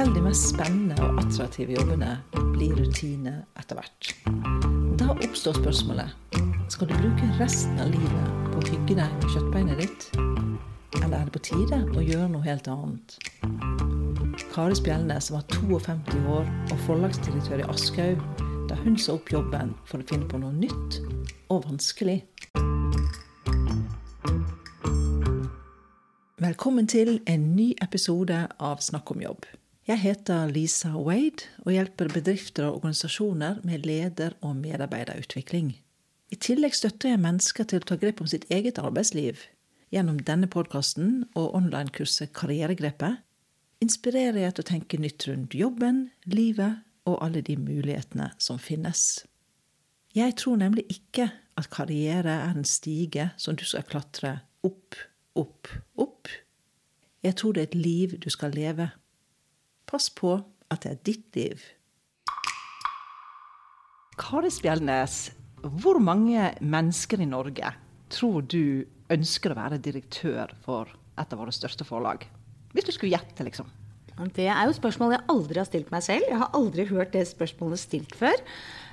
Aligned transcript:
Selv 0.00 0.14
de 0.14 0.20
mest 0.24 0.46
spennende 0.48 0.94
og 1.04 1.18
attraktive 1.20 1.74
jobbene 1.76 2.14
blir 2.54 2.70
rutine 2.72 3.34
etter 3.60 3.76
hvert. 3.76 4.06
Da 4.96 5.10
oppstår 5.12 5.58
spørsmålet 5.58 6.14
skal 6.72 6.88
du 6.88 6.94
bruke 7.02 7.28
resten 7.36 7.76
av 7.84 7.90
livet 7.92 8.30
på 8.46 8.62
å 8.62 8.64
hygge 8.70 8.96
deg 8.96 9.18
med 9.18 9.26
kjøttbeinet 9.34 9.82
ditt, 9.82 10.06
eller 11.02 11.18
er 11.18 11.28
det 11.28 11.34
på 11.36 11.44
tide 11.50 11.82
å 11.92 12.06
gjøre 12.06 12.30
noe 12.32 12.46
helt 12.48 12.72
annet? 12.72 13.18
Kari 14.54 14.80
Spjelnes 14.80 15.28
var 15.34 15.44
52 15.52 16.24
år 16.38 16.48
og 16.48 16.74
forlagsdirektør 16.86 17.60
i 17.60 17.68
Aschehoug 17.68 18.24
da 18.72 18.80
hun 18.80 18.96
sa 18.96 19.18
opp 19.20 19.28
jobben 19.28 19.76
for 19.84 20.00
å 20.00 20.08
finne 20.08 20.32
på 20.32 20.40
noe 20.40 20.56
nytt 20.64 21.02
og 21.52 21.66
vanskelig. 21.68 22.22
Velkommen 26.40 26.88
til 26.88 27.18
en 27.28 27.50
ny 27.52 27.74
episode 27.84 28.46
av 28.56 28.80
Snakk 28.80 29.12
om 29.12 29.28
jobb. 29.28 29.44
Jeg 29.90 29.98
heter 30.04 30.46
Lisa 30.46 30.92
Wade 30.94 31.48
og 31.64 31.72
hjelper 31.74 32.12
bedrifter 32.14 32.68
og 32.68 32.76
organisasjoner 32.76 33.56
med 33.66 33.86
leder- 33.88 34.36
og 34.40 34.52
medarbeiderutvikling. 34.56 35.72
I 36.30 36.36
tillegg 36.38 36.76
støtter 36.78 37.10
jeg 37.10 37.18
mennesker 37.18 37.66
til 37.66 37.80
å 37.80 37.88
ta 37.88 37.96
grep 37.98 38.20
om 38.22 38.28
sitt 38.30 38.46
eget 38.54 38.78
arbeidsliv. 38.78 39.40
Gjennom 39.90 40.20
denne 40.28 40.46
podkasten 40.46 41.24
og 41.34 41.56
online-kurset 41.58 42.30
Karrieregrepet 42.38 43.18
inspirerer 43.82 44.38
jeg 44.44 44.54
til 44.54 44.66
å 44.66 44.68
tenke 44.70 45.02
nytt 45.02 45.26
rundt 45.26 45.58
jobben, 45.58 45.98
livet 46.22 46.86
og 47.10 47.18
alle 47.26 47.42
de 47.42 47.58
mulighetene 47.58 48.30
som 48.38 48.62
finnes. 48.62 49.24
Jeg 50.14 50.38
tror 50.38 50.62
nemlig 50.62 50.86
ikke 50.86 51.32
at 51.58 51.70
karriere 51.74 52.38
er 52.46 52.54
en 52.54 52.68
stige 52.68 53.32
som 53.34 53.58
du 53.58 53.66
skal 53.66 53.82
klatre 53.90 54.36
opp, 54.62 54.94
opp, 55.34 55.66
opp. 55.98 56.30
Jeg 57.26 57.42
tror 57.42 57.58
det 57.58 57.66
er 57.66 57.72
et 57.72 57.80
liv 57.90 58.18
du 58.22 58.30
skal 58.30 58.54
leve. 58.54 58.92
Pass 59.90 60.06
på 60.14 60.36
at 60.70 60.84
det 60.84 60.90
er 60.92 60.98
ditt 61.08 61.36
liv. 61.38 61.62
Kari 64.20 64.50
Spjeldnes, 64.52 65.32
hvor 65.82 65.98
mange 65.98 66.52
mennesker 66.62 67.22
i 67.24 67.26
Norge 67.26 67.72
tror 68.12 68.44
du 68.46 68.86
ønsker 69.10 69.50
å 69.50 69.58
være 69.58 69.80
direktør 69.82 70.52
for 70.62 70.92
et 71.18 71.34
av 71.34 71.40
våre 71.42 71.54
største 71.54 71.86
forlag? 71.88 72.22
Hvis 72.70 72.86
du 72.86 72.92
skulle 72.94 73.16
gjette, 73.16 73.42
liksom. 73.42 73.66
Det 74.36 74.46
er 74.52 74.68
jo 74.68 74.76
spørsmål 74.76 75.16
jeg 75.16 75.26
aldri 75.32 75.58
har 75.58 75.66
stilt 75.66 75.90
meg 75.90 76.04
selv. 76.04 76.26
Jeg 76.28 76.38
har 76.38 76.54
aldri 76.54 76.84
hørt 76.90 77.14
det 77.16 77.24
spørsmålet 77.26 77.80
stilt 77.80 78.14
før. 78.14 78.36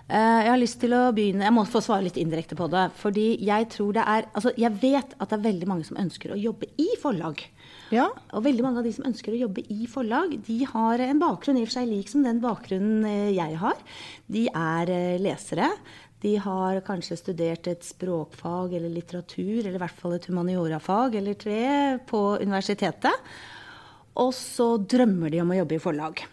Eh, 0.07 0.41
jeg 0.45 0.51
har 0.53 0.59
lyst 0.61 0.77
til 0.79 0.93
å 0.95 1.09
begynne, 1.11 1.43
jeg 1.43 1.51
må 1.51 1.65
få 1.67 1.81
svare 1.83 2.05
litt 2.05 2.17
indirekte 2.21 2.55
på 2.55 2.69
det. 2.71 2.85
fordi 2.95 3.43
jeg 3.43 3.67
tror 3.73 3.91
det 3.97 4.05
er, 4.07 4.27
altså 4.33 4.53
jeg 4.55 4.71
vet 4.79 5.15
at 5.19 5.29
det 5.29 5.35
er 5.35 5.47
veldig 5.49 5.67
mange 5.67 5.83
som 5.83 5.99
ønsker 5.99 6.31
å 6.31 6.39
jobbe 6.39 6.69
i 6.79 6.87
forlag. 7.01 7.43
Ja. 7.91 8.07
Og 8.31 8.43
veldig 8.43 8.63
mange 8.63 8.79
av 8.79 8.87
de 8.87 8.93
som 8.95 9.07
ønsker 9.07 9.35
å 9.35 9.41
jobbe 9.41 9.65
i 9.67 9.87
forlag, 9.87 10.37
de 10.47 10.63
har 10.63 11.03
en 11.03 11.19
bakgrunn 11.19 11.59
i 11.59 11.65
og 11.65 11.67
for 11.67 11.79
seg 11.79 11.91
lik 11.91 12.07
som 12.11 12.23
den 12.23 12.39
bakgrunnen 12.39 13.03
eh, 13.03 13.35
jeg 13.35 13.59
har. 13.59 13.75
De 14.31 14.45
er 14.47 14.93
eh, 14.95 15.19
lesere. 15.19 15.73
De 16.23 16.37
har 16.39 16.79
kanskje 16.87 17.19
studert 17.19 17.67
et 17.67 17.83
språkfag 17.83 18.79
eller 18.79 18.89
litteratur, 18.89 19.59
eller 19.59 19.75
i 19.75 19.83
hvert 19.83 19.99
fall 19.99 20.15
et 20.15 20.31
humaniorafag 20.31 21.19
eller 21.19 21.35
tre 21.35 21.61
på 22.07 22.23
universitetet. 22.39 23.27
Og 24.17 24.31
så 24.33 24.71
drømmer 24.79 25.35
de 25.35 25.43
om 25.43 25.51
å 25.51 25.61
jobbe 25.61 25.77
i 25.77 25.83
forlag. 25.83 26.23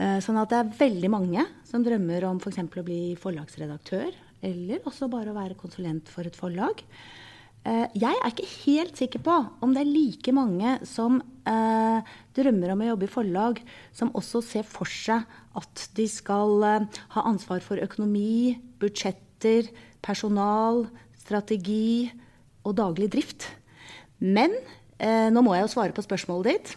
Eh, 0.00 0.16
sånn 0.24 0.38
at 0.40 0.48
det 0.48 0.58
er 0.62 0.76
veldig 0.78 1.08
mange 1.12 1.42
som 1.68 1.82
drømmer 1.84 2.24
om 2.30 2.38
f.eks. 2.40 2.62
å 2.64 2.84
bli 2.86 3.00
forlagsredaktør, 3.20 4.14
eller 4.40 4.86
også 4.88 5.10
bare 5.12 5.32
å 5.32 5.36
være 5.36 5.58
konsulent 5.60 6.08
for 6.08 6.24
et 6.24 6.38
forlag. 6.38 6.80
Eh, 7.68 7.84
jeg 8.00 8.16
er 8.16 8.30
ikke 8.30 8.48
helt 8.62 8.96
sikker 8.96 9.20
på 9.26 9.34
om 9.60 9.74
det 9.76 9.82
er 9.82 9.90
like 9.90 10.32
mange 10.32 10.78
som 10.88 11.18
eh, 11.44 12.14
drømmer 12.38 12.72
om 12.72 12.84
å 12.84 12.88
jobbe 12.94 13.04
i 13.04 13.12
forlag, 13.12 13.60
som 13.92 14.12
også 14.16 14.40
ser 14.46 14.64
for 14.64 14.88
seg 14.88 15.28
at 15.60 15.84
de 15.98 16.06
skal 16.08 16.64
ha 16.64 17.26
ansvar 17.28 17.60
for 17.64 17.82
økonomi, 17.84 18.56
budsjetter, 18.80 19.68
personal, 20.00 20.86
strategi 21.20 22.08
og 22.64 22.78
daglig 22.80 23.10
drift. 23.12 23.50
Men 24.20 24.54
nå 25.00 25.40
må 25.40 25.54
jeg 25.56 25.64
jo 25.64 25.72
svare 25.72 25.96
på 25.96 26.04
spørsmålet 26.04 26.48
ditt. 26.52 26.72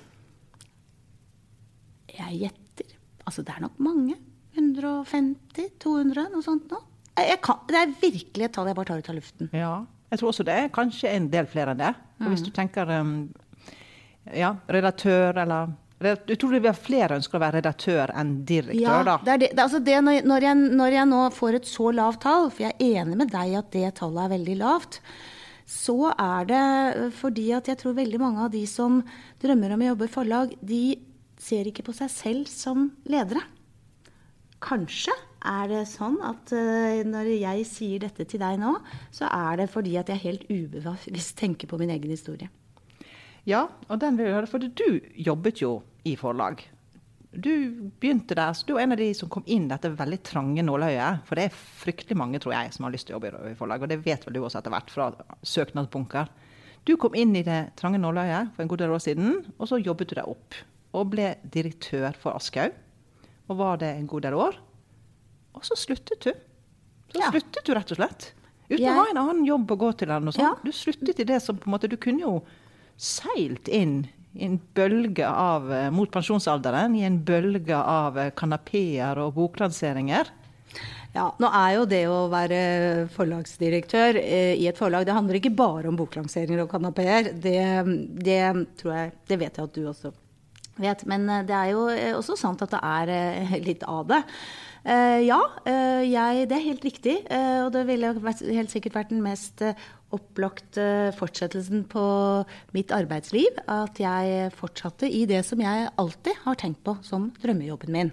Jeg 2.15 2.37
gjetter 2.39 2.62
Altså, 3.23 3.43
det 3.45 3.55
er 3.55 3.65
nok 3.65 3.79
mange. 3.83 4.17
150-200, 4.57 6.27
noe 6.33 6.45
sånt. 6.45 6.73
Kan, 7.43 7.61
det 7.69 7.79
er 7.79 7.93
virkelig 8.01 8.47
et 8.47 8.55
tall 8.55 8.69
jeg 8.69 8.77
bare 8.77 8.89
tar 8.89 9.01
ut 9.01 9.11
av 9.11 9.17
luften. 9.17 9.49
Ja, 9.53 9.75
jeg 10.13 10.21
tror 10.21 10.33
også 10.33 10.45
det 10.45 10.57
er 10.57 10.73
kanskje 10.73 11.13
en 11.13 11.29
del 11.33 11.47
flere 11.49 11.73
enn 11.73 11.81
det. 11.81 11.93
Og 12.21 12.33
hvis 12.33 12.43
du 12.45 12.51
tenker 12.53 12.89
um, 13.01 13.15
ja, 14.29 14.53
redaktør 14.71 15.41
eller 15.43 15.73
jeg 16.03 16.35
tror 16.35 16.51
det 16.51 16.59
blir 16.65 16.75
flere 16.75 17.15
ønsker 17.15 17.37
å 17.37 17.41
være 17.45 17.59
redaktør 17.61 18.11
enn 18.19 18.33
direktør, 18.47 18.81
ja, 18.81 18.95
da. 19.07 19.13
Det 19.23 19.31
er 19.33 19.39
det, 19.39 19.49
altså 19.63 19.79
det 19.79 19.99
når, 20.03 20.25
når, 20.27 20.45
jeg, 20.49 20.57
når, 20.81 20.95
jeg, 20.97 21.09
nå 21.13 21.21
får 21.31 21.57
et 21.59 21.69
så 21.69 21.93
lavt 21.95 22.21
tall, 22.25 22.49
for 22.51 22.65
jeg 22.65 22.75
er 22.75 23.03
enig 23.03 23.19
med 23.21 23.31
deg 23.31 23.55
at 23.61 23.69
det 23.71 23.93
tallet 24.01 24.25
er 24.25 24.33
veldig 24.33 24.57
lavt, 24.59 24.99
så 25.69 26.11
er 26.11 26.49
det 26.49 26.65
fordi 27.21 27.47
at 27.55 27.71
jeg 27.71 27.79
tror 27.79 27.95
veldig 27.95 28.19
mange 28.19 28.43
av 28.43 28.51
de 28.51 28.65
som 28.67 28.99
drømmer 29.41 29.75
om 29.77 29.85
å 29.85 29.89
jobbe 29.93 30.09
i 30.09 30.13
forlag, 30.17 30.55
de 30.59 30.83
ser 31.43 31.69
ikke 31.69 31.85
på 31.85 31.95
seg 31.95 32.11
selv 32.13 32.49
som 32.51 32.89
ledere. 33.09 33.43
Kanskje 34.63 35.13
er 35.43 35.67
det 35.67 35.83
sånn 35.91 36.17
at 36.23 36.53
uh, 36.55 37.03
når 37.07 37.33
jeg 37.35 37.65
sier 37.67 38.03
dette 38.05 38.25
til 38.29 38.39
deg 38.39 38.59
nå, 38.61 38.77
så 39.11 39.27
er 39.27 39.59
det 39.59 39.71
fordi 39.73 39.97
at 39.99 40.11
jeg 40.13 40.23
helt 40.23 40.45
ubevisst 40.47 41.35
tenker 41.39 41.67
på 41.67 41.79
min 41.81 41.91
egen 41.91 42.13
historie. 42.13 42.47
Ja, 43.43 43.65
og 43.91 43.99
den 43.99 44.15
vil 44.15 44.29
jeg 44.29 44.37
høre, 44.37 44.47
for 44.47 44.63
du 44.63 45.01
jobbet 45.19 45.59
jo 45.59 45.81
i 46.07 46.15
forlag. 46.19 46.63
Du 47.33 47.49
begynte 47.99 48.37
der, 48.37 48.53
så 48.53 48.63
du 48.67 48.75
var 48.75 48.85
en 48.85 48.93
av 48.93 49.01
de 49.01 49.09
som 49.17 49.27
kom 49.31 49.43
inn 49.49 49.65
dette 49.67 49.89
veldig 49.91 50.19
trange 50.23 50.63
nåløyet. 50.63 51.25
For 51.27 51.35
det 51.35 51.49
er 51.49 51.61
fryktelig 51.81 52.17
mange, 52.19 52.39
tror 52.39 52.53
jeg, 52.55 52.71
som 52.75 52.85
har 52.85 52.93
lyst 52.93 53.09
til 53.09 53.17
å 53.17 53.19
jobbe 53.19 53.51
i 53.51 53.57
forlag. 53.57 53.83
Og 53.83 53.91
det 53.91 53.99
vet 54.05 54.23
vel 54.23 54.37
du 54.37 54.43
også 54.43 54.61
etter 54.61 54.71
hvert, 54.71 54.93
fra 54.93 55.09
søknadsbunker. 55.41 56.29
Du 56.87 56.93
kom 56.99 57.15
inn 57.17 57.33
i 57.35 57.43
det 57.43 57.73
trange 57.79 57.99
nåløyet 57.99 58.53
for 58.53 58.63
en 58.63 58.71
god 58.71 58.83
del 58.83 58.93
år 58.95 59.03
siden, 59.03 59.41
og 59.57 59.67
så 59.67 59.81
jobbet 59.81 60.13
du 60.13 60.17
deg 60.19 60.29
opp. 60.29 60.61
Og 60.93 61.09
ble 61.13 61.33
direktør 61.53 62.15
for 62.19 62.37
Aschehoug. 62.37 62.75
Og 63.51 63.59
var 63.59 63.81
det 63.81 63.91
en 63.97 64.07
god 64.07 64.25
del 64.27 64.37
år. 64.39 64.57
Og 65.53 65.65
så 65.67 65.77
sluttet 65.77 66.25
du. 66.25 66.31
Så 67.13 67.21
ja. 67.21 67.29
sluttet 67.29 67.65
du 67.65 67.73
rett 67.75 67.93
og 67.93 67.99
slett. 67.99 68.31
Uten 68.69 68.81
jeg... 68.81 68.89
å 68.89 68.99
ha 69.01 69.07
en 69.11 69.21
annen 69.21 69.45
jobb 69.45 69.73
å 69.75 69.79
gå 69.85 69.93
til. 69.99 70.09
eller 70.09 70.27
noe 70.29 70.35
sånt. 70.35 70.45
Ja. 70.45 70.53
Du 70.65 70.73
sluttet 70.75 71.21
i 71.21 71.27
det 71.29 71.39
som 71.43 71.59
på 71.59 71.69
en 71.69 71.75
måte 71.75 71.91
Du 71.91 71.97
kunne 72.01 72.25
jo 72.25 72.35
seilt 72.97 73.69
inn 73.71 74.03
i 74.33 74.47
en 74.47 74.59
bølge 74.73 75.27
av, 75.27 75.67
eh, 75.73 75.89
mot 75.93 76.09
pensjonsalderen, 76.09 76.95
i 76.97 77.03
en 77.05 77.19
bølge 77.25 77.77
av 77.77 78.17
eh, 78.17 78.31
kanapeer 78.33 79.19
og 79.21 79.35
boklanseringer. 79.37 80.31
Ja, 81.13 81.27
nå 81.37 81.49
er 81.53 81.75
jo 81.75 81.83
det 81.85 82.01
å 82.09 82.23
være 82.31 82.61
forlagsdirektør 83.13 84.17
eh, 84.17 84.55
i 84.57 84.65
et 84.69 84.79
forlag, 84.79 85.05
det 85.05 85.13
handler 85.13 85.37
ikke 85.37 85.53
bare 85.53 85.91
om 85.91 85.99
boklanseringer 85.99 86.63
og 86.63 86.71
kanapeer. 86.71 87.29
Det, 87.37 87.61
det, 88.25 88.41
tror 88.81 88.95
jeg, 88.97 89.13
det 89.29 89.39
vet 89.43 89.59
jeg 89.59 89.69
at 89.69 89.77
du 89.77 89.85
også 89.91 90.13
vet. 90.81 91.05
Men 91.09 91.29
eh, 91.29 91.47
det 91.47 91.55
er 91.57 91.71
jo 91.73 91.87
eh, 91.91 92.11
også 92.17 92.37
sant 92.39 92.61
at 92.65 92.73
det 92.73 92.83
er 92.83 93.15
eh, 93.15 93.57
litt 93.67 93.85
av 93.89 94.05
det. 94.11 94.21
Uh, 94.83 95.23
ja, 95.23 95.39
uh, 95.63 96.03
jeg, 96.03 96.47
det 96.51 96.57
er 96.57 96.65
helt 96.65 96.83
riktig. 96.83 97.17
Uh, 97.31 97.65
og 97.65 97.73
det 97.75 97.85
ville 97.87 98.09
helt 98.19 98.73
sikkert 98.73 98.97
vært 98.97 99.13
den 99.13 99.23
mest 99.23 99.63
opplagte 100.13 101.13
fortsettelsen 101.15 101.85
på 101.89 102.03
mitt 102.75 102.91
arbeidsliv. 102.91 103.61
At 103.71 104.01
jeg 104.03 104.51
fortsatte 104.57 105.07
i 105.07 105.23
det 105.29 105.39
som 105.47 105.63
jeg 105.63 105.87
alltid 105.95 106.43
har 106.43 106.59
tenkt 106.59 106.83
på 106.85 106.97
som 107.05 107.31
drømmejobben 107.41 107.95
min. 107.95 108.11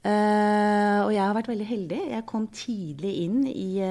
og 0.00 1.10
jeg 1.12 1.20
har 1.20 1.34
vært 1.36 1.50
veldig 1.50 1.66
heldig. 1.68 1.98
Jeg 2.14 2.24
kom 2.30 2.46
tidlig 2.48 3.10
inn 3.26 3.42
i 3.50 3.82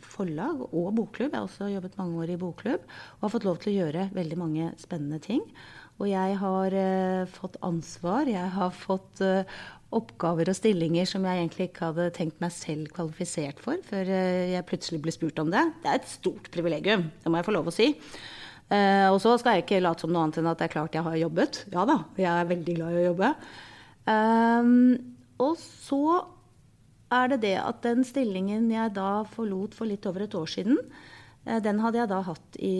forlag 0.00 0.62
og 0.70 0.94
bokklubb. 0.96 1.34
Jeg 1.34 1.36
har 1.36 1.50
også 1.50 1.68
jobbet 1.68 1.98
mange 2.00 2.22
år 2.22 2.32
i 2.32 2.40
bokklubb 2.40 2.80
og 2.80 3.26
har 3.26 3.34
fått 3.34 3.44
lov 3.44 3.60
til 3.60 3.74
å 3.74 3.76
gjøre 3.82 4.08
veldig 4.16 4.40
mange 4.40 4.70
spennende 4.80 5.20
ting. 5.20 5.44
Og 5.98 6.06
jeg 6.06 6.36
har 6.38 6.74
uh, 6.78 7.26
fått 7.34 7.58
ansvar. 7.66 8.28
Jeg 8.30 8.52
har 8.54 8.74
fått 8.74 9.22
uh, 9.24 9.58
oppgaver 9.94 10.50
og 10.52 10.56
stillinger 10.56 11.08
som 11.08 11.24
jeg 11.26 11.40
egentlig 11.40 11.68
ikke 11.70 11.88
hadde 11.90 12.10
tenkt 12.14 12.42
meg 12.44 12.52
selv 12.54 12.92
kvalifisert 12.94 13.58
for, 13.62 13.80
før 13.88 14.10
uh, 14.12 14.46
jeg 14.52 14.66
plutselig 14.68 15.02
ble 15.02 15.14
spurt 15.14 15.42
om 15.42 15.50
det. 15.54 15.64
Det 15.82 15.90
er 15.90 15.98
et 15.98 16.10
stort 16.10 16.50
privilegium, 16.54 17.08
det 17.24 17.32
må 17.32 17.40
jeg 17.40 17.48
få 17.48 17.56
lov 17.56 17.72
å 17.72 17.74
si. 17.74 17.90
og 18.68 19.18
så 19.24 19.30
skal 19.40 19.56
jeg 19.56 19.64
ikke 19.64 19.80
late 19.80 20.04
som 20.04 20.10
noe 20.12 20.26
annet 20.26 20.38
enn 20.42 20.50
at 20.50 20.60
det 20.60 20.66
er 20.66 20.74
klart 20.74 20.94
jeg 20.94 21.06
har 21.06 21.16
jobbet. 21.16 21.62
Ja 21.72 21.86
da, 21.88 22.02
jeg 22.20 22.30
er 22.30 22.50
veldig 22.50 22.74
glad 22.76 22.94
i 22.94 22.98
å 23.00 23.06
jobbe. 23.06 23.30
Um, 24.08 24.74
og 25.40 25.54
så 25.62 26.02
er 27.16 27.32
det 27.32 27.40
det 27.46 27.54
at 27.62 27.80
den 27.86 28.04
stillingen 28.04 28.68
jeg 28.70 28.92
da 28.94 29.24
forlot 29.32 29.74
for 29.74 29.88
litt 29.88 30.04
over 30.06 30.26
et 30.26 30.36
år 30.36 30.52
siden, 30.52 30.76
den 31.64 31.80
hadde 31.80 32.02
jeg 32.02 32.10
da 32.10 32.18
hatt 32.26 32.58
i 32.60 32.76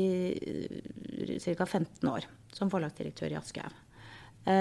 ca. 1.41 1.64
15 1.64 2.11
år 2.12 2.29
som 2.56 2.73
forlagsdirektør 2.73 3.35
i 3.35 3.39
Aschehoug. 3.41 3.85
Det 4.49 4.55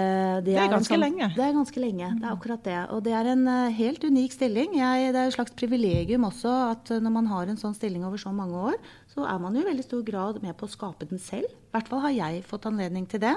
det, 0.43 0.51
det, 0.51 0.55
er 0.59 0.71
ganske 0.73 0.91
sånn, 0.91 0.99
lenge. 0.99 1.27
Det 1.31 1.43
er 1.45 1.53
ganske 1.55 1.79
lenge, 1.79 2.07
det 2.19 2.25
er 2.25 2.33
akkurat 2.33 2.63
det. 2.65 2.79
Og 2.91 3.03
det 3.05 3.13
er 3.15 3.29
en 3.31 3.43
uh, 3.47 3.69
helt 3.71 4.03
unik 4.03 4.33
stilling. 4.35 4.73
Jeg, 4.75 5.13
det 5.15 5.21
er 5.21 5.29
et 5.29 5.35
slags 5.37 5.53
privilegium 5.55 6.25
også 6.27 6.51
at 6.73 6.91
uh, 6.91 6.99
når 6.99 7.13
man 7.15 7.29
har 7.31 7.47
en 7.47 7.59
sånn 7.61 7.77
stilling 7.77 8.03
over 8.03 8.19
så 8.19 8.33
mange 8.35 8.59
år, 8.73 8.75
så 9.13 9.23
er 9.23 9.39
man 9.39 9.55
jo 9.55 9.63
i 9.63 9.69
veldig 9.69 9.85
stor 9.85 10.01
grad 10.09 10.41
med 10.43 10.57
på 10.59 10.67
å 10.67 10.73
skape 10.73 11.07
den 11.07 11.21
selv. 11.23 11.47
I 11.47 11.77
hvert 11.77 11.91
fall 11.93 12.03
har 12.03 12.17
jeg 12.17 12.43
fått 12.49 12.67
anledning 12.67 13.07
til 13.07 13.23
det. 13.23 13.31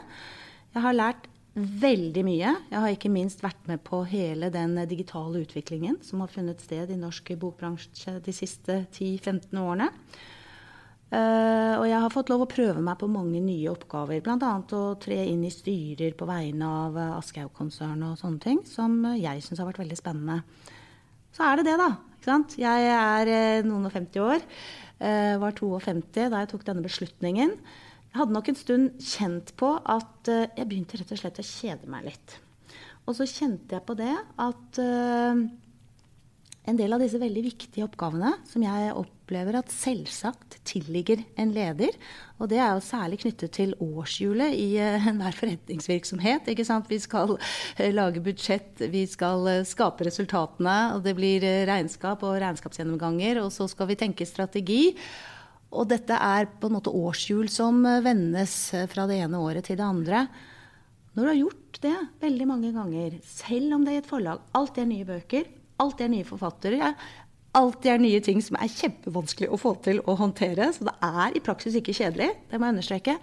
Jeg 0.74 0.84
har 0.88 0.96
lært 0.96 1.30
veldig 1.54 2.24
mye. 2.26 2.56
Jeg 2.70 2.82
har 2.82 2.94
ikke 2.94 3.12
minst 3.12 3.42
vært 3.44 3.62
med 3.70 3.82
på 3.86 4.02
hele 4.10 4.50
den 4.54 4.74
digitale 4.90 5.42
utviklingen 5.44 5.98
som 6.06 6.22
har 6.22 6.30
funnet 6.32 6.62
sted 6.62 6.90
i 6.90 6.98
norsk 6.98 7.32
bokbransje 7.40 8.18
de 8.24 8.34
siste 8.34 8.84
10-15 8.90 9.54
årene. 9.58 9.90
Uh, 11.10 11.74
og 11.80 11.88
jeg 11.90 11.98
har 12.04 12.12
fått 12.14 12.28
lov 12.30 12.44
å 12.44 12.50
prøve 12.50 12.82
meg 12.86 12.94
på 13.00 13.08
mange 13.10 13.40
nye 13.42 13.72
oppgaver. 13.72 14.20
Bl.a. 14.22 14.50
å 14.78 14.82
tre 15.02 15.16
inn 15.26 15.42
i 15.42 15.50
styrer 15.50 16.14
på 16.14 16.28
vegne 16.28 16.68
av 16.84 16.98
uh, 16.98 17.16
Aschehoug-konsernet 17.16 18.12
og 18.12 18.20
sånne 18.20 18.42
ting, 18.44 18.60
som 18.68 18.94
jeg 19.18 19.42
syns 19.42 19.58
har 19.58 19.66
vært 19.72 19.82
veldig 19.82 19.98
spennende. 19.98 20.38
Så 21.34 21.42
er 21.48 21.58
det 21.58 21.66
det, 21.66 21.74
da. 21.80 21.90
Jeg 22.60 22.92
er 22.94 23.32
uh, 23.32 23.66
noen 23.66 23.88
og 23.90 23.96
50 23.96 24.22
år. 24.22 24.46
var 25.40 25.54
52 25.56 26.28
da 26.28 26.42
jeg 26.42 26.50
tok 26.50 26.64
denne 26.68 26.84
beslutningen. 26.84 27.56
Jeg 28.10 28.18
hadde 28.18 28.34
nok 28.36 28.50
en 28.50 28.58
stund 28.58 29.02
kjent 29.02 29.54
på 29.58 29.70
at 29.80 30.28
jeg 30.28 30.66
begynte 30.68 30.98
rett 31.00 31.14
og 31.14 31.20
slett 31.22 31.40
å 31.40 31.46
kjede 31.46 31.88
meg 31.90 32.10
litt. 32.10 32.34
Og 33.08 33.16
så 33.16 33.24
kjente 33.26 33.78
jeg 33.78 33.86
på 33.86 33.96
det 33.98 34.12
at 34.44 34.80
en 36.68 36.76
del 36.76 36.92
av 36.92 37.00
disse 37.00 37.18
veldig 37.20 37.42
viktige 37.44 37.86
oppgavene 37.86 38.34
som 38.48 38.62
jeg 38.62 38.92
opplever 38.92 39.56
at 39.56 39.72
selvsagt 39.72 40.58
tilligger 40.68 41.22
en 41.40 41.54
leder, 41.54 41.94
og 42.36 42.50
det 42.52 42.58
er 42.60 42.74
jo 42.74 42.84
særlig 42.84 43.20
knyttet 43.22 43.54
til 43.56 43.72
årshjulet 43.80 44.52
i 44.58 44.68
uh, 44.76 45.08
enhver 45.10 45.36
forretningsvirksomhet. 45.38 46.50
ikke 46.52 46.66
sant? 46.68 46.90
Vi 46.90 47.00
skal 47.00 47.36
uh, 47.38 47.88
lage 47.94 48.22
budsjett, 48.24 48.84
vi 48.92 49.06
skal 49.08 49.48
uh, 49.48 49.66
skape 49.68 50.04
resultatene, 50.08 50.78
og 50.96 51.04
det 51.06 51.16
blir 51.16 51.46
regnskap 51.70 52.24
og 52.28 52.36
regnskapsgjennomganger, 52.44 53.40
og 53.40 53.52
så 53.54 53.68
skal 53.70 53.88
vi 53.90 53.98
tenke 54.02 54.28
strategi. 54.28 54.82
Og 55.70 55.88
dette 55.88 56.12
er 56.12 56.50
på 56.60 56.68
en 56.68 56.76
måte 56.76 56.92
årshjul 56.92 57.48
som 57.52 57.78
vendes 58.04 58.56
fra 58.90 59.06
det 59.08 59.20
ene 59.22 59.38
året 59.38 59.68
til 59.68 59.78
det 59.78 59.86
andre. 59.86 60.24
Når 61.14 61.22
du 61.22 61.30
har 61.30 61.38
gjort 61.38 61.80
det 61.84 61.96
veldig 62.20 62.46
mange 62.50 62.72
ganger, 62.74 63.16
selv 63.26 63.78
om 63.78 63.86
det 63.86 63.94
er 63.94 64.00
i 64.00 64.02
et 64.02 64.10
forlag, 64.10 64.42
alt 64.58 64.78
er 64.82 64.90
nye 64.90 65.06
bøker, 65.06 65.46
alltid 65.82 66.06
er 66.06 66.12
nye 66.14 66.28
forfattere. 66.28 66.92
Alltid 67.58 67.90
er 67.92 68.02
nye 68.02 68.20
ting 68.22 68.42
som 68.44 68.58
er 68.60 68.70
kjempevanskelig 68.70 69.50
å 69.50 69.58
få 69.58 69.74
til 69.84 70.02
å 70.06 70.14
håndtere. 70.20 70.70
Så 70.74 70.86
det 70.86 70.94
er 71.06 71.36
i 71.36 71.42
praksis 71.44 71.78
ikke 71.78 71.96
kjedelig. 71.96 72.30
Det 72.50 72.60
må 72.60 72.68
jeg 72.68 72.76
understreke. 72.76 73.16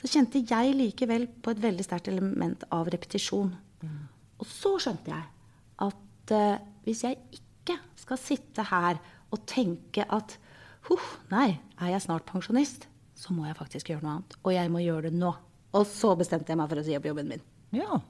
Så 0.00 0.10
kjente 0.14 0.44
jeg 0.48 0.76
likevel 0.76 1.26
på 1.44 1.52
et 1.52 1.62
veldig 1.62 1.84
sterkt 1.86 2.10
element 2.12 2.64
av 2.72 2.88
repetisjon. 2.92 3.52
Og 4.40 4.48
så 4.48 4.76
skjønte 4.80 5.12
jeg 5.12 5.26
at 5.86 6.34
uh, 6.36 6.60
hvis 6.86 7.04
jeg 7.04 7.18
ikke 7.36 7.76
skal 8.00 8.20
sitte 8.20 8.64
her 8.70 9.00
og 9.30 9.42
tenke 9.48 10.06
at 10.08 10.36
huh, 10.88 11.10
nei, 11.32 11.52
er 11.80 11.92
jeg 11.94 12.04
snart 12.06 12.28
pensjonist, 12.28 12.88
så 13.20 13.36
må 13.36 13.44
jeg 13.46 13.58
faktisk 13.58 13.92
gjøre 13.92 14.04
noe 14.06 14.14
annet. 14.16 14.38
Og 14.40 14.54
jeg 14.56 14.72
må 14.72 14.80
gjøre 14.84 15.10
det 15.10 15.20
nå. 15.20 15.34
Og 15.76 15.84
så 15.86 16.14
bestemte 16.18 16.50
jeg 16.50 16.58
meg 16.58 16.70
for 16.72 16.80
å 16.80 16.86
si 16.86 16.96
opp 16.96 17.06
jobben 17.06 17.28
min. 17.30 17.44
Ja, 17.76 18.00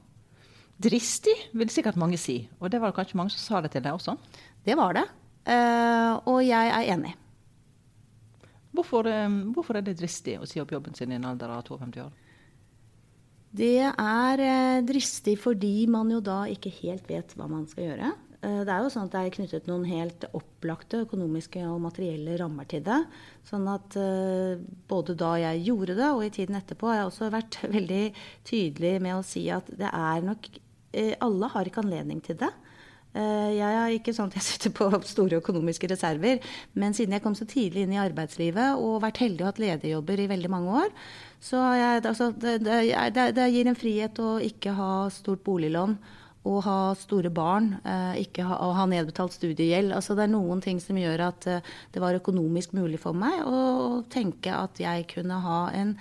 Dristig, 0.81 1.35
vil 1.53 1.69
sikkert 1.69 1.99
mange 2.01 2.17
si. 2.21 2.47
Og 2.61 2.71
det 2.73 2.81
var 2.81 2.93
det 2.93 2.97
kanskje 2.97 3.19
mange 3.21 3.35
som 3.35 3.43
sa 3.43 3.61
det 3.61 3.75
til 3.75 3.85
deg 3.85 3.99
også? 3.99 4.15
Det 4.65 4.77
var 4.79 4.97
det. 4.97 5.05
Uh, 5.45 6.15
og 6.31 6.41
jeg 6.45 6.73
er 6.73 6.89
enig. 6.95 7.13
Hvorfor, 8.73 9.09
um, 9.09 9.51
hvorfor, 9.53 9.77
er 9.77 9.85
det 9.85 9.99
dristig 9.99 10.39
å 10.41 10.49
si 10.49 10.61
opp 10.63 10.73
jobben 10.73 10.97
sin 10.97 11.13
i 11.13 11.19
en 11.19 11.27
alder 11.29 11.53
av 11.53 11.67
52 11.67 12.05
år? 12.05 12.15
Det 13.61 13.77
er 13.83 14.45
uh, 14.47 14.81
dristig 14.87 15.37
fordi 15.43 15.75
man 15.91 16.13
jo 16.15 16.23
da 16.25 16.45
ikke 16.49 16.73
helt 16.81 17.09
vet 17.11 17.37
hva 17.37 17.51
man 17.51 17.69
skal 17.69 17.91
gjøre. 17.91 18.13
Det 18.41 18.73
er 18.73 18.79
jo 18.81 18.89
sånn 18.89 19.05
at 19.05 19.13
det 19.13 19.21
er 19.21 19.33
knyttet 19.35 19.67
noen 19.69 19.83
helt 19.85 20.23
opplagte 20.33 21.03
økonomiske 21.05 21.61
og 21.69 21.83
materielle 21.85 22.39
rammer 22.41 22.65
til 22.71 22.81
det. 22.87 23.03
Sånn 23.45 23.67
at 23.69 23.99
både 24.89 25.13
da 25.21 25.35
jeg 25.43 25.61
gjorde 25.67 25.99
det 25.99 26.09
og 26.09 26.23
i 26.25 26.31
tiden 26.33 26.57
etterpå 26.57 26.89
har 26.89 27.03
jeg 27.03 27.11
også 27.11 27.29
vært 27.35 27.59
veldig 27.77 28.01
tydelig 28.49 28.95
med 29.05 29.19
å 29.19 29.27
si 29.29 29.45
at 29.53 29.69
det 29.77 29.93
er 29.93 30.25
nok 30.25 30.49
Eh, 30.49 30.70
alle 30.93 31.49
har 31.53 31.69
ikke 31.69 31.85
anledning 31.85 32.19
til 32.25 32.39
det. 32.41 32.51
Eh, 33.11 33.57
jeg 33.57 33.75
er 33.75 33.97
ikke 33.97 34.13
sånn 34.15 34.31
at 34.31 34.39
jeg 34.39 34.47
sitter 34.53 34.75
på 34.75 34.87
store 35.09 35.41
økonomiske 35.41 35.89
reserver, 35.91 36.39
men 36.79 36.95
siden 36.95 37.17
jeg 37.17 37.25
kom 37.25 37.35
så 37.39 37.47
tidlig 37.49 37.85
inn 37.85 37.97
i 37.97 38.03
arbeidslivet 38.03 38.79
og 38.79 39.01
vært 39.03 39.23
heldig 39.25 39.43
og 39.43 39.51
hatt 39.51 39.63
lederjobber 39.63 40.23
i 40.23 40.31
veldig 40.31 40.53
mange 40.53 40.77
år, 40.85 40.95
så 41.43 41.65
jeg, 41.75 42.05
altså, 42.05 42.31
det, 42.37 42.61
det, 42.63 43.27
det, 43.35 43.51
gir 43.51 43.71
en 43.71 43.79
frihet 43.79 44.23
å 44.23 44.37
ikke 44.45 44.77
ha 44.77 44.93
stort 45.15 45.43
boliglån 45.47 45.97
og 46.47 46.63
ha 46.65 46.79
store 46.97 47.33
barn, 47.35 47.75
eh, 47.83 48.23
ikke 48.23 48.47
ha, 48.47 48.61
og 48.65 48.77
ha 48.79 48.87
nedbetalt 48.89 49.35
studiegjeld. 49.35 49.93
Altså, 49.97 50.15
det 50.17 50.25
er 50.25 50.33
noen 50.33 50.63
ting 50.65 50.79
som 50.81 50.97
gjør 50.97 51.27
at 51.27 51.51
det 51.51 52.01
var 52.01 52.17
økonomisk 52.17 52.73
mulig 52.79 53.03
for 53.03 53.17
meg 53.17 53.43
å 53.45 54.01
tenke 54.13 54.55
at 54.55 54.81
jeg 54.81 55.11
kunne 55.11 55.43
ha 55.45 55.61
en 55.77 55.97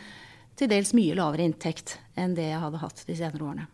til 0.59 0.67
dels 0.71 0.91
mye 0.95 1.15
lavere 1.15 1.47
inntekt 1.47 1.97
enn 2.19 2.35
det 2.35 2.51
jeg 2.51 2.61
hadde 2.61 2.83
hatt 2.83 3.03
de 3.07 3.15
senere 3.17 3.45
årene. 3.47 3.67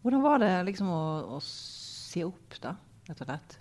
Hvordan 0.00 0.22
var 0.24 0.40
det 0.40 0.52
liksom 0.70 0.88
å, 0.92 1.02
å 1.36 1.40
se 1.44 2.22
opp, 2.24 2.56
da, 2.62 2.76
rett 3.08 3.20
og 3.20 3.28
slett? 3.28 3.58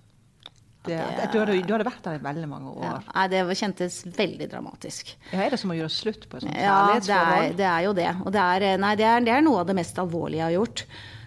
Det, 0.88 0.96
du, 1.34 1.36
hadde, 1.42 1.58
du, 1.60 1.74
hadde, 1.74 1.84
vært 1.84 2.06
der 2.06 2.18
i 2.18 2.24
veldig 2.24 2.48
mange 2.48 2.72
år. 2.72 3.02
Ja, 3.12 3.26
det 3.28 3.42
kjentes 3.60 4.00
veldig 4.16 4.48
dramatisk. 4.50 5.12
Ja, 5.34 5.44
Er 5.44 5.52
det 5.52 5.60
som 5.60 5.74
å 5.74 5.76
gjøre 5.76 5.92
slutt 5.92 6.28
på 6.32 6.40
et 6.40 6.46
sånt 6.46 6.56
ja, 6.56 6.78
kjærlighetsforhold? 6.78 7.48
Det, 7.50 7.58
det 7.60 7.68
er 7.68 7.86
jo 7.86 7.96
det. 7.98 8.10
Og 8.24 8.34
det 8.34 8.44
er, 8.46 8.68
nei, 8.80 8.92
det 9.00 9.08
er, 9.10 9.26
det 9.28 9.34
er, 9.36 9.44
noe 9.44 9.64
av 9.64 9.68
det 9.68 9.76
mest 9.78 10.00
alvorlige 10.00 10.40
jeg 10.40 10.48
har 10.48 10.56
gjort. 10.56 10.86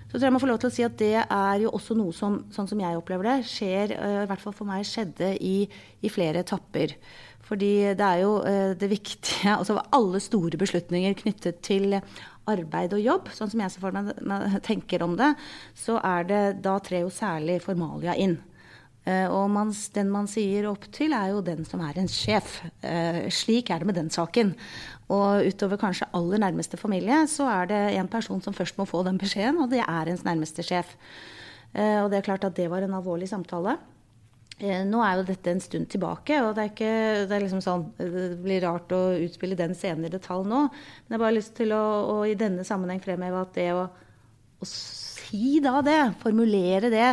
Så 0.09 0.15
tror 0.17 0.27
jeg 0.27 0.35
må 0.35 0.41
få 0.43 0.49
lov 0.49 0.63
til 0.63 0.69
å 0.69 0.73
si 0.73 0.87
at 0.87 0.97
det 1.01 1.13
er 1.21 1.61
jo 1.63 1.75
også 1.77 1.97
noe 1.97 2.17
som, 2.17 2.41
sånn 2.53 2.71
som 2.73 2.81
jeg 2.81 2.97
opplever 2.97 3.29
det, 3.29 3.37
skjer, 3.49 3.95
eh, 3.97 4.17
i 4.25 4.31
hvert 4.31 4.43
fall 4.43 4.57
for 4.57 4.69
meg, 4.69 4.89
skjedde 4.89 5.31
i, 5.41 5.55
i 6.01 6.13
flere 6.13 6.43
etapper. 6.45 6.97
Fordi 7.49 7.73
det 7.99 8.09
er 8.09 8.23
jo 8.23 8.37
uh, 8.41 8.73
det 8.79 8.89
viktige 8.89 9.51
Altså 9.59 9.75
alle 9.93 10.21
store 10.23 10.57
beslutninger 10.61 11.17
knyttet 11.19 11.59
til 11.67 11.99
arbeid 12.51 12.95
og 12.97 13.03
jobb, 13.03 13.29
sånn 13.35 13.51
som 13.53 13.63
jeg 13.63 13.75
ser 13.75 13.85
for 13.85 13.95
meg 13.95 14.57
tenker 14.67 15.05
om 15.05 15.15
det, 15.19 15.33
så 15.79 15.99
er 16.03 16.27
det 16.29 16.41
Da 16.65 16.79
trer 16.83 17.05
jo 17.05 17.13
særlig 17.13 17.61
formalia 17.65 18.17
inn. 18.19 18.39
Uh, 19.03 19.27
og 19.35 19.49
man, 19.51 19.73
den 19.97 20.11
man 20.15 20.29
sier 20.31 20.69
opp 20.71 20.85
til, 20.95 21.11
er 21.17 21.33
jo 21.33 21.41
den 21.43 21.65
som 21.67 21.81
er 21.83 21.97
en 21.99 22.11
sjef. 22.11 22.61
Uh, 22.85 23.27
slik 23.35 23.73
er 23.75 23.83
det 23.83 23.89
med 23.91 23.99
den 23.99 24.13
saken. 24.15 24.55
Og 25.11 25.49
utover 25.49 25.81
kanskje 25.81 26.07
aller 26.15 26.39
nærmeste 26.45 26.79
familie, 26.79 27.25
så 27.31 27.49
er 27.51 27.71
det 27.73 27.81
en 27.99 28.11
person 28.11 28.43
som 28.45 28.55
først 28.55 28.79
må 28.79 28.87
få 28.87 29.03
den 29.07 29.19
beskjeden, 29.19 29.59
og 29.65 29.73
det 29.75 29.83
er 29.83 30.13
ens 30.13 30.23
nærmeste 30.27 30.63
sjef. 30.67 30.95
Uh, 31.75 32.05
og 32.05 32.13
det 32.13 32.21
er 32.21 32.29
klart 32.31 32.47
at 32.47 32.55
det 32.59 32.69
var 32.71 32.87
en 32.87 32.95
alvorlig 32.95 33.31
samtale. 33.33 33.75
Nå 34.61 35.01
er 35.03 35.19
jo 35.19 35.25
dette 35.27 35.51
en 35.51 35.63
stund 35.63 35.89
tilbake, 35.91 36.37
og 36.45 36.53
det 36.55 36.69
ikke, 36.71 36.91
det 37.31 37.39
liksom 37.43 37.63
sånn, 37.65 37.87
det 37.99 38.27
blir 38.45 38.63
rart 38.63 38.93
å 38.95 39.01
utspille 39.25 39.59
den 39.59 39.75
scenen 39.75 40.07
i 40.07 40.13
detalj 40.13 40.45
nå. 40.47 40.67
Men 40.69 41.15
jeg 41.15 41.19
har 41.19 41.25
bare 41.25 41.39
lyst 41.39 41.55
til 41.59 41.73
å, 41.75 41.85
å 42.13 42.17
i 42.29 42.37
denne 42.39 42.67
sammenheng 42.67 43.03
fremheve 43.03 43.41
at 43.43 43.57
det 43.57 43.71
å, 43.75 43.89
å, 44.63 44.69
si 44.69 45.57
da 45.65 45.81
det, 45.83 45.97
formulere 46.23 46.93
det 46.93 47.09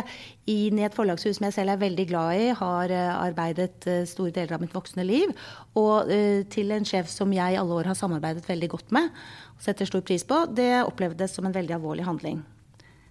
inn 0.52 0.78
i 0.78 0.84
et 0.86 0.94
forlagshus 0.94 1.40
som 1.40 1.48
jeg 1.48 1.56
selv 1.56 1.74
er 1.74 1.82
veldig 1.82 2.06
glad 2.12 2.44
i, 2.44 2.46
har 2.60 2.92
uh, 2.92 3.16
arbeidet 3.24 3.88
store 4.12 4.36
deler 4.36 4.54
av 4.58 4.62
mitt 4.62 4.76
voksne 4.76 5.08
liv, 5.08 5.34
og 5.80 6.12
til 6.52 6.76
en 6.76 6.86
sjef 6.86 7.10
som 7.10 7.32
jeg 7.34 7.56
i 7.56 7.58
alle 7.58 7.80
år 7.80 7.90
har 7.90 7.98
samarbeidet 7.98 8.46
veldig 8.46 8.70
godt 8.76 8.94
med 8.94 9.10
og 9.56 9.64
setter 9.64 9.88
stor 9.88 10.04
pris 10.06 10.22
på, 10.28 10.44
det 10.52 10.84
opplevdes 10.84 11.34
som 11.34 11.48
en 11.48 11.56
veldig 11.56 11.80
alvorlig 11.80 12.06
handling. 12.06 12.44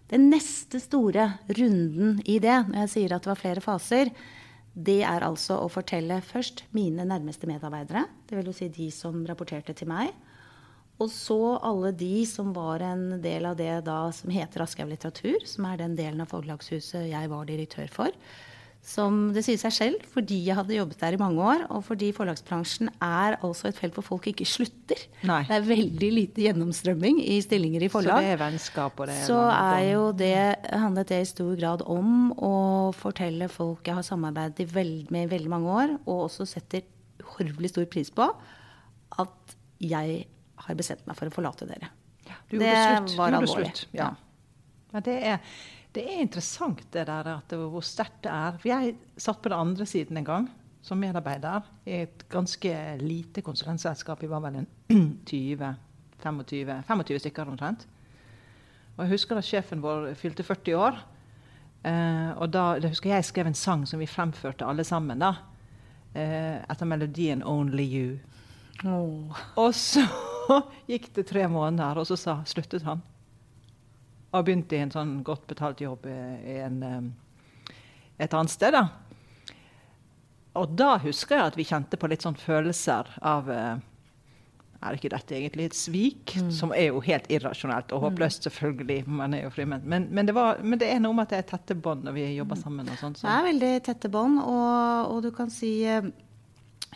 Den 0.10 0.30
neste 0.32 0.80
store 0.82 1.28
runden 1.54 2.18
i 2.26 2.40
det, 2.42 2.56
når 2.72 2.86
jeg 2.86 2.94
sier 2.96 3.14
at 3.14 3.26
det 3.26 3.30
var 3.30 3.40
flere 3.40 3.62
faser, 3.62 4.10
det 4.74 5.02
er 5.06 5.26
altså 5.26 5.60
å 5.62 5.70
fortelle 5.70 6.18
først 6.26 6.64
mine 6.74 7.06
nærmeste 7.06 7.50
medarbeidere, 7.50 8.06
vil 8.32 8.54
Si 8.54 8.70
de 8.74 8.90
som 8.94 9.22
rapporterte 9.28 9.76
til 9.78 9.90
meg, 9.92 10.14
og 11.00 11.12
så 11.14 11.56
alle 11.64 11.94
de 11.96 12.26
som 12.28 12.52
var 12.56 12.84
en 12.84 13.22
del 13.24 13.46
av 13.48 13.56
det 13.60 13.86
da 13.88 14.10
som 14.16 14.34
heter 14.34 14.66
Aschehoug 14.66 14.92
litteratur, 14.92 15.46
som 15.48 15.68
er 15.70 15.80
den 15.80 15.96
delen 15.96 16.20
av 16.24 16.34
forlagshuset 16.34 17.08
jeg 17.08 17.32
var 17.32 17.48
direktør 17.48 17.94
for 17.94 18.18
som 18.90 19.18
det 19.36 19.44
sier 19.46 19.60
seg 19.62 19.74
selv, 19.76 20.06
fordi 20.10 20.40
jeg 20.48 20.58
hadde 20.58 20.74
jobbet 20.74 21.02
der 21.04 21.14
i 21.14 21.20
mange 21.22 21.44
år, 21.46 21.66
og 21.70 21.84
fordi 21.86 22.10
forlagsbransjen 22.16 22.90
er 23.06 23.38
altså 23.46 23.70
et 23.70 23.78
felt 23.78 23.94
hvor 23.98 24.06
folk 24.08 24.30
ikke 24.32 24.48
slutter. 24.50 25.04
Nei. 25.30 25.44
Det 25.46 25.58
er 25.60 25.68
veldig 25.68 26.10
lite 26.16 26.44
gjennomstrømming 26.48 27.20
i 27.22 27.38
stillinger 27.46 27.86
i 27.86 27.92
forlag. 27.94 28.18
Så 28.18 28.26
det 28.26 28.34
er 28.34 28.42
vennskap 28.42 28.98
og 28.98 29.12
det 29.12 29.18
er 29.20 29.28
Så 29.28 29.40
er 29.46 29.84
jo 29.92 30.08
det, 30.18 30.34
handlet 30.74 31.14
det 31.14 31.22
i 31.22 31.30
stor 31.30 31.54
grad 31.60 31.86
om 31.86 32.32
å 32.34 32.56
fortelle 32.98 33.52
folk 33.54 33.86
jeg 33.86 34.00
har 34.00 34.08
samarbeidet 34.08 34.66
med 35.14 35.28
i 35.28 35.32
veldig 35.36 35.54
mange 35.54 35.78
år, 35.84 35.96
og 36.08 36.26
også 36.26 36.50
setter 36.50 36.88
horvelig 37.36 37.76
stor 37.76 37.86
pris 37.92 38.10
på, 38.10 38.26
at 39.22 39.58
jeg 39.80 40.24
har 40.66 40.80
bestemt 40.80 41.06
meg 41.08 41.20
for 41.20 41.30
å 41.30 41.36
forlate 41.38 41.70
dere. 41.70 41.94
Ja, 42.26 42.42
det 42.50 42.74
var 43.18 43.38
alvorlig. 43.38 43.72
Ja. 43.94 44.16
ja. 44.94 45.04
det 45.06 45.20
er 45.36 45.44
det 45.96 46.06
er 46.06 46.22
interessant 46.22 46.82
det 46.94 47.08
der 47.10 47.28
at 47.34 47.50
det, 47.50 47.58
hvor 47.58 47.86
sterkt 47.86 48.24
det 48.26 48.32
er. 48.32 48.58
For 48.62 48.70
jeg 48.70 48.96
satt 49.18 49.42
på 49.42 49.50
den 49.50 49.58
andre 49.60 49.88
siden 49.90 50.20
en 50.20 50.28
gang 50.28 50.50
som 50.86 51.00
medarbeider 51.02 51.66
i 51.90 52.04
et 52.06 52.26
ganske 52.32 52.74
lite 53.02 53.42
konsulentselskap. 53.46 54.22
Vi 54.22 54.30
var 54.30 54.44
vel 54.46 54.62
en 54.62 54.68
20, 55.26 55.74
25, 56.22 56.84
25 56.88 57.20
stykker 57.26 57.50
omtrent. 57.52 57.88
Og 58.98 59.06
jeg 59.06 59.16
husker 59.16 59.38
da 59.38 59.44
sjefen 59.46 59.82
vår 59.84 60.12
fylte 60.20 60.46
40 60.46 60.78
år. 60.78 61.02
Eh, 61.88 62.32
og 62.36 62.50
da 62.52 62.74
jeg 62.78 62.92
husker 62.92 63.14
jeg 63.14 63.28
skrev 63.28 63.50
en 63.50 63.58
sang 63.58 63.86
som 63.88 64.02
vi 64.02 64.10
fremførte 64.10 64.68
alle 64.68 64.84
sammen. 64.84 65.20
da, 65.20 65.34
eh, 66.14 66.60
Etter 66.70 66.86
melodien 66.86 67.44
'Only 67.44 67.88
You'. 67.88 68.20
Oh. 68.86 69.36
Og 69.56 69.74
så 69.76 70.06
gikk 70.88 71.16
det 71.16 71.28
tre 71.28 71.48
måneder, 71.48 71.98
og 71.98 72.08
så 72.08 72.16
sa, 72.16 72.44
sluttet 72.46 72.84
han. 72.84 73.02
Og 74.30 74.46
begynte 74.46 74.78
i 74.78 74.84
en 74.84 74.94
sånn 74.94 75.20
godt 75.26 75.48
betalt 75.50 75.82
jobb 75.82 76.06
i 76.10 76.58
en, 76.62 76.82
et 78.20 78.34
annet 78.34 78.54
sted. 78.54 78.76
da. 78.76 78.88
Og 80.60 80.74
da 80.78 80.96
husker 81.02 81.38
jeg 81.38 81.52
at 81.52 81.58
vi 81.58 81.68
kjente 81.68 81.98
på 82.00 82.10
litt 82.10 82.26
sånn 82.26 82.38
følelser 82.38 83.10
av 83.26 83.50
eh, 83.54 83.82
er 84.80 84.96
ikke 84.96 85.12
dette 85.12 85.36
egentlig 85.36 85.68
et 85.70 85.78
svik? 85.78 86.34
Mm. 86.40 86.52
Som 86.56 86.74
er 86.76 86.90
jo 86.90 87.02
helt 87.04 87.28
irrasjonelt 87.32 87.92
og 87.96 88.06
håpløst, 88.06 88.48
selvfølgelig. 88.48 89.04
Man 89.12 89.36
er 89.36 89.44
jo 89.46 89.52
fri, 89.54 89.66
men, 89.68 89.84
men, 89.86 90.30
det, 90.30 90.36
var, 90.38 90.62
men 90.64 90.80
det 90.80 90.90
er 90.94 91.02
noe 91.04 91.18
med 91.18 91.28
at 91.28 91.36
det 91.36 91.42
er 91.44 91.50
tette 91.52 91.76
bånd 91.76 92.08
når 92.08 92.16
vi 92.16 92.26
jobber 92.38 92.60
mm. 92.60 92.64
sammen. 92.64 92.90
og 92.90 93.02
sånt. 93.02 93.20
Så. 93.20 93.28
Det 93.28 93.36
er 93.36 93.48
veldig 93.50 93.74
tette 93.90 94.12
bånd, 94.14 94.40
og, 94.42 95.12
og, 95.12 95.22
du 95.26 95.32
kan 95.36 95.52
si 95.54 95.74
eh, 95.84 96.10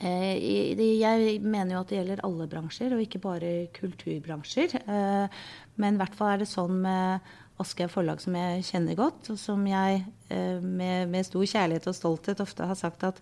jeg 0.01 1.39
mener 1.43 1.75
jo 1.75 1.81
at 1.83 1.91
det 1.91 1.99
gjelder 1.99 2.23
alle 2.25 2.47
bransjer, 2.49 2.95
og 2.95 3.03
ikke 3.03 3.21
bare 3.23 3.51
kulturbransjer. 3.77 4.77
Eh, 4.81 5.41
men 5.77 5.95
i 5.95 6.01
hvert 6.01 6.15
fall 6.17 6.33
er 6.33 6.43
det 6.43 6.49
sånn 6.49 6.79
med 6.83 7.33
Aschehoug 7.61 7.93
forlag, 7.93 8.21
som 8.23 8.35
jeg 8.35 8.63
kjenner 8.71 8.97
godt, 8.97 9.29
og 9.29 9.37
som 9.39 9.61
jeg 9.69 10.01
eh, 10.33 10.63
med, 10.63 11.19
stor 11.27 11.45
kjærlighet 11.45 11.91
og 11.91 11.97
stolthet 11.99 12.41
ofte 12.43 12.69
har 12.69 12.79
sagt 12.79 13.05
at 13.07 13.21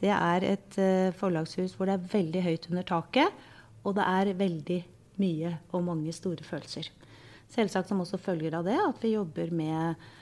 det 0.00 0.12
er 0.12 0.44
et 0.44 0.74
forlagshus 1.16 1.72
hvor 1.72 1.88
det 1.88 1.94
er 1.96 2.08
veldig 2.12 2.40
høyt 2.44 2.66
under 2.68 2.84
taket 2.84 3.44
og 3.86 3.94
det 3.96 4.06
er 4.06 4.36
veldig 4.36 4.80
mye 5.22 5.56
og 5.72 5.84
mange 5.86 6.12
store 6.14 6.44
følelser. 6.44 6.90
Selvsagt 7.52 7.90
som 7.90 8.02
også 8.02 8.18
følger 8.20 8.58
av 8.58 8.66
det 8.66 8.76
at 8.82 9.02
vi 9.04 9.14
jobber 9.14 9.52
med 9.54 9.94
eh, 9.94 10.14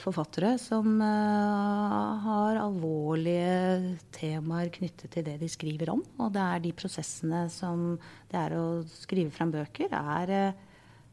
forfattere 0.00 0.54
som 0.56 0.94
eh, 1.04 2.22
har 2.24 2.56
alvorlige 2.62 3.98
temaer 4.16 4.70
knyttet 4.72 5.12
til 5.12 5.26
det 5.26 5.36
de 5.42 5.50
skriver 5.52 5.92
om. 5.92 6.00
Og 6.22 6.32
det 6.32 6.40
er 6.40 6.62
de 6.64 6.72
prosessene 6.72 7.42
som 7.52 7.98
det 8.30 8.40
er 8.40 8.56
å 8.56 8.64
skrive 8.88 9.32
fram 9.34 9.52
bøker, 9.52 9.92
er 9.92 10.32
eh, 10.32 10.64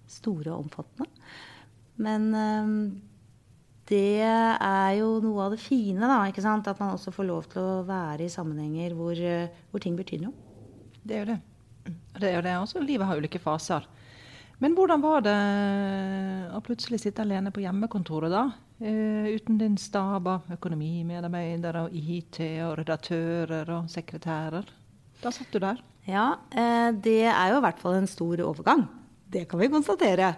store 0.08 0.54
og 0.54 0.68
omfattende. 0.68 1.12
Men 2.00 2.30
eh, 2.38 2.72
det 3.88 4.24
er 4.24 4.94
jo 5.00 5.18
noe 5.24 5.46
av 5.46 5.54
det 5.56 5.62
fine, 5.64 6.04
da. 6.04 6.22
ikke 6.28 6.44
sant? 6.44 6.68
At 6.68 6.80
man 6.84 6.96
også 6.96 7.14
får 7.16 7.28
lov 7.28 7.52
til 7.52 7.64
å 7.64 7.84
være 7.88 8.26
i 8.26 8.32
sammenhenger 8.32 8.96
hvor, 8.98 9.16
eh, 9.16 9.52
hvor 9.72 9.84
ting 9.84 9.96
betyr 10.00 10.24
noe. 10.24 10.36
Det 11.04 11.16
er 11.16 11.24
jo 11.24 11.30
det. 11.34 11.40
Det 12.18 12.32
er 12.32 12.36
jo 12.40 12.48
det. 12.48 12.58
Også 12.60 12.84
livet 12.84 13.08
har 13.08 13.20
ulike 13.20 13.40
faser. 13.40 13.88
Men 14.64 14.74
hvordan 14.74 15.04
var 15.04 15.22
det 15.26 15.36
å 16.56 16.62
plutselig 16.66 17.04
sitte 17.04 17.22
alene 17.22 17.52
på 17.54 17.62
hjemmekontoret, 17.62 18.34
da? 18.34 18.48
Uh, 18.78 19.30
uten 19.34 19.58
din 19.58 19.78
stab 19.82 20.28
av 20.30 20.50
økonomimedarbeidere 20.54 21.86
og 21.86 21.94
IT 21.98 22.40
og 22.66 22.76
redaktører 22.80 23.70
og 23.74 23.90
sekretærer. 23.90 24.70
Da 25.22 25.34
satt 25.34 25.54
du 25.54 25.62
der. 25.62 25.82
Ja, 26.10 26.32
uh, 26.38 26.90
det 26.94 27.24
er 27.30 27.54
jo 27.54 27.62
i 27.62 27.66
hvert 27.68 27.82
fall 27.82 28.00
en 28.00 28.10
stor 28.10 28.42
overgang. 28.46 28.88
Det 29.30 29.46
kan 29.50 29.62
vi 29.62 29.72
konstatere. 29.74 30.34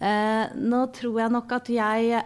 Uh, 0.00 0.52
nå 0.60 0.84
tror 0.96 1.20
jeg 1.22 1.34
nok 1.36 1.56
at 1.56 1.72
jeg 1.72 2.24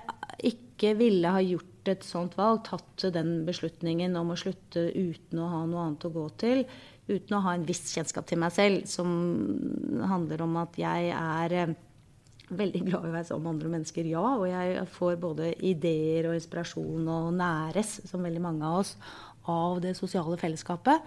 ikke 0.51 0.95
ville 0.99 1.35
ha 1.35 1.43
gjort 1.43 1.91
et 1.91 2.05
sånt 2.07 2.35
valg, 2.39 2.65
tatt 2.67 3.09
den 3.15 3.43
beslutningen 3.47 4.17
om 4.19 4.35
å 4.35 4.39
slutte 4.39 4.89
uten 4.91 5.43
å 5.43 5.51
ha 5.55 5.63
noe 5.67 5.87
annet 5.87 6.07
å 6.07 6.15
gå 6.15 6.27
til, 6.41 6.65
uten 7.09 7.37
å 7.37 7.43
ha 7.47 7.55
en 7.57 7.67
viss 7.69 7.87
kjennskap 7.95 8.27
til 8.29 8.41
meg 8.41 8.53
selv, 8.55 8.85
som 8.89 9.09
handler 10.11 10.45
om 10.45 10.59
at 10.61 10.77
jeg 10.81 11.13
er 11.15 11.55
eh, 11.57 11.75
veldig 12.49 12.83
glad 12.85 13.07
i 13.07 13.11
å 13.11 13.15
være 13.15 13.29
sammen 13.29 13.47
med 13.47 13.55
andre 13.55 13.73
mennesker, 13.77 14.11
ja. 14.13 14.25
Og 14.37 14.47
jeg 14.51 14.85
får 14.95 15.17
både 15.23 15.51
ideer 15.65 16.29
og 16.29 16.37
inspirasjon 16.37 17.09
og 17.15 17.33
næres, 17.39 17.99
som 18.09 18.25
veldig 18.25 18.45
mange 18.45 18.69
av 18.69 18.83
oss, 18.83 18.95
av 19.49 19.81
det 19.85 19.95
sosiale 19.97 20.37
fellesskapet. 20.41 21.05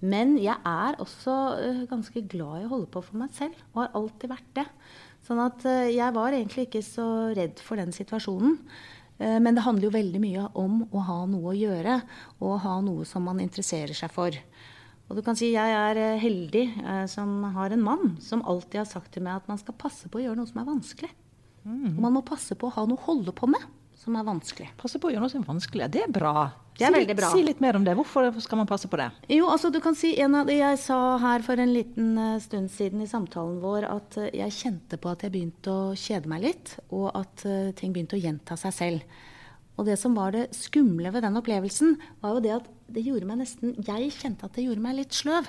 Men 0.00 0.36
jeg 0.40 0.56
er 0.56 1.00
også 1.00 1.36
eh, 1.60 1.84
ganske 1.88 2.24
glad 2.28 2.62
i 2.62 2.68
å 2.68 2.72
holde 2.74 2.92
på 2.92 3.04
for 3.04 3.20
meg 3.20 3.32
selv, 3.36 3.56
og 3.72 3.84
har 3.84 3.94
alltid 4.00 4.32
vært 4.32 4.54
det. 4.60 4.66
Sånn 5.24 5.40
at 5.44 5.64
eh, 5.68 5.92
jeg 5.96 6.16
var 6.16 6.36
egentlig 6.36 6.68
ikke 6.68 6.84
så 6.84 7.06
redd 7.36 7.60
for 7.64 7.80
den 7.80 7.96
situasjonen. 7.96 8.58
Men 9.20 9.52
det 9.52 9.66
handler 9.66 9.84
jo 9.84 9.92
veldig 9.92 10.20
mye 10.22 10.42
om 10.56 10.78
å 10.96 11.00
ha 11.04 11.16
noe 11.28 11.50
å 11.50 11.52
gjøre, 11.52 11.98
og 12.40 12.54
ha 12.62 12.78
noe 12.80 13.04
som 13.04 13.26
man 13.28 13.42
interesserer 13.44 13.92
seg 13.92 14.08
for. 14.14 14.32
Og 15.10 15.18
du 15.18 15.24
kan 15.26 15.38
si 15.38 15.50
jeg 15.50 15.74
er 15.74 15.98
eh, 15.98 16.20
heldig 16.22 16.64
eh, 16.78 17.04
som 17.10 17.42
har 17.56 17.74
en 17.74 17.82
mann 17.82 18.14
som 18.22 18.44
alltid 18.46 18.84
har 18.84 18.88
sagt 18.88 19.10
til 19.16 19.26
meg 19.26 19.40
at 19.40 19.50
man 19.50 19.58
skal 19.58 19.74
passe 19.78 20.06
på 20.06 20.20
å 20.20 20.22
gjøre 20.22 20.38
noe 20.38 20.50
som 20.50 20.62
er 20.62 20.70
vanskelig. 20.70 21.10
Mm. 21.66 21.96
Og 21.96 22.00
man 22.06 22.14
må 22.14 22.24
passe 22.24 22.54
på 22.56 22.70
å 22.70 22.74
ha 22.78 22.86
noe 22.88 23.00
å 23.00 23.06
holde 23.10 23.34
på 23.36 23.50
med 23.50 23.66
som 24.00 24.14
er 24.16 24.24
vanskelig. 24.24 24.70
Passe 24.80 24.96
på 24.96 25.10
å 25.10 25.12
gjøre 25.12 25.26
noe 25.26 25.32
som 25.32 25.42
er 25.42 25.50
vanskelig. 25.50 25.88
Det 25.92 26.04
er 26.06 26.12
bra. 26.14 26.46
Det 26.78 26.86
er 26.86 26.94
si, 26.94 27.16
bra. 27.18 27.32
Si 27.34 27.42
litt 27.44 27.58
mer 27.60 27.76
om 27.76 27.84
det. 27.84 27.92
Hvorfor 27.98 28.30
skal 28.40 28.62
man 28.62 28.70
passe 28.70 28.88
på 28.88 28.96
det? 28.96 29.10
Jo, 29.28 29.50
altså 29.52 29.68
du 29.74 29.76
kan 29.84 29.98
si, 29.98 30.14
en 30.22 30.38
av 30.38 30.48
det 30.48 30.56
Jeg 30.56 30.78
sa 30.80 31.18
her 31.20 31.44
for 31.44 31.60
en 31.60 31.74
liten 31.74 32.14
eh, 32.14 32.38
stund 32.40 32.70
siden 32.72 33.02
i 33.02 33.10
samtalen 33.10 33.58
vår 33.60 33.90
at 33.90 34.16
eh, 34.22 34.30
jeg 34.44 34.56
kjente 34.56 35.00
på 35.02 35.10
at 35.10 35.26
jeg 35.26 35.34
begynte 35.34 35.74
å 35.74 35.90
kjede 35.98 36.30
meg 36.32 36.46
litt, 36.46 36.78
og 36.94 37.10
at 37.18 37.44
ting 37.76 37.92
begynte 37.92 38.16
å 38.16 38.22
gjenta 38.22 38.56
seg 38.60 38.78
selv. 38.78 39.20
Og 39.80 39.88
det 39.88 39.96
som 39.96 40.12
var 40.12 40.34
det 40.36 40.50
skumle 40.52 41.08
ved 41.08 41.24
den 41.24 41.38
opplevelsen, 41.40 41.96
var 42.20 42.36
jo 42.36 42.44
det 42.44 42.56
at 42.58 42.66
det 42.92 43.04
gjorde 43.06 43.28
meg 43.28 43.40
nesten 43.40 43.78
Jeg 43.86 44.10
kjente 44.12 44.44
at 44.44 44.56
det 44.58 44.66
gjorde 44.66 44.84
meg 44.84 44.98
litt 44.98 45.16
sløv. 45.16 45.48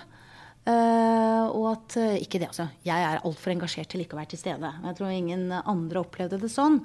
Uh, 0.61 1.49
og 1.57 1.65
at 1.71 1.95
uh, 1.97 2.15
Ikke 2.21 2.37
det, 2.37 2.51
altså. 2.51 2.67
Jeg 2.85 3.01
er 3.01 3.23
altfor 3.25 3.51
engasjert 3.51 3.89
til 3.91 4.03
ikke 4.03 4.15
å 4.15 4.21
være 4.21 4.31
til 4.35 4.43
stede. 4.43 4.69
Jeg 4.85 4.97
tror 4.97 5.11
ingen 5.11 5.49
andre 5.59 6.03
opplevde 6.03 6.39
det 6.39 6.51
sånn. 6.53 6.79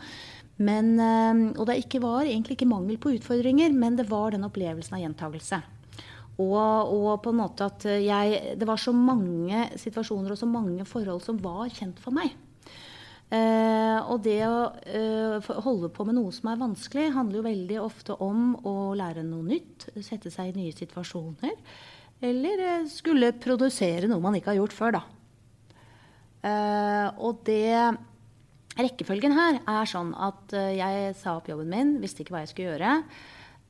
Men, 0.56 0.94
uh, 0.96 1.52
og 1.54 1.68
det 1.68 1.78
ikke 1.84 2.00
var 2.02 2.24
egentlig 2.24 2.56
ikke 2.56 2.70
mangel 2.70 2.98
på 2.98 3.12
utfordringer, 3.18 3.76
men 3.76 3.98
det 4.00 4.08
var 4.10 4.32
den 4.34 4.48
opplevelsen 4.48 4.96
av 4.96 5.04
gjentagelse. 5.04 5.60
Og, 6.40 6.56
og, 6.56 7.12
på 7.24 7.32
en 7.32 7.38
måte 7.38 7.64
at 7.64 7.84
jeg 7.88 8.56
Det 8.60 8.66
var 8.68 8.76
så 8.76 8.92
mange 8.92 9.70
situasjoner 9.80 10.34
og 10.34 10.36
så 10.36 10.44
mange 10.44 10.84
forhold 10.84 11.22
som 11.24 11.38
var 11.40 11.70
kjent 11.72 12.02
for 12.02 12.16
meg. 12.16 12.34
Eh, 13.26 13.98
og 14.06 14.20
det 14.22 14.38
å 14.46 14.58
eh, 14.86 15.48
holde 15.64 15.90
på 15.90 16.06
med 16.06 16.14
noe 16.18 16.30
som 16.34 16.52
er 16.52 16.60
vanskelig, 16.60 17.08
handler 17.16 17.40
jo 17.40 17.46
veldig 17.48 17.78
ofte 17.82 18.16
om 18.22 18.52
å 18.62 18.94
lære 18.98 19.24
noe 19.26 19.46
nytt. 19.48 19.88
Sette 19.98 20.30
seg 20.30 20.52
i 20.52 20.58
nye 20.60 20.74
situasjoner. 20.76 21.56
Eller 22.24 22.64
eh, 22.64 22.90
skulle 22.90 23.34
produsere 23.34 24.08
noe 24.10 24.22
man 24.22 24.38
ikke 24.38 24.54
har 24.54 24.60
gjort 24.60 24.76
før, 24.76 24.98
da. 25.00 25.04
Eh, 26.46 27.08
og 27.18 27.42
det 27.48 27.96
Rekkefølgen 28.76 29.32
her 29.32 29.62
er 29.64 29.88
sånn 29.88 30.10
at 30.20 30.52
eh, 30.52 30.74
jeg 30.76 31.14
sa 31.16 31.38
opp 31.38 31.46
jobben 31.48 31.70
min, 31.72 31.94
visste 32.02 32.20
ikke 32.20 32.34
hva 32.34 32.42
jeg 32.42 32.50
skulle 32.50 32.74
gjøre. 32.74 32.90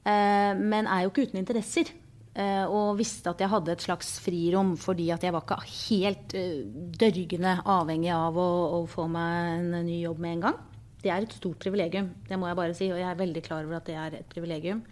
Eh, 0.02 0.52
men 0.58 0.88
er 0.90 1.04
jo 1.04 1.12
ikke 1.12 1.28
uten 1.28 1.38
interesser. 1.38 1.92
Eh, 2.36 2.64
og 2.68 2.98
visste 2.98 3.32
at 3.32 3.40
jeg 3.40 3.48
hadde 3.48 3.72
et 3.72 3.80
slags 3.86 4.10
frirom 4.20 4.74
fordi 4.76 5.06
at 5.14 5.22
jeg 5.24 5.32
var 5.32 5.46
ikke 5.46 5.56
helt 5.72 6.34
uh, 6.36 6.66
dørgende 7.00 7.54
avhengig 7.64 8.10
av 8.12 8.36
å, 8.36 8.48
å, 8.76 8.80
få 8.92 9.06
meg 9.08 9.54
en 9.54 9.86
ny 9.86 10.02
jobb 10.02 10.20
med 10.20 10.34
en 10.34 10.42
gang. 10.48 10.58
Det 11.00 11.12
er 11.14 11.24
et 11.24 11.36
stort 11.38 11.62
privilegium, 11.62 12.10
det 12.28 12.36
må 12.40 12.50
jeg 12.50 12.58
bare 12.58 12.74
si. 12.76 12.90
Og 12.92 13.00
jeg 13.00 13.08
er 13.08 13.22
veldig 13.22 13.42
klar 13.46 13.64
over 13.64 13.78
at 13.78 13.88
det 13.88 13.96
er 14.02 14.18
et 14.18 14.28
privilegium. 14.34 14.82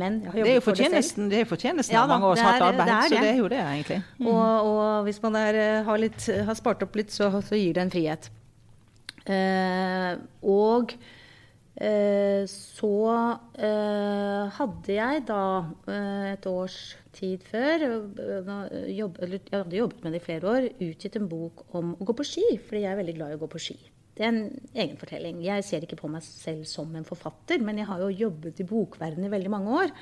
Men 0.00 0.22
det 0.24 0.44
er 0.44 0.58
jo 0.58 0.64
fortjenesten, 0.64 1.28
det 1.32 1.42
er 1.42 1.46
fortjenesten 1.48 1.96
ja, 1.96 2.04
av 2.04 2.10
mange 2.12 2.30
års 2.32 2.40
hardt 2.44 2.64
arbeid. 2.64 2.84
Det 2.84 2.96
det. 2.96 3.10
Så 3.10 3.20
det 3.20 3.30
er 3.30 3.38
jo 3.42 3.52
det, 3.52 3.60
egentlig. 3.60 4.00
Mm. 4.16 4.26
Og, 4.32 4.70
og, 4.70 4.88
hvis 5.08 5.20
man 5.24 5.38
er, 5.40 5.60
eh, 5.60 5.84
har, 5.84 6.00
litt, 6.00 6.26
har, 6.48 6.56
spart 6.56 6.84
opp 6.84 6.96
litt, 7.00 7.12
så, 7.12 7.30
så 7.44 7.60
gir 7.60 7.76
det 7.76 7.84
en 7.84 7.92
frihet. 7.92 8.28
Uh, 9.26 10.20
og 10.46 10.92
Eh, 10.96 11.25
så 11.76 12.92
eh, 13.60 14.44
hadde 14.56 14.94
jeg 14.94 15.24
da 15.28 15.40
eh, 15.92 16.30
et 16.32 16.46
års 16.48 16.78
tid 17.12 17.42
før 17.44 17.84
jobb, 17.84 19.18
eller, 19.20 19.42
Jeg 19.44 19.58
hadde 19.58 19.76
jobbet 19.76 20.04
med 20.04 20.16
det 20.16 20.22
i 20.22 20.24
flere 20.24 20.48
år. 20.54 20.68
Utgitt 20.86 21.18
en 21.20 21.28
bok 21.28 21.66
om 21.76 21.92
å 21.98 22.06
gå 22.08 22.16
på 22.16 22.24
ski, 22.24 22.46
fordi 22.64 22.86
jeg 22.86 22.92
er 22.94 23.00
veldig 23.02 23.16
glad 23.18 23.34
i 23.34 23.36
å 23.36 23.42
gå 23.42 23.50
på 23.52 23.60
ski. 23.60 23.76
Det 24.16 24.24
er 24.24 24.32
en 24.32 24.46
egen 24.72 24.96
fortelling. 24.96 25.42
Jeg 25.44 25.66
ser 25.68 25.84
ikke 25.84 25.98
på 26.00 26.08
meg 26.08 26.24
selv 26.24 26.64
som 26.68 26.94
en 26.96 27.04
forfatter, 27.04 27.60
men 27.60 27.82
jeg 27.82 27.90
har 27.90 28.00
jo 28.00 28.14
jobbet 28.24 28.62
i 28.64 28.68
bokverdenen 28.70 29.28
i 29.28 29.34
veldig 29.34 29.52
mange 29.52 29.82
år. 29.82 29.92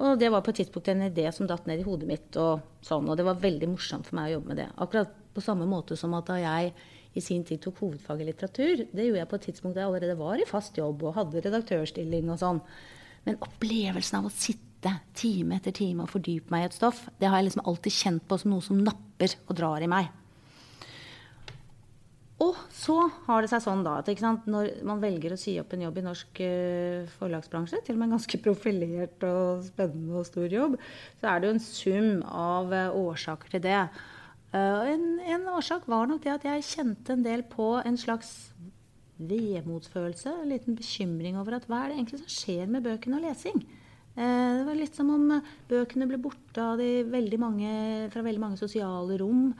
Og 0.00 0.16
det 0.16 0.30
var 0.32 0.40
på 0.40 0.54
et 0.54 0.62
tidspunkt 0.62 0.88
en 0.88 1.04
idé 1.04 1.26
som 1.36 1.48
datt 1.50 1.66
ned 1.68 1.82
i 1.82 1.84
hodet 1.84 2.08
mitt, 2.08 2.32
og 2.40 2.64
sånn, 2.86 3.10
og 3.10 3.18
det 3.20 3.26
var 3.28 3.42
veldig 3.42 3.68
morsomt 3.74 4.08
for 4.08 4.16
meg 4.16 4.30
å 4.30 4.38
jobbe 4.38 4.54
med 4.54 4.62
det. 4.62 4.70
Akkurat 4.80 5.12
på 5.36 5.44
samme 5.44 5.68
måte 5.68 5.98
som 6.00 6.16
at 6.16 6.30
da 6.30 6.38
jeg 6.40 6.72
i 7.14 7.22
sin 7.24 7.42
tid 7.46 7.62
tok 7.64 7.82
hovedfag 7.82 8.22
i 8.22 8.28
litteratur. 8.28 8.84
Det 8.92 9.06
gjorde 9.06 9.22
jeg 9.22 9.30
på 9.30 9.38
et 9.38 9.46
tidspunkt 9.48 9.76
da 9.76 9.82
jeg 9.82 9.90
allerede 9.90 10.18
var 10.20 10.40
i 10.40 10.48
fast 10.48 10.78
jobb 10.78 11.02
og 11.08 11.16
hadde 11.16 11.42
redaktørstilling 11.46 12.30
og 12.30 12.38
sånn. 12.42 12.62
Men 13.26 13.40
opplevelsen 13.44 14.20
av 14.20 14.28
å 14.28 14.34
sitte 14.34 14.94
time 15.18 15.58
etter 15.58 15.74
time 15.76 16.06
og 16.06 16.14
fordype 16.14 16.54
meg 16.54 16.64
i 16.64 16.70
et 16.70 16.78
stoff, 16.78 17.04
det 17.20 17.28
har 17.28 17.40
jeg 17.40 17.50
liksom 17.50 17.66
alltid 17.68 17.96
kjent 17.98 18.26
på 18.28 18.40
som 18.40 18.54
noe 18.54 18.64
som 18.64 18.80
napper 18.80 19.34
og 19.48 19.58
drar 19.58 19.84
i 19.84 19.90
meg. 19.90 20.08
Og 22.40 22.56
så 22.72 22.94
har 23.26 23.42
det 23.42 23.50
seg 23.52 23.60
sånn 23.66 23.82
da, 23.84 23.98
at 24.00 24.46
når 24.48 24.70
man 24.88 25.02
velger 25.02 25.34
å 25.34 25.40
si 25.40 25.58
opp 25.60 25.74
en 25.76 25.82
jobb 25.84 25.98
i 26.00 26.04
norsk 26.06 26.40
uh, 26.40 27.10
forlagsbransje, 27.18 27.82
til 27.84 27.98
og 27.98 28.00
med 28.00 28.08
en 28.08 28.16
ganske 28.16 28.40
profilert 28.46 29.26
og 29.28 29.66
spennende 29.66 30.22
og 30.22 30.28
stor 30.28 30.48
jobb, 30.48 30.78
så 31.20 31.28
er 31.28 31.42
det 31.42 31.50
jo 31.50 31.56
en 31.58 31.66
sum 31.66 32.08
av 32.24 32.72
uh, 32.72 32.96
årsaker 32.96 33.52
til 33.56 33.64
det. 33.66 33.82
Uh, 34.50 34.82
en, 34.90 35.02
en, 35.22 35.44
årsak 35.54 35.84
var 35.86 36.08
nok 36.10 36.24
det 36.24 36.32
at 36.32 36.46
jeg 36.48 36.66
kjente 36.66 37.14
en 37.14 37.22
del 37.22 37.44
på 37.46 37.76
en 37.86 37.98
slags 38.00 38.50
vemodsfølelse. 39.20 40.32
En 40.32 40.50
liten 40.50 40.78
bekymring 40.78 41.38
over 41.38 41.60
at 41.60 41.68
hva 41.70 41.84
er 41.84 41.92
det 41.92 42.00
egentlig 42.00 42.18
som 42.24 42.32
skjer 42.34 42.72
med 42.72 42.82
bøkene 42.82 43.20
og 43.20 43.28
lesing? 43.28 43.62
Uh, 44.16 44.58
det 44.58 44.66
var 44.66 44.80
litt 44.80 44.98
som 44.98 45.14
om 45.14 45.30
bøkene 45.70 46.10
ble 46.10 46.18
borte 46.24 46.66
de 46.82 46.90
veldig 47.12 47.38
mange, 47.38 47.70
fra 48.10 48.26
veldig 48.26 48.42
mange 48.42 48.58
sosiale 48.58 49.22
rom. 49.22 49.54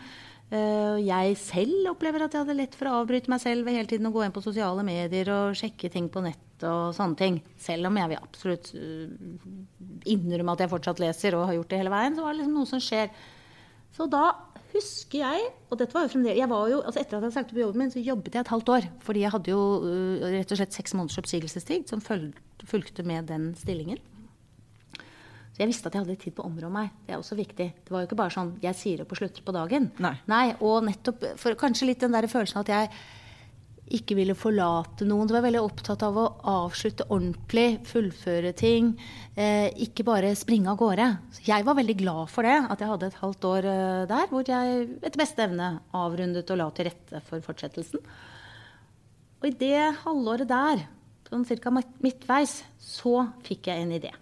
Uh, 0.50 0.98
jeg 1.06 1.38
selv 1.38 1.92
opplever 1.92 2.26
at 2.26 2.34
jeg 2.34 2.42
hadde 2.42 2.58
lett 2.58 2.74
for 2.74 2.90
å 2.90 2.98
avbryte 3.04 3.30
meg 3.30 3.44
selv 3.46 3.68
ved 3.68 3.78
hele 3.78 3.94
tiden 3.94 4.10
å 4.10 4.14
gå 4.16 4.26
inn 4.26 4.34
på 4.34 4.42
sosiale 4.42 4.82
medier 4.82 5.30
og 5.36 5.58
sjekke 5.58 5.92
ting 5.94 6.10
på 6.10 6.26
nett 6.26 6.66
og 6.66 6.96
sånne 6.98 7.20
ting. 7.20 7.42
Selv 7.62 7.86
om 7.86 8.02
jeg 8.02 8.10
vil 8.10 8.24
absolutt 8.24 8.74
innrømme 10.10 10.58
at 10.58 10.64
jeg 10.64 10.74
fortsatt 10.74 11.02
leser 11.06 11.38
og 11.38 11.46
har 11.46 11.60
gjort 11.60 11.70
det 11.70 11.84
hele 11.84 11.94
veien, 11.94 12.18
så 12.18 12.26
var 12.26 12.34
det 12.34 12.42
liksom 12.42 12.58
noe 12.58 12.74
som 12.74 12.82
skjer. 12.82 13.14
Så 13.96 14.06
da 14.10 14.24
husker 14.70 15.18
jeg 15.18 15.46
Og 15.70 15.78
dette 15.80 15.94
var 15.96 16.04
jo 16.04 16.12
fremdeles 16.12 16.38
jeg 16.38 16.50
var 16.50 16.68
jo, 16.70 16.78
altså 16.86 17.00
Etter 17.02 17.18
at 17.18 17.26
jeg 17.26 17.34
sagt 17.34 17.50
opp 17.50 17.58
jobben 17.58 17.82
min, 17.82 17.90
så 17.90 18.02
jobbet 18.04 18.36
jeg 18.36 18.44
et 18.44 18.52
halvt 18.54 18.72
år. 18.76 18.86
Fordi 19.02 19.24
jeg 19.24 19.34
hadde 19.34 19.52
jo 19.52 19.64
uh, 19.82 20.28
rett 20.36 20.54
og 20.54 20.60
slett 20.60 20.78
seks 20.78 20.94
måneders 20.94 21.20
oppsigelsestid 21.22 21.90
som 21.90 22.02
fulgte 22.04 23.06
med 23.06 23.30
den 23.30 23.50
stillingen. 23.58 24.00
Så 25.50 25.64
jeg 25.64 25.70
visste 25.72 25.90
at 25.90 25.96
jeg 25.96 26.04
hadde 26.04 26.18
tid 26.22 26.36
på 26.36 26.44
å 26.44 26.48
områ 26.48 26.70
meg. 26.72 26.92
Det 27.06 27.16
er 27.16 27.18
også 27.20 27.36
viktig. 27.38 27.66
Det 27.84 27.92
var 27.92 28.04
jo 28.04 28.08
ikke 28.08 28.20
bare 28.20 28.32
sånn 28.32 28.54
jeg 28.62 28.78
sier 28.78 29.02
opp 29.02 29.10
og 29.12 29.18
slutter 29.18 29.44
på 29.44 29.54
dagen. 29.56 29.90
Nei. 30.00 30.14
Nei 30.30 30.44
og 30.56 30.86
nettopp 30.86 31.32
for 31.40 31.58
kanskje 31.58 31.90
litt 31.90 32.04
den 32.04 32.14
der 32.14 32.30
følelsen 32.30 32.62
at 32.62 32.70
jeg 32.70 32.92
ikke 33.96 34.16
ville 34.18 34.36
forlate 34.38 35.06
noen. 35.08 35.28
Du 35.28 35.34
var 35.34 35.44
veldig 35.44 35.62
opptatt 35.64 36.02
av 36.06 36.18
å 36.18 36.26
avslutte 36.52 37.06
ordentlig, 37.10 37.80
fullføre 37.90 38.52
ting. 38.56 38.92
Eh, 39.34 39.68
ikke 39.86 40.06
bare 40.06 40.32
springe 40.38 40.70
av 40.70 40.78
gårde. 40.80 41.08
Jeg 41.46 41.66
var 41.66 41.78
veldig 41.78 41.96
glad 41.98 42.30
for 42.30 42.46
det, 42.46 42.56
at 42.70 42.82
jeg 42.82 42.90
hadde 42.92 43.10
et 43.10 43.20
halvt 43.20 43.48
år 43.50 43.70
eh, 43.72 44.06
der 44.10 44.30
hvor 44.30 44.46
jeg 44.46 44.86
etter 45.00 45.22
beste 45.22 45.44
evne 45.46 45.72
avrundet 45.96 46.52
og 46.54 46.60
la 46.60 46.70
til 46.74 46.90
rette 46.90 47.22
for 47.26 47.42
fortsettelsen. 47.44 48.02
Og 49.40 49.48
i 49.48 49.56
det 49.56 49.84
halvåret 50.04 50.48
der, 50.50 50.84
sånn 51.30 51.46
ca. 51.48 51.72
midtveis, 52.04 52.60
så 52.78 53.30
fikk 53.46 53.70
jeg 53.70 53.86
en 53.86 53.94
idé. 53.96 54.12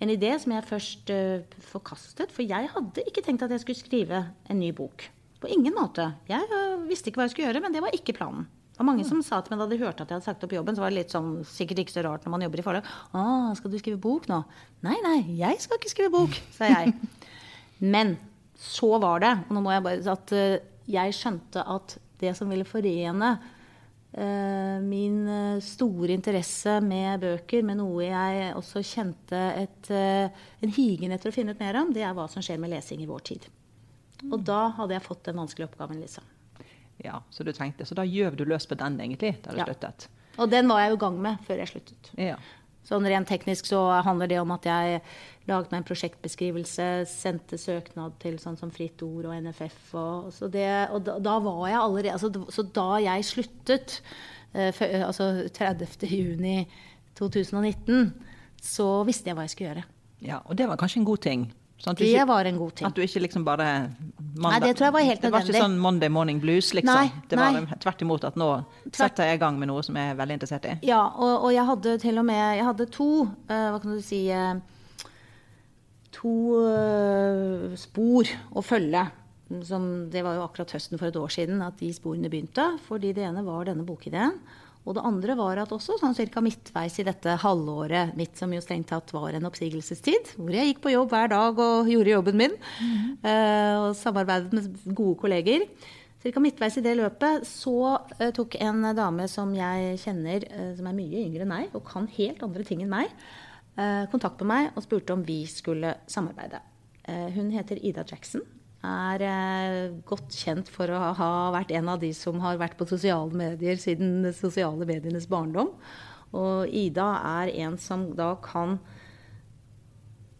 En 0.00 0.10
idé 0.12 0.30
som 0.38 0.54
jeg 0.54 0.66
først 0.66 1.10
uh, 1.10 1.58
forkastet, 1.72 2.30
for 2.32 2.46
jeg 2.46 2.70
hadde 2.70 3.02
ikke 3.10 3.24
tenkt 3.26 3.42
at 3.44 3.52
jeg 3.52 3.64
skulle 3.64 3.80
skrive 3.80 4.20
en 4.48 4.60
ny 4.60 4.70
bok. 4.72 5.08
På 5.42 5.50
ingen 5.50 5.74
måte. 5.74 6.06
Jeg 6.30 6.46
uh, 6.48 6.78
visste 6.86 7.10
ikke 7.10 7.20
hva 7.20 7.26
jeg 7.26 7.34
skulle 7.34 7.50
gjøre, 7.50 7.62
men 7.66 7.74
det 7.74 7.82
var 7.82 7.96
ikke 7.96 8.14
planen. 8.16 8.46
Det 8.78 8.84
var 8.84 8.92
mange 8.92 9.02
som 9.08 9.18
sa 9.26 9.40
til 9.42 9.50
meg 9.50 9.58
da 9.58 9.64
de 9.72 9.76
hørte 9.80 10.04
at 10.04 10.12
jeg 10.12 10.20
hadde 10.20 10.24
sagt 10.28 10.44
opp 10.46 10.52
jobben, 10.54 10.76
så 10.76 10.84
var 10.84 10.92
det 10.92 11.00
litt 11.00 11.10
sånn, 11.10 11.40
sikkert 11.50 11.80
ikke 11.82 11.96
så 11.96 12.04
rart 12.06 12.22
når 12.22 12.30
man 12.30 12.44
jobber 12.44 12.60
i 12.60 12.62
forlag. 12.62 12.90
'Å, 13.10 13.22
skal 13.58 13.72
du 13.72 13.78
skrive 13.80 13.98
bok 13.98 14.28
nå?' 14.30 14.38
'Nei, 14.86 14.94
nei, 15.02 15.16
jeg 15.40 15.58
skal 15.64 15.80
ikke 15.80 15.90
skrive 15.90 16.12
bok', 16.14 16.38
sa 16.54 16.68
jeg. 16.70 16.92
Men 17.94 18.14
så 18.54 18.92
var 19.02 19.24
det, 19.26 19.32
og 19.48 19.50
nå 19.56 19.64
må 19.66 19.74
jeg 19.74 19.82
bare 19.88 20.14
at 20.14 20.36
uh, 20.38 20.62
jeg 20.94 21.18
skjønte 21.18 21.66
at 21.74 21.96
det 22.22 22.36
som 22.38 22.54
ville 22.54 22.68
forene 22.70 23.32
uh, 23.34 24.78
min 24.86 25.18
uh, 25.26 25.58
store 25.58 26.14
interesse 26.14 26.78
med 26.78 27.26
bøker, 27.26 27.66
med 27.66 27.82
noe 27.82 28.06
jeg 28.06 28.54
også 28.62 28.86
kjente 28.94 29.42
et, 29.58 29.90
en 29.90 30.78
higen 30.78 31.18
etter 31.18 31.34
å 31.34 31.34
finne 31.34 31.50
ut 31.50 31.66
mer 31.66 31.82
om, 31.82 31.90
det 31.90 32.06
er 32.06 32.14
hva 32.14 32.30
som 32.30 32.46
skjer 32.46 32.62
med 32.62 32.78
lesing 32.78 33.02
i 33.02 33.10
vår 33.10 33.30
tid. 33.34 33.50
Og 34.30 34.38
da 34.46 34.68
hadde 34.78 34.94
jeg 34.94 35.10
fått 35.10 35.26
den 35.26 35.42
vanskelige 35.42 35.72
oppgaven, 35.72 35.98
Lisa. 35.98 36.22
Ja, 37.04 37.22
Så 37.30 37.44
du 37.46 37.52
trengte, 37.52 37.86
så 37.86 37.94
da 37.94 38.04
gjøv 38.06 38.36
du 38.36 38.44
løs 38.48 38.66
på 38.66 38.74
den, 38.78 38.98
egentlig, 39.00 39.36
da 39.44 39.54
du 39.54 39.60
ja. 39.60 39.66
sluttet? 39.68 40.08
Og 40.38 40.50
den 40.50 40.70
var 40.70 40.82
jeg 40.82 40.92
jo 40.92 40.96
i 40.98 41.02
gang 41.02 41.18
med 41.22 41.44
før 41.46 41.60
jeg 41.62 41.70
sluttet. 41.72 42.10
Ja. 42.18 42.38
Sånn 42.88 43.04
Rent 43.04 43.28
teknisk 43.28 43.66
så 43.68 43.82
handler 44.06 44.30
det 44.30 44.38
om 44.40 44.52
at 44.54 44.64
jeg 44.64 45.00
laget 45.48 45.72
meg 45.72 45.82
en 45.82 45.86
prosjektbeskrivelse, 45.88 46.86
sendte 47.10 47.58
søknad 47.60 48.16
til 48.22 48.38
sånn 48.40 48.56
som 48.60 48.72
Fritt 48.72 49.02
Ord 49.04 49.28
og 49.28 49.36
NFF. 49.36 49.78
Og, 49.98 50.30
så, 50.32 50.48
det, 50.52 50.68
og 50.94 51.04
da, 51.04 51.18
da, 51.24 51.36
var 51.44 51.62
jeg 51.68 51.80
allerede 51.82 52.16
altså, 52.16 52.46
Så 52.54 52.64
da 52.76 52.88
jeg 53.04 53.28
sluttet, 53.28 53.98
eh, 54.54 54.70
for, 54.76 54.96
altså 55.10 55.28
30. 55.52 56.08
juni 56.08 56.62
2019, 57.18 58.12
så 58.62 58.88
visste 59.08 59.30
jeg 59.30 59.38
hva 59.38 59.46
jeg 59.46 59.54
skulle 59.54 59.72
gjøre. 59.72 59.86
Ja, 60.24 60.40
Og 60.46 60.56
det 60.58 60.66
var 60.70 60.80
kanskje 60.80 61.02
en 61.02 61.08
god 61.08 61.22
ting? 61.26 61.48
Sånn 61.78 61.94
det 61.94 62.08
ikke, 62.10 62.24
var 62.26 62.48
en 62.50 62.56
god 62.58 62.72
ting. 62.74 62.86
At 62.88 62.96
du 62.96 63.04
ikke 63.04 63.20
liksom 63.22 63.44
bare 63.46 63.66
mandag, 64.34 64.48
Nei, 64.50 64.58
det 64.64 64.72
tror 64.78 64.88
jeg 64.88 64.94
var 64.96 65.04
helt 65.06 65.22
nødvendig. 65.22 65.28
Det 65.28 65.34
var 65.36 65.44
ikke 65.46 65.62
sånn 65.62 65.76
Monday 65.82 66.10
morning 66.10 66.40
blues, 66.42 66.72
liksom. 66.74 66.90
Nei, 66.90 67.26
det 67.30 67.38
var 67.38 67.54
nei. 67.54 67.78
tvert 67.84 68.02
imot 68.02 68.26
at 68.26 68.38
nå 68.40 68.48
setter 68.88 69.30
jeg 69.30 69.38
i 69.38 69.42
gang 69.44 69.60
med 69.60 69.70
noe 69.70 69.84
som 69.86 69.98
jeg 69.98 70.10
er 70.10 70.18
veldig 70.18 70.38
interessert 70.40 70.66
i. 70.66 70.74
Ja, 70.88 71.04
og, 71.14 71.46
og 71.46 71.54
jeg 71.54 71.68
hadde 71.70 71.94
til 72.02 72.18
og 72.18 72.26
med 72.26 72.42
Jeg 72.58 72.66
hadde 72.66 72.88
to, 72.98 73.08
uh, 73.30 73.68
hva 73.70 73.78
kan 73.84 73.94
du 73.94 74.02
si 74.02 74.24
uh, 74.34 74.58
To 76.18 76.34
uh, 76.66 77.78
spor 77.78 78.30
å 78.58 78.64
følge. 78.64 79.04
Som, 79.64 79.84
det 80.10 80.24
var 80.26 80.34
jo 80.34 80.42
akkurat 80.48 80.74
høsten 80.74 80.98
for 80.98 81.08
et 81.08 81.16
år 81.16 81.30
siden 81.30 81.62
at 81.62 81.78
de 81.78 81.92
sporene 81.94 82.30
begynte. 82.32 82.72
Fordi 82.88 83.14
det 83.14 83.22
ene 83.28 83.46
var 83.46 83.70
denne 83.70 83.86
bokideen. 83.86 84.34
Og 84.88 84.96
det 84.96 85.04
andre 85.04 85.36
var 85.36 85.60
at 85.60 85.72
også 85.74 85.98
sånn 86.00 86.16
ca. 86.16 86.40
midtveis 86.40 86.96
i 87.02 87.04
dette 87.04 87.34
halvåret 87.42 88.14
mitt, 88.16 88.32
som 88.40 88.52
jo 88.54 88.62
strengt 88.64 88.88
tatt 88.88 89.12
var 89.12 89.36
en 89.36 89.44
oppsigelsestid, 89.44 90.32
hvor 90.38 90.54
jeg 90.56 90.70
gikk 90.70 90.80
på 90.86 90.94
jobb 90.94 91.12
hver 91.12 91.28
dag 91.34 91.60
og 91.60 91.90
gjorde 91.92 92.14
jobben 92.14 92.40
min, 92.40 92.54
mm. 92.56 93.02
og 93.84 93.90
samarbeidet 93.98 94.56
med 94.56 94.70
gode 94.88 95.18
kolleger. 95.20 95.66
Ca. 96.24 96.40
midtveis 96.42 96.80
i 96.80 96.82
det 96.82 96.96
løpet 96.98 97.44
så 97.46 97.76
uh, 98.00 98.30
tok 98.34 98.56
en 98.64 98.88
dame 98.96 99.28
som 99.30 99.52
jeg 99.54 100.00
kjenner, 100.02 100.48
uh, 100.50 100.72
som 100.78 100.88
er 100.88 100.96
mye 100.96 101.20
yngre 101.26 101.44
enn 101.44 101.52
meg, 101.52 101.68
og 101.76 101.84
kan 101.86 102.08
helt 102.16 102.42
andre 102.42 102.64
ting 102.66 102.82
enn 102.84 102.96
meg, 102.96 103.12
kontakt 104.10 104.40
med 104.42 104.48
meg 104.50 104.72
og 104.72 104.82
spurte 104.82 105.14
om 105.14 105.20
vi 105.22 105.44
skulle 105.46 105.92
samarbeide. 106.10 106.58
hun 107.36 107.52
heter 107.54 107.78
Ida 107.78 108.02
Jackson 108.02 108.42
er 108.86 109.22
eh, 109.26 109.94
godt 110.06 110.34
kjent 110.38 110.68
for 110.70 110.90
å 110.92 111.12
ha 111.18 111.30
vært 111.54 111.72
en 111.74 111.90
av 111.90 111.98
de 112.02 112.12
som 112.14 112.38
har 112.44 112.60
vært 112.60 112.78
på 112.78 112.86
sosiale 112.86 113.34
medier 113.34 113.80
siden 113.80 114.28
sosiale 114.36 114.86
medienes 114.86 115.26
barndom. 115.30 115.72
Og 116.36 116.68
Ida 116.68 117.08
er 117.42 117.52
en 117.64 117.78
som 117.80 118.10
da 118.16 118.34
kan 118.44 118.78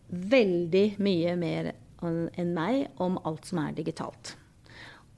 veldig 0.09 0.87
mye 1.03 1.35
mer 1.37 1.73
enn 2.05 2.53
meg 2.55 3.01
om 3.03 3.19
alt 3.27 3.49
som 3.49 3.61
er 3.65 3.75
digitalt. 3.77 4.37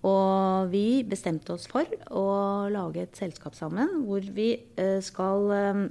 Og 0.07 0.71
vi 0.73 1.03
bestemte 1.05 1.53
oss 1.53 1.67
for 1.69 1.85
å 2.17 2.25
lage 2.73 3.05
et 3.05 3.19
selskap 3.19 3.55
sammen 3.59 4.01
hvor 4.07 4.25
vi 4.25 4.55
eh, 4.81 4.99
skal 5.05 5.53
eh, 5.53 5.83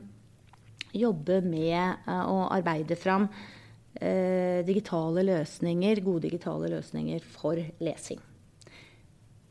jobbe 0.97 1.43
med 1.45 2.09
å 2.09 2.47
arbeide 2.49 2.97
fram 2.97 3.27
digitale 3.99 5.25
løsninger, 5.27 5.99
gode 6.05 6.29
digitale 6.29 6.69
løsninger 6.71 7.25
for 7.35 7.59
lesing. 7.83 8.21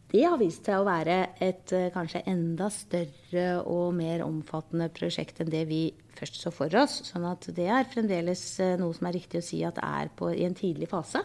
Det 0.09 0.23
har 0.25 0.39
vist 0.41 0.65
seg 0.65 0.81
å 0.81 0.87
være 0.87 1.17
et 1.45 1.73
eh, 1.77 1.91
kanskje 1.93 2.23
enda 2.31 2.71
større 2.73 3.49
og 3.69 3.93
mer 3.99 4.23
omfattende 4.25 4.87
prosjekt 4.95 5.43
enn 5.43 5.51
det 5.53 5.67
vi 5.69 5.83
først 6.17 6.39
så 6.41 6.53
for 6.55 6.73
oss. 6.81 7.03
Sånn 7.11 7.27
at 7.29 7.45
det 7.53 7.67
er 7.69 7.91
fremdeles 7.93 8.45
eh, 8.65 8.79
noe 8.81 8.97
som 8.97 9.11
er 9.11 9.19
riktig 9.19 9.43
å 9.43 9.45
si 9.45 9.61
at 9.69 9.77
det 9.77 9.85
er 9.85 10.09
på, 10.17 10.31
i 10.33 10.47
en 10.49 10.57
tidlig 10.57 10.89
fase. 10.89 11.21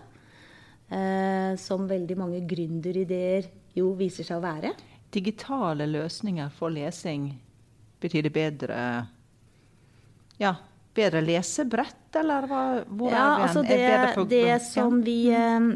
Eh, 0.91 1.55
som 1.63 1.87
veldig 1.87 2.17
mange 2.19 2.43
gründerideer 2.49 3.47
jo 3.77 3.93
viser 3.95 4.27
seg 4.27 4.41
å 4.41 4.43
være. 4.43 4.73
Digitale 5.15 5.87
løsninger 5.87 6.51
for 6.51 6.75
lesing, 6.75 7.31
betyr 8.03 8.27
det 8.27 8.35
bedre 8.35 8.77
ja, 10.41 10.57
bedre 10.95 11.23
lesebrett, 11.25 12.15
eller 12.19 12.45
hva, 12.49 12.61
hvor 12.85 13.13
ja, 13.13 13.23
er 13.23 13.33
vi 13.33 13.47
altså 13.47 13.65
det, 13.65 13.79
er 13.81 14.21
det 14.29 14.59
som 14.65 15.01
vi 15.05 15.17
eh, 15.33 15.71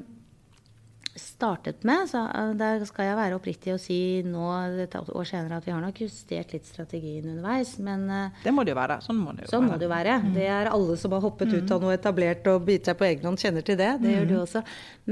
startet 1.18 1.84
med, 1.88 2.06
så 2.10 2.24
uh, 2.30 2.52
der 2.58 2.84
skal 2.86 3.10
jeg 3.10 3.18
være 3.18 3.38
oppriktig 3.40 3.74
og 3.74 3.82
si 3.82 3.98
nå 4.26 4.46
et 4.84 4.96
år 5.02 5.28
senere 5.28 5.58
at 5.58 5.66
vi 5.66 5.74
har 5.74 5.82
nok 5.82 6.02
justert 6.06 6.54
litt 6.54 6.70
strategien 6.70 7.26
underveis, 7.26 7.76
men 7.84 8.06
uh, 8.10 8.44
Det 8.44 8.54
må 8.54 8.66
det 8.66 8.76
jo 8.76 8.80
være. 8.80 9.00
Sånn 9.06 9.22
må 9.22 9.34
det 9.34 9.48
jo 9.48 9.54
sånn 9.56 9.70
være. 9.72 9.82
Det, 9.82 9.92
være. 9.92 10.18
Mm. 10.24 10.32
det 10.38 10.48
er 10.54 10.72
alle 10.72 10.98
som 11.02 11.16
har 11.18 11.24
hoppet 11.26 11.52
mm. 11.52 11.58
ut 11.58 11.76
av 11.76 11.86
noe 11.86 11.98
etablert 11.98 12.50
og 12.54 12.68
bitt 12.70 12.90
seg 12.90 13.00
på 13.00 13.10
egen 13.10 13.30
hånd, 13.30 13.42
kjenner 13.42 13.66
til 13.66 13.80
det. 13.80 13.92
Det 14.02 14.12
mm. 14.12 14.16
gjør 14.16 14.30
du 14.30 14.36
også. 14.44 14.64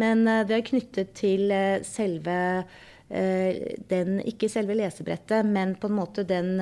Men 0.01 0.25
det 0.25 0.57
er 0.57 0.67
knyttet 0.69 1.15
til 1.17 1.53
selve 1.87 2.37
den, 3.05 4.15
ikke 4.25 4.49
selve 4.49 4.73
lesebrettet, 4.73 5.45
men 5.45 5.75
på 5.77 5.91
en 5.91 5.97
måte 5.99 6.23
den 6.25 6.55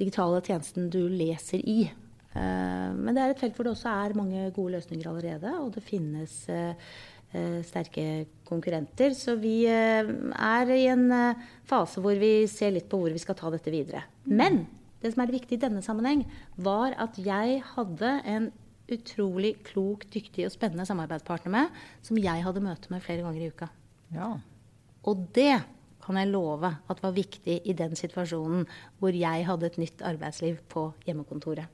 digitale 0.00 0.40
tjenesten 0.42 0.88
du 0.90 1.04
leser 1.06 1.62
i. 1.62 1.84
Eh, 2.30 2.90
men 2.94 3.16
det 3.16 3.22
er 3.22 3.32
et 3.32 3.40
felt 3.40 3.56
hvor 3.56 3.66
det 3.66 3.74
også 3.74 3.90
er 3.90 4.18
mange 4.18 4.44
gode 4.54 4.76
løsninger 4.76 5.08
allerede, 5.10 5.54
og 5.58 5.72
det 5.74 5.82
finnes 5.82 6.34
eh, 6.52 6.90
eh, 7.34 7.58
sterke 7.66 8.06
konkurrenter. 8.46 9.14
Så 9.18 9.36
vi 9.40 9.64
er 9.66 10.74
i 10.76 10.84
en 10.92 11.08
fase 11.68 12.02
hvor 12.02 12.18
vi 12.20 12.46
ser 12.50 12.74
litt 12.76 12.90
på 12.90 13.02
hvor 13.02 13.14
vi 13.14 13.22
skal 13.22 13.38
ta 13.38 13.50
dette 13.54 13.74
videre. 13.74 14.04
Mm. 14.26 14.36
Men 14.42 14.62
det 15.00 15.14
som 15.14 15.24
er 15.24 15.32
viktig 15.32 15.56
i 15.56 15.62
denne 15.62 15.82
sammenheng, 15.84 16.26
var 16.60 16.94
at 17.00 17.18
jeg 17.18 17.62
hadde 17.74 18.16
en 18.28 18.50
utrolig 18.90 19.54
klok, 19.66 20.04
dyktig 20.10 20.48
og 20.48 20.54
spennende 20.54 20.86
samarbeidspartner 20.88 21.52
med, 21.54 21.82
som 22.02 22.18
jeg 22.18 22.42
hadde 22.42 22.62
møte 22.64 22.90
med 22.90 23.02
flere 23.04 23.22
ganger 23.22 23.44
i 23.44 23.50
uka. 23.52 23.70
Ja. 24.14 24.32
Og 25.06 25.28
det 25.36 25.54
kan 26.04 26.18
jeg 26.20 26.30
love 26.30 26.70
at 26.90 27.02
var 27.02 27.14
viktig 27.16 27.60
i 27.64 27.74
den 27.76 27.94
situasjonen 27.98 28.64
hvor 29.00 29.14
jeg 29.16 29.46
hadde 29.46 29.68
et 29.68 29.78
nytt 29.80 30.02
arbeidsliv 30.06 30.58
på 30.72 30.88
hjemmekontoret. 31.06 31.68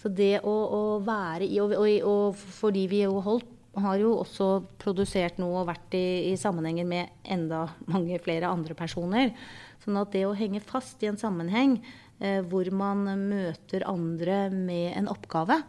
Så 0.00 0.10
det 0.12 0.42
å, 0.42 0.52
å 0.52 0.82
være 1.04 1.46
i 1.46 1.58
og, 1.62 1.74
og, 1.78 1.90
og, 2.08 2.46
fordi 2.60 2.86
vi 2.90 3.04
jo 3.04 3.20
holdt 3.24 3.58
har 3.80 3.96
jo 3.96 4.10
også 4.20 4.46
produsert 4.80 5.38
noe 5.40 5.62
og 5.62 5.70
vært 5.70 5.94
i, 5.96 6.32
i, 6.32 6.36
sammenhenger 6.36 6.84
med 6.88 7.12
enda 7.24 7.64
mange 7.88 8.18
flere 8.20 8.50
andre 8.52 8.76
personer. 8.76 9.32
Sånn 9.80 9.96
at 9.96 10.12
det 10.12 10.26
å 10.28 10.34
henge 10.36 10.60
fast 10.60 11.00
i 11.02 11.08
en 11.08 11.20
sammenheng 11.20 11.78
eh, 12.20 12.42
hvor 12.44 12.68
man 12.74 13.06
møter 13.30 13.86
andre 13.88 14.44
med 14.52 14.92
en 14.98 15.08
oppgave, 15.12 15.62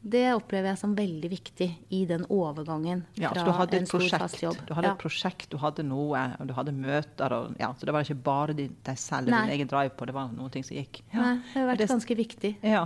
Det 0.00 0.28
opplever 0.32 0.70
jeg 0.70 0.78
som 0.78 0.92
veldig 0.94 1.28
viktig 1.32 1.66
i 1.90 2.04
den 2.06 2.22
overgangen 2.30 3.00
Ja, 3.18 3.32
fra 3.34 3.64
en 3.74 3.86
stor, 3.86 4.04
fast 4.14 4.38
jobb. 4.40 4.56
du 4.68 4.72
hadde 4.76 4.86
ja. 4.86 4.94
et 4.94 5.00
prosjekt, 5.02 5.48
du 5.50 5.56
hadde 5.58 5.82
noe, 5.82 6.20
og 6.38 6.46
du 6.46 6.54
hadde 6.54 6.72
møter. 6.72 7.34
Og, 7.34 7.56
ja, 7.58 7.72
så 7.74 7.84
det 7.88 7.92
var 7.96 8.06
ikke 8.06 8.22
bare 8.22 8.54
de- 8.54 8.68
deg 8.86 8.96
selv 8.98 9.26
og 9.28 9.34
din 9.34 9.50
egen 9.56 9.68
drive 9.68 9.90
på, 9.98 10.06
det 10.06 10.14
var 10.14 10.30
noen 10.30 10.50
ting 10.54 10.62
som 10.64 10.76
gikk. 10.78 11.02
Ja. 11.12 11.20
Nei, 11.20 11.34
det 11.52 11.58
har 11.60 11.66
vært 11.72 11.78
Det- 11.82 11.88
ganske 11.90 12.16
viktig. 12.16 12.52
Ja. 12.62 12.84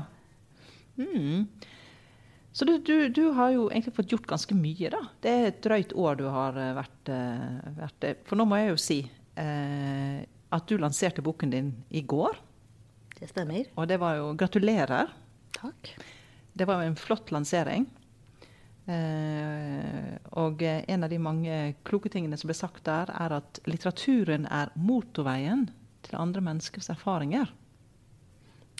Mm. 0.96 1.48
Så 2.52 2.64
du, 2.68 2.78
du, 2.78 3.08
du 3.08 3.30
har 3.32 3.50
jo 3.52 3.68
egentlig 3.70 3.94
fått 3.96 4.10
gjort 4.12 4.26
ganske 4.28 4.54
mye, 4.56 4.90
da. 4.92 5.02
Det 5.24 5.30
er 5.30 5.46
et 5.52 5.60
drøyt 5.64 5.92
år 5.96 6.16
du 6.16 6.24
har 6.28 6.56
eh, 6.60 6.72
vært, 6.76 7.12
eh, 7.12 7.76
vært. 7.78 8.08
For 8.28 8.36
nå 8.36 8.44
må 8.48 8.56
jeg 8.60 8.72
jo 8.72 8.80
si 8.80 8.98
eh, 9.40 10.24
at 10.52 10.66
du 10.68 10.76
lanserte 10.80 11.22
boken 11.24 11.50
din 11.54 11.70
i 11.90 12.02
går. 12.02 12.36
Det 13.20 13.28
stemmer. 13.30 13.68
Og 13.76 13.86
det 13.88 14.00
var 14.00 14.16
jo 14.16 14.32
Gratulerer. 14.34 15.12
Takk. 15.52 15.94
Det 16.58 16.66
var 16.68 16.82
en 16.84 16.96
flott 16.98 17.30
lansering. 17.32 17.86
Eh, 18.90 20.18
og 20.34 20.62
en 20.66 21.04
av 21.06 21.10
de 21.12 21.18
mange 21.22 21.58
kloke 21.86 22.10
tingene 22.12 22.36
som 22.40 22.50
ble 22.50 22.56
sagt 22.58 22.84
der, 22.88 23.12
er 23.14 23.36
at 23.38 23.60
litteraturen 23.70 24.48
er 24.50 24.72
motorveien 24.74 25.68
til 26.02 26.18
andre 26.18 26.42
menneskers 26.44 26.90
erfaringer. 26.92 27.52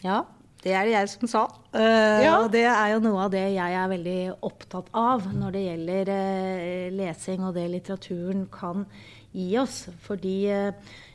Ja, 0.02 0.24
det 0.64 0.74
er 0.74 0.86
det 0.88 0.94
jeg 0.96 1.10
som 1.14 1.30
sa. 1.30 1.44
Eh, 1.74 2.24
Ja. 2.26 2.40
Og 2.42 2.50
det 2.52 2.64
er 2.66 2.92
jo 2.94 3.00
noe 3.00 3.24
av 3.24 3.30
det 3.34 3.44
jeg 3.54 3.78
er 3.78 3.88
veldig 3.94 4.18
opptatt 4.42 4.90
av 4.94 5.26
når 5.32 5.52
det 5.56 5.64
gjelder 5.68 6.12
eh, 6.16 6.90
lesing 6.98 7.46
og 7.46 7.54
det 7.54 7.68
litteraturen 7.70 8.46
kan 8.50 8.84
gi 9.32 9.56
oss. 9.58 9.88
Fordi 10.02 10.36
eh, 10.50 10.72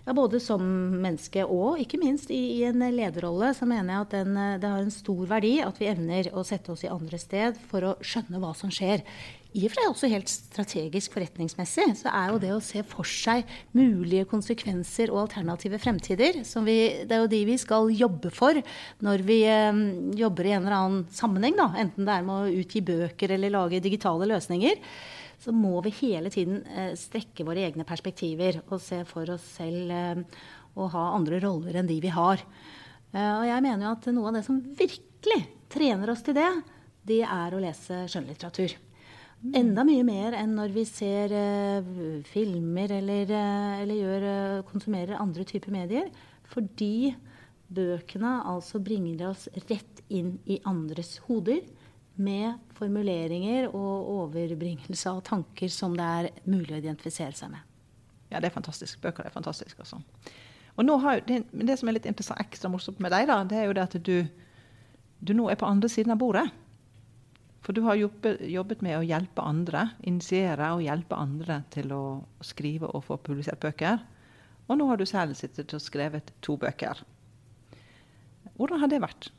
ja, 0.08 0.14
både 0.16 0.40
som 0.40 0.62
menneske 1.04 1.44
og 1.44 1.82
ikke 1.84 2.00
minst 2.00 2.32
i, 2.32 2.62
i 2.62 2.62
en 2.70 2.80
lederrolle, 2.96 3.52
så 3.58 3.68
mener 3.68 3.92
jeg 3.92 4.06
at 4.06 4.14
den, 4.16 4.38
eh, 4.40 4.54
det 4.62 4.70
har 4.72 4.86
en 4.86 4.94
stor 4.94 5.26
verdi 5.28 5.58
at 5.64 5.82
vi 5.82 5.90
evner 5.92 6.30
å 6.32 6.46
sette 6.48 6.72
oss 6.72 6.86
i 6.88 6.92
andre 6.92 7.20
sted 7.20 7.60
for 7.68 7.84
å 7.84 7.98
skjønne 8.00 8.40
hva 8.40 8.54
som 8.56 8.72
skjer. 8.72 9.04
I 9.58 9.66
og 9.66 9.74
for 9.74 9.80
seg 9.80 9.90
også 9.90 10.10
helt 10.12 10.32
strategisk 10.32 11.16
forretningsmessig, 11.16 11.90
så 12.00 12.12
er 12.14 12.32
jo 12.32 12.40
det 12.40 12.54
å 12.54 12.62
se 12.64 12.84
for 12.88 13.08
seg 13.10 13.48
mulige 13.76 14.28
konsekvenser 14.30 15.12
og 15.12 15.24
alternative 15.26 15.80
fremtider, 15.82 16.44
som 16.48 16.68
vi, 16.68 16.78
det 17.08 17.16
er 17.16 17.24
jo 17.24 17.32
de 17.32 17.44
vi 17.48 17.60
skal 17.60 17.92
jobbe 17.92 18.32
for 18.36 18.62
når 19.04 19.28
vi 19.28 19.42
eh, 19.50 19.84
jobber 20.24 20.48
i 20.48 20.56
en 20.56 20.64
eller 20.64 20.80
annen 20.80 21.06
sammenheng, 21.12 21.60
da. 21.60 21.72
enten 21.84 22.08
det 22.08 22.16
er 22.16 22.28
med 22.28 22.48
å 22.48 22.64
utgi 22.64 22.86
bøker 22.86 23.36
eller 23.36 23.58
lage 23.60 23.84
digitale 23.84 24.30
løsninger. 24.32 24.80
Så 25.42 25.54
må 25.54 25.76
vi 25.86 25.94
hele 26.00 26.32
tiden 26.34 26.64
eh, 26.66 26.94
strekke 26.98 27.46
våre 27.48 27.68
egne 27.68 27.86
perspektiver 27.88 28.62
og 28.68 28.82
se 28.82 29.04
for 29.10 29.30
oss 29.36 29.46
selv 29.60 29.94
eh, 29.94 30.24
og 30.78 30.92
ha 30.94 31.12
andre 31.18 31.42
roller 31.44 31.78
enn 31.78 31.90
de 31.90 32.00
vi 32.02 32.14
har. 32.14 32.42
Eh, 33.14 33.34
og 33.36 33.46
jeg 33.50 33.64
mener 33.66 33.86
jo 33.86 33.94
at 33.94 34.10
noe 34.16 34.32
av 34.32 34.40
det 34.40 34.44
som 34.48 34.60
virkelig 34.82 35.40
trener 35.74 36.14
oss 36.14 36.26
til 36.26 36.38
det, 36.38 36.50
det 37.08 37.24
er 37.24 37.54
å 37.56 37.62
lese 37.62 38.04
skjønnlitteratur. 38.10 38.76
Enda 39.38 39.84
mye 39.86 40.02
mer 40.02 40.34
enn 40.34 40.56
når 40.58 40.72
vi 40.74 40.84
ser 40.90 41.34
eh, 41.36 41.90
filmer 42.26 42.92
eller, 42.98 43.30
eh, 43.30 43.74
eller 43.84 44.00
gjør, 44.00 44.26
eh, 44.32 44.64
konsumerer 44.66 45.22
andre 45.22 45.46
typer 45.46 45.74
medier. 45.76 46.10
Fordi 46.50 47.14
bøkene 47.70 48.40
altså 48.50 48.82
bringer 48.82 49.28
oss 49.30 49.46
rett 49.68 50.02
inn 50.10 50.40
i 50.50 50.58
andres 50.66 51.20
hoder 51.28 51.62
med 52.18 52.58
formuleringer 52.78 53.70
og 53.70 54.10
overbringelse 54.14 55.12
av 55.12 55.24
tanker 55.28 55.72
som 55.72 55.96
det 55.98 56.08
er 56.20 56.30
mulig 56.50 56.76
å 56.76 56.82
identifisere 56.82 57.36
seg 57.38 57.54
med. 57.54 57.64
Ja, 58.32 58.42
det 58.42 58.50
er 58.50 58.58
fantastisk. 58.58 59.00
Bøker 59.02 59.26
er 59.28 59.34
fantastisk, 59.34 59.80
Også. 59.80 60.02
Og 60.78 60.86
nå 60.86 60.98
har, 61.02 61.24
det, 61.26 61.42
det 61.52 61.78
som 61.80 61.90
er 61.90 61.98
litt 61.98 62.06
ekstra 62.06 62.70
morsomt 62.70 63.00
med 63.02 63.10
deg, 63.10 63.26
da, 63.30 63.40
det 63.50 63.58
er 63.58 63.66
jo 63.66 63.74
det 63.74 63.86
at 63.88 63.96
du, 64.06 64.28
du 65.26 65.34
nå 65.34 65.48
er 65.50 65.58
på 65.58 65.66
andre 65.66 65.90
siden 65.90 66.14
av 66.14 66.20
bordet. 66.22 66.46
For 67.66 67.74
du 67.74 67.82
har 67.88 67.98
jobbet, 67.98 68.44
jobbet 68.48 68.84
med 68.86 69.00
å 69.00 69.06
hjelpe 69.06 69.42
andre, 69.42 69.88
initiere 70.06 70.70
og 70.76 70.86
hjelpe 70.86 71.18
andre 71.18 71.64
til 71.74 71.92
å 71.96 72.04
skrive 72.46 72.92
og 72.94 73.08
få 73.08 73.18
publisert 73.26 73.60
bøker. 73.64 74.04
Og 74.68 74.78
nå 74.78 74.86
har 74.92 75.00
du 75.00 75.06
selv 75.10 75.34
sittet 75.40 75.74
og 75.74 75.82
skrevet 75.82 76.30
to 76.46 76.56
bøker. 76.62 77.02
Hvordan 78.58 78.84
har 78.84 78.92
det 78.92 79.02
vært? 79.04 79.32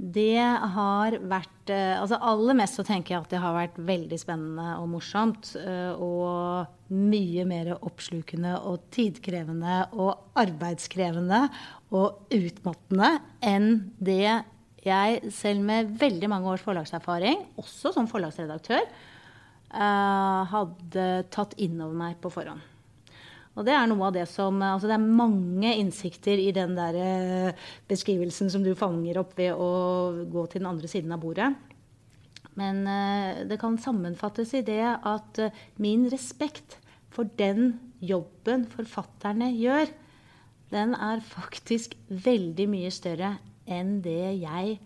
Det 0.00 0.40
har 0.40 1.14
vært 1.28 1.70
eh, 1.74 1.98
altså 2.00 2.16
Aller 2.24 2.56
mest 2.56 2.78
så 2.78 2.84
tenker 2.88 3.12
jeg 3.12 3.20
at 3.20 3.32
det 3.34 3.40
har 3.42 3.52
vært 3.52 3.74
veldig 3.84 4.18
spennende 4.20 4.78
og 4.80 4.86
morsomt. 4.94 5.50
eh, 5.60 5.92
Og 5.92 6.94
mye 6.96 7.44
mer 7.46 7.74
oppslukende 7.76 8.54
og 8.66 8.86
tidkrevende 8.94 9.82
og 9.92 10.40
arbeidskrevende 10.40 11.42
og 11.92 12.32
utmattende 12.32 13.12
enn 13.44 13.92
det 14.00 14.24
jeg, 14.80 15.20
selv 15.36 15.60
med 15.68 15.92
veldig 16.00 16.30
mange 16.32 16.48
års 16.48 16.64
forlagserfaring, 16.64 17.42
også 17.60 17.92
som 17.92 18.08
forlagsredaktør, 18.08 18.88
eh, 18.88 20.40
hadde 20.54 21.08
tatt 21.28 21.52
inn 21.60 21.76
over 21.84 21.94
meg 22.06 22.16
på 22.22 22.32
forhånd. 22.32 22.64
Og 23.60 23.66
det 23.68 23.74
er 23.76 23.88
noe 23.90 24.06
av 24.08 24.14
det 24.16 24.24
som 24.30 24.56
altså 24.64 24.88
Det 24.88 24.96
er 24.96 25.18
mange 25.20 25.74
innsikter 25.76 26.40
i 26.40 26.48
den 26.56 26.72
der 26.78 26.96
eh, 26.96 27.66
beskrivelsen 27.90 28.48
som 28.48 28.64
du 28.64 28.72
fanger 28.78 29.20
opp 29.20 29.34
ved 29.36 29.52
å 29.52 29.68
gå 30.32 30.46
til 30.48 30.62
den 30.62 30.70
andre 30.70 30.88
siden 30.88 31.12
av 31.12 31.20
bordet. 31.20 31.50
Men 32.56 32.86
eh, 32.88 33.42
det 33.50 33.60
kan 33.60 33.76
sammenfattes 33.76 34.54
i 34.56 34.64
det 34.64 34.80
at 34.88 35.42
eh, 35.44 35.60
min 35.76 36.08
respekt 36.08 36.78
for 37.12 37.28
den 37.36 37.74
jobben 38.00 38.64
forfatterne 38.70 39.50
gjør, 39.52 39.92
den 40.72 40.94
er 40.96 41.20
faktisk 41.26 41.98
veldig 42.08 42.68
mye 42.70 42.92
større 42.94 43.34
enn 43.68 43.98
det 44.04 44.38
jeg 44.40 44.78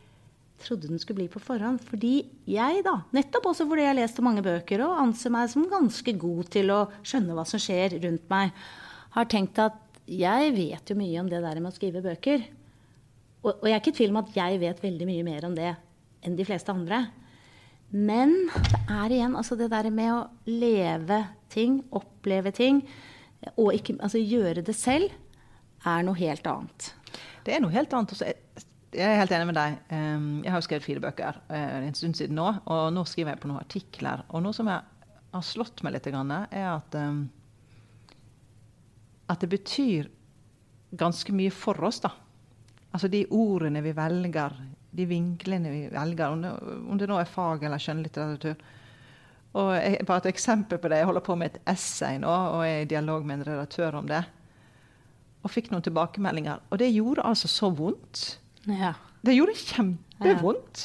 trodde 0.65 0.91
den 0.91 1.01
skulle 1.01 1.23
bli 1.23 1.29
på 1.33 1.43
forhånd. 1.43 1.83
Fordi 1.87 2.15
jeg, 2.51 2.83
da, 2.87 2.97
nettopp 3.15 3.51
også 3.53 3.67
fordi 3.69 3.85
jeg 3.85 3.93
har 3.93 4.01
lest 4.01 4.21
mange 4.25 4.45
bøker 4.45 4.85
og 4.87 4.99
anser 5.03 5.33
meg 5.35 5.51
som 5.53 5.69
ganske 5.71 6.17
god 6.21 6.51
til 6.55 6.73
å 6.75 6.81
skjønne 7.05 7.37
hva 7.37 7.47
som 7.49 7.63
skjer 7.63 7.99
rundt 8.05 8.29
meg, 8.33 8.55
har 9.15 9.31
tenkt 9.31 9.61
at 9.63 9.81
jeg 10.11 10.53
vet 10.57 10.91
jo 10.91 10.99
mye 10.99 11.21
om 11.23 11.31
det 11.31 11.41
der 11.45 11.61
med 11.61 11.73
å 11.73 11.77
skrive 11.77 12.03
bøker. 12.05 12.45
Og, 13.45 13.53
og 13.53 13.67
jeg 13.69 13.77
er 13.77 13.83
ikke 13.83 13.95
i 13.95 13.99
tvil 14.01 14.15
om 14.15 14.23
at 14.23 14.33
jeg 14.37 14.61
vet 14.63 14.83
veldig 14.85 15.09
mye 15.09 15.27
mer 15.27 15.49
om 15.49 15.57
det 15.57 15.75
enn 16.25 16.37
de 16.39 16.47
fleste 16.49 16.73
andre. 16.73 17.05
Men 17.95 18.35
det 18.49 18.81
er 18.91 19.13
igjen 19.15 19.37
altså 19.39 19.57
det 19.59 19.71
der 19.73 19.87
med 19.95 20.11
å 20.11 20.23
leve 20.49 21.21
ting, 21.53 21.79
oppleve 21.95 22.51
ting, 22.57 22.83
og 23.55 23.75
ikke, 23.77 23.99
altså 24.03 24.19
gjøre 24.19 24.65
det 24.65 24.75
selv, 24.77 25.13
er 25.85 26.05
noe 26.07 26.17
helt 26.19 26.47
annet. 26.49 26.89
Det 27.45 27.55
er 27.55 27.61
noe 27.63 27.75
helt 27.75 27.93
annet. 27.95 28.15
Også, 28.17 28.33
jeg 28.95 29.05
er 29.11 29.21
helt 29.21 29.33
enig 29.35 29.49
med 29.51 29.59
deg. 29.59 29.79
Jeg 29.91 30.53
har 30.53 30.61
jo 30.61 30.67
skrevet 30.67 30.87
fire 30.87 31.03
bøker 31.03 31.39
eh, 31.53 31.87
en 31.89 31.97
stund 31.97 32.19
siden 32.19 32.39
nå, 32.39 32.47
og 32.71 32.83
nå 32.95 33.05
skriver 33.09 33.35
jeg 33.35 33.43
på 33.43 33.51
noen 33.51 33.63
artikler. 33.63 34.25
Og 34.31 34.45
noe 34.45 34.57
som 34.57 34.71
jeg 34.71 34.81
har 35.35 35.47
slått 35.47 35.83
meg 35.83 35.97
litt, 35.97 36.07
er 36.07 36.69
at, 36.71 36.99
at 39.35 39.43
det 39.43 39.51
betyr 39.51 40.11
ganske 40.95 41.35
mye 41.35 41.51
for 41.55 41.81
oss, 41.85 42.01
da. 42.05 42.13
Altså 42.95 43.11
de 43.11 43.25
ordene 43.35 43.83
vi 43.83 43.91
velger, 43.97 44.55
de 44.95 45.07
vinklene 45.11 45.73
vi 45.73 45.83
velger, 45.91 46.31
om 46.31 46.99
det 47.01 47.11
nå 47.11 47.19
er 47.19 47.31
fag 47.31 47.67
eller 47.67 47.83
skjønnlitteratur. 47.83 48.55
Og 49.55 49.71
jeg, 49.79 50.03
bare 50.07 50.23
et 50.23 50.33
eksempel 50.33 50.79
på 50.83 50.91
det. 50.91 51.01
Jeg 51.01 51.09
holder 51.11 51.27
på 51.27 51.37
med 51.39 51.53
et 51.53 51.75
essay 51.75 52.19
nå 52.23 52.31
og 52.31 52.65
er 52.67 52.83
i 52.83 52.89
dialog 52.91 53.27
med 53.27 53.41
en 53.41 53.47
redaktør 53.53 54.01
om 54.01 54.09
det. 54.11 54.23
Og 55.45 55.53
fikk 55.53 55.71
noen 55.71 55.85
tilbakemeldinger. 55.85 56.63
Og 56.71 56.81
det 56.83 56.91
gjorde 56.95 57.27
altså 57.27 57.51
så 57.51 57.71
vondt. 57.75 58.25
Ja. 58.71 58.95
Det 59.25 59.35
gjorde 59.37 59.57
kjempevondt. 59.57 60.85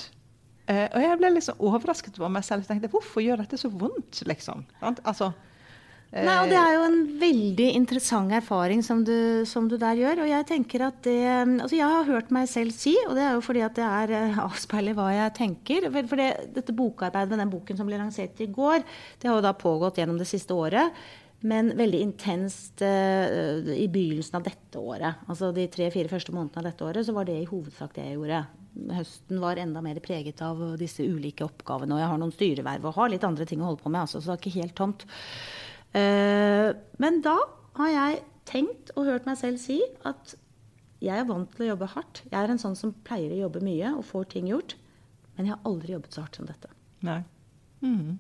Eh, 0.70 0.86
og 0.94 1.02
jeg 1.02 1.18
ble 1.20 1.30
liksom 1.34 1.62
overrasket 1.66 2.18
over 2.22 2.32
meg 2.32 2.46
selv. 2.46 2.66
Jeg 2.66 2.76
tenkte, 2.78 2.92
Hvorfor 2.94 3.24
gjør 3.26 3.42
dette 3.42 3.58
så 3.58 3.72
vondt? 3.74 4.22
liksom? 4.30 4.66
Altså, 4.84 5.32
eh, 6.14 6.24
Nei, 6.26 6.36
og 6.44 6.50
Det 6.52 6.60
er 6.60 6.74
jo 6.76 6.84
en 6.86 7.00
veldig 7.20 7.70
interessant 7.76 8.32
erfaring 8.32 8.84
som 8.86 9.04
du, 9.04 9.46
som 9.50 9.68
du 9.68 9.78
der 9.78 9.98
gjør. 9.98 10.22
Og 10.24 10.30
jeg 10.30 10.46
tenker 10.46 10.86
at 10.88 11.02
det 11.04 11.18
Altså, 11.26 11.76
jeg 11.76 11.90
har 11.90 12.06
hørt 12.06 12.30
meg 12.32 12.48
selv 12.48 12.72
si, 12.72 12.96
og 13.08 13.16
det 13.16 13.24
er 13.26 13.34
jo 13.34 13.42
fordi 13.42 13.62
at 13.66 13.76
det 13.76 13.84
er 13.88 14.14
eh, 14.20 14.38
avspeiler 14.46 14.94
hva 14.94 15.10
jeg 15.16 15.34
tenker. 15.34 15.90
For 15.92 16.16
det, 16.22 16.54
dette 16.54 16.76
bokarbeidet 16.76 17.30
med 17.34 17.40
den 17.40 17.50
boken 17.50 17.78
som 17.78 17.88
ble 17.90 17.98
lansert 17.98 18.40
i 18.40 18.46
går, 18.48 18.86
det 19.20 19.28
har 19.30 19.36
jo 19.40 19.42
da 19.42 19.54
pågått 19.54 19.98
gjennom 19.98 20.20
det 20.22 20.30
siste 20.30 20.54
året. 20.54 20.94
Men 21.48 21.72
veldig 21.80 22.00
intenst 22.04 22.82
uh, 22.84 23.70
i 23.72 23.88
begynnelsen 23.92 24.40
av 24.40 24.48
dette 24.48 24.82
året. 24.82 25.22
Altså 25.32 25.54
de 25.56 25.68
tre-fire 25.72 26.12
første 26.12 26.34
månedene 26.36 26.60
av 26.60 26.68
dette 26.68 26.88
året, 26.88 27.06
så 27.08 27.16
var 27.16 27.30
det 27.30 27.38
i 27.40 27.48
hovedsak 27.48 27.94
det 27.96 28.10
jeg 28.10 28.18
gjorde. 28.18 28.42
Høsten 28.98 29.40
var 29.44 29.62
enda 29.62 29.84
mer 29.84 30.02
preget 30.04 30.44
av 30.46 30.60
disse 30.80 31.06
ulike 31.06 31.48
oppgavene. 31.48 31.96
Og 31.96 32.04
jeg 32.04 32.12
har 32.12 32.20
noen 32.22 32.36
styreverv 32.36 32.90
og 32.90 33.00
har 33.00 33.14
litt 33.14 33.28
andre 33.28 33.48
ting 33.48 33.64
å 33.64 33.70
holde 33.70 33.86
på 33.86 33.94
med, 33.94 34.04
altså, 34.04 34.20
så 34.20 34.34
det 34.34 34.36
er 34.36 34.44
ikke 34.44 34.60
helt 34.60 34.78
tomt. 34.80 35.08
Uh, 35.96 36.76
men 37.02 37.24
da 37.26 37.38
har 37.80 37.96
jeg 37.96 38.22
tenkt 38.50 38.92
og 38.98 39.08
hørt 39.08 39.28
meg 39.30 39.40
selv 39.40 39.62
si 39.62 39.80
at 40.08 40.36
jeg 41.00 41.16
er 41.16 41.28
vant 41.30 41.52
til 41.56 41.66
å 41.66 41.72
jobbe 41.74 41.94
hardt. 41.94 42.24
Jeg 42.28 42.36
er 42.42 42.52
en 42.52 42.60
sånn 42.60 42.76
som 42.76 42.92
pleier 43.08 43.32
å 43.32 43.44
jobbe 43.46 43.64
mye 43.64 43.94
og 43.96 44.04
får 44.10 44.32
ting 44.34 44.50
gjort. 44.52 44.76
Men 45.38 45.48
jeg 45.48 45.56
har 45.56 45.70
aldri 45.70 45.96
jobbet 45.96 46.16
så 46.16 46.26
hardt 46.26 46.40
som 46.40 46.50
dette. 46.50 46.72
Nei. 47.08 47.22
Mhm. 47.80 48.18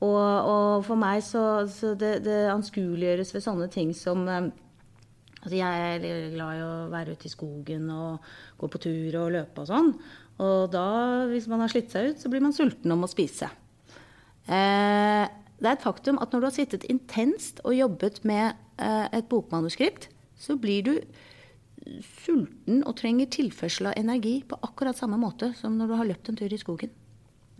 Og, 0.00 0.48
og 0.48 0.84
for 0.86 0.96
meg 1.00 1.20
så, 1.24 1.66
så 1.68 1.92
det, 1.98 2.22
det 2.24 2.46
anskueliggjøres 2.54 3.34
ved 3.36 3.44
sånne 3.44 3.70
ting 3.72 3.94
som 3.96 4.26
eh, 4.28 4.50
Altså 5.40 5.56
jeg 5.56 5.84
er 6.04 6.32
glad 6.34 6.58
i 6.58 6.64
å 6.66 6.72
være 6.92 7.14
ute 7.16 7.24
i 7.24 7.32
skogen 7.32 7.86
og 7.94 8.26
gå 8.60 8.68
på 8.68 8.80
tur 8.84 9.14
og 9.22 9.30
løpe 9.32 9.62
og 9.62 9.70
sånn. 9.70 9.86
Og 10.36 10.66
da, 10.68 10.82
hvis 11.30 11.46
man 11.48 11.62
har 11.64 11.72
slitt 11.72 11.88
seg 11.94 12.10
ut, 12.10 12.20
så 12.20 12.28
blir 12.28 12.44
man 12.44 12.52
sulten 12.52 12.92
om 12.92 13.06
å 13.06 13.08
spise. 13.08 13.48
Eh, 14.44 15.24
det 15.60 15.68
er 15.68 15.72
et 15.72 15.84
faktum 15.84 16.20
at 16.20 16.32
når 16.32 16.42
du 16.42 16.48
har 16.50 16.56
sittet 16.58 16.86
intenst 16.92 17.64
og 17.64 17.72
jobbet 17.76 18.20
med 18.28 18.52
eh, 18.80 19.08
et 19.16 19.28
bokmanuskript, 19.32 20.10
så 20.40 20.56
blir 20.60 20.84
du 20.84 20.94
sulten 22.04 22.84
og 22.84 22.96
trenger 23.00 23.32
tilførsel 23.32 23.90
av 23.90 23.96
energi 24.00 24.42
på 24.44 24.60
akkurat 24.64 24.98
samme 24.98 25.16
måte 25.20 25.54
som 25.56 25.76
når 25.80 25.88
du 25.88 25.96
har 26.02 26.08
løpt 26.12 26.32
en 26.32 26.40
tur 26.40 26.52
i 26.52 26.60
skogen. 26.60 26.92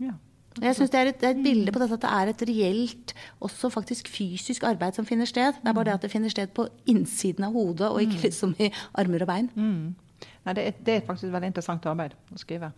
Ja. 0.01 0.15
Jeg 0.59 0.75
synes 0.75 0.91
det 0.91 0.99
er, 0.99 1.09
et, 1.13 1.19
det 1.21 1.27
er 1.29 1.35
et 1.37 1.43
bilde 1.45 1.71
på 1.71 1.79
dette 1.79 1.95
at 1.95 2.03
det 2.03 2.11
er 2.11 2.31
et 2.33 2.41
reelt, 2.49 3.13
også 3.39 3.69
faktisk 3.71 4.09
fysisk 4.11 4.65
arbeid 4.67 4.97
som 4.99 5.07
finner 5.07 5.29
sted. 5.29 5.55
Det 5.61 5.71
er 5.71 5.77
bare 5.77 5.87
det 5.87 5.93
at 5.93 6.03
det 6.03 6.11
finner 6.11 6.33
sted 6.33 6.51
på 6.55 6.65
innsiden 6.91 7.47
av 7.47 7.55
hodet, 7.55 7.87
og 7.87 8.01
ikke 8.03 8.25
liksom 8.25 8.57
i 8.59 8.67
armer 8.99 9.23
og 9.23 9.31
bein. 9.31 9.47
Nei, 9.55 10.53
det, 10.57 10.65
er, 10.65 10.83
det 10.83 10.97
er 10.97 11.07
faktisk 11.07 11.29
et 11.29 11.35
veldig 11.37 11.53
interessant 11.53 11.87
arbeid 11.87 12.17
å 12.33 12.41
skrive. 12.41 12.73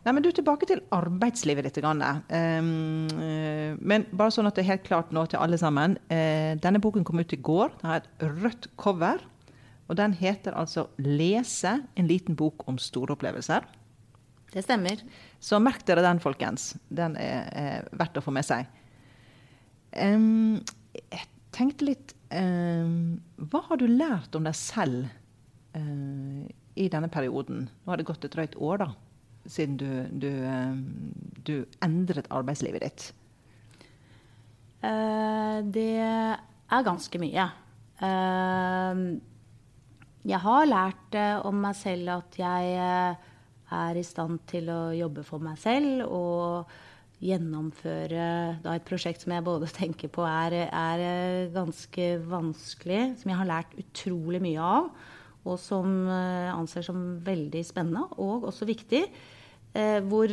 Nei, 0.00 0.14
men 0.16 0.24
du, 0.24 0.30
Tilbake 0.32 0.66
til 0.66 0.80
arbeidslivet 0.96 1.66
litt. 1.66 1.78
Grann. 1.80 2.00
Um, 2.32 3.76
men 3.78 4.06
bare 4.16 4.32
sånn 4.32 4.48
at 4.48 4.56
det 4.56 4.64
er 4.64 4.72
helt 4.72 4.86
klart 4.86 5.12
nå 5.12 5.26
til 5.28 5.42
alle 5.44 5.60
sammen. 5.60 5.98
Uh, 6.08 6.56
denne 6.60 6.80
boken 6.82 7.04
kom 7.06 7.20
ut 7.20 7.36
i 7.36 7.40
går. 7.40 7.74
Den 7.82 7.92
har 7.92 8.00
et 8.00 8.24
rødt 8.24 8.70
cover. 8.80 9.20
Og 9.90 9.98
den 9.98 10.14
heter 10.14 10.54
altså 10.54 10.86
'Lese 10.98 11.80
en 11.98 12.06
liten 12.06 12.36
bok 12.38 12.62
om 12.70 12.78
store 12.78 13.16
opplevelser'. 13.16 13.66
Det 14.54 14.62
stemmer. 14.64 15.02
Så 15.40 15.58
merk 15.62 15.86
dere 15.88 16.04
den, 16.04 16.20
folkens. 16.20 16.74
Den 16.92 17.16
er, 17.16 17.48
er 17.56 17.88
verdt 17.96 18.18
å 18.20 18.24
få 18.24 18.32
med 18.36 18.44
seg. 18.44 18.68
Um, 19.96 20.60
jeg 20.92 21.26
tenkte 21.50 21.88
litt 21.88 22.12
um, 22.30 23.18
Hva 23.50 23.64
har 23.66 23.80
du 23.80 23.88
lært 23.90 24.36
om 24.38 24.44
deg 24.46 24.54
selv 24.54 25.08
uh, 25.74 26.44
i 26.78 26.86
denne 26.92 27.10
perioden? 27.10 27.64
Nå 27.66 27.90
har 27.90 27.98
det 27.98 28.06
gått 28.06 28.28
et 28.28 28.36
drøyt 28.36 28.58
år, 28.60 28.84
da 28.84 28.92
siden 29.48 29.78
du, 29.80 29.88
du, 30.20 30.30
du 31.48 31.54
endret 31.82 32.28
arbeidslivet 32.28 32.84
ditt? 32.84 33.06
Uh, 34.84 35.64
det 35.72 35.96
er 36.04 36.84
ganske 36.86 37.20
mye. 37.20 37.46
Uh, 38.00 39.16
jeg 40.28 40.40
har 40.44 40.68
lært 40.68 41.16
om 41.48 41.62
meg 41.64 41.76
selv 41.80 42.12
at 42.18 42.36
jeg 42.36 43.16
er 43.74 43.98
i 43.98 44.06
stand 44.06 44.42
til 44.50 44.70
å 44.72 44.80
jobbe 44.96 45.24
for 45.26 45.42
meg 45.42 45.58
selv 45.60 46.04
og 46.08 46.72
gjennomføre 47.20 48.26
da, 48.64 48.74
et 48.74 48.86
prosjekt 48.88 49.24
som 49.24 49.34
jeg 49.34 49.44
både 49.44 49.68
tenker 49.80 50.12
på 50.12 50.24
er, 50.26 50.56
er 50.68 51.50
ganske 51.54 52.12
vanskelig, 52.30 53.02
som 53.20 53.32
jeg 53.32 53.40
har 53.42 53.50
lært 53.50 53.80
utrolig 53.80 54.42
mye 54.44 54.68
av 54.78 54.92
og 55.48 55.56
som 55.56 56.04
anser 56.10 56.84
som 56.84 56.98
veldig 57.24 57.62
spennende 57.64 58.02
og 58.20 58.44
også 58.50 58.66
viktig. 58.68 59.06
Eh, 59.72 60.00
hvor, 60.10 60.32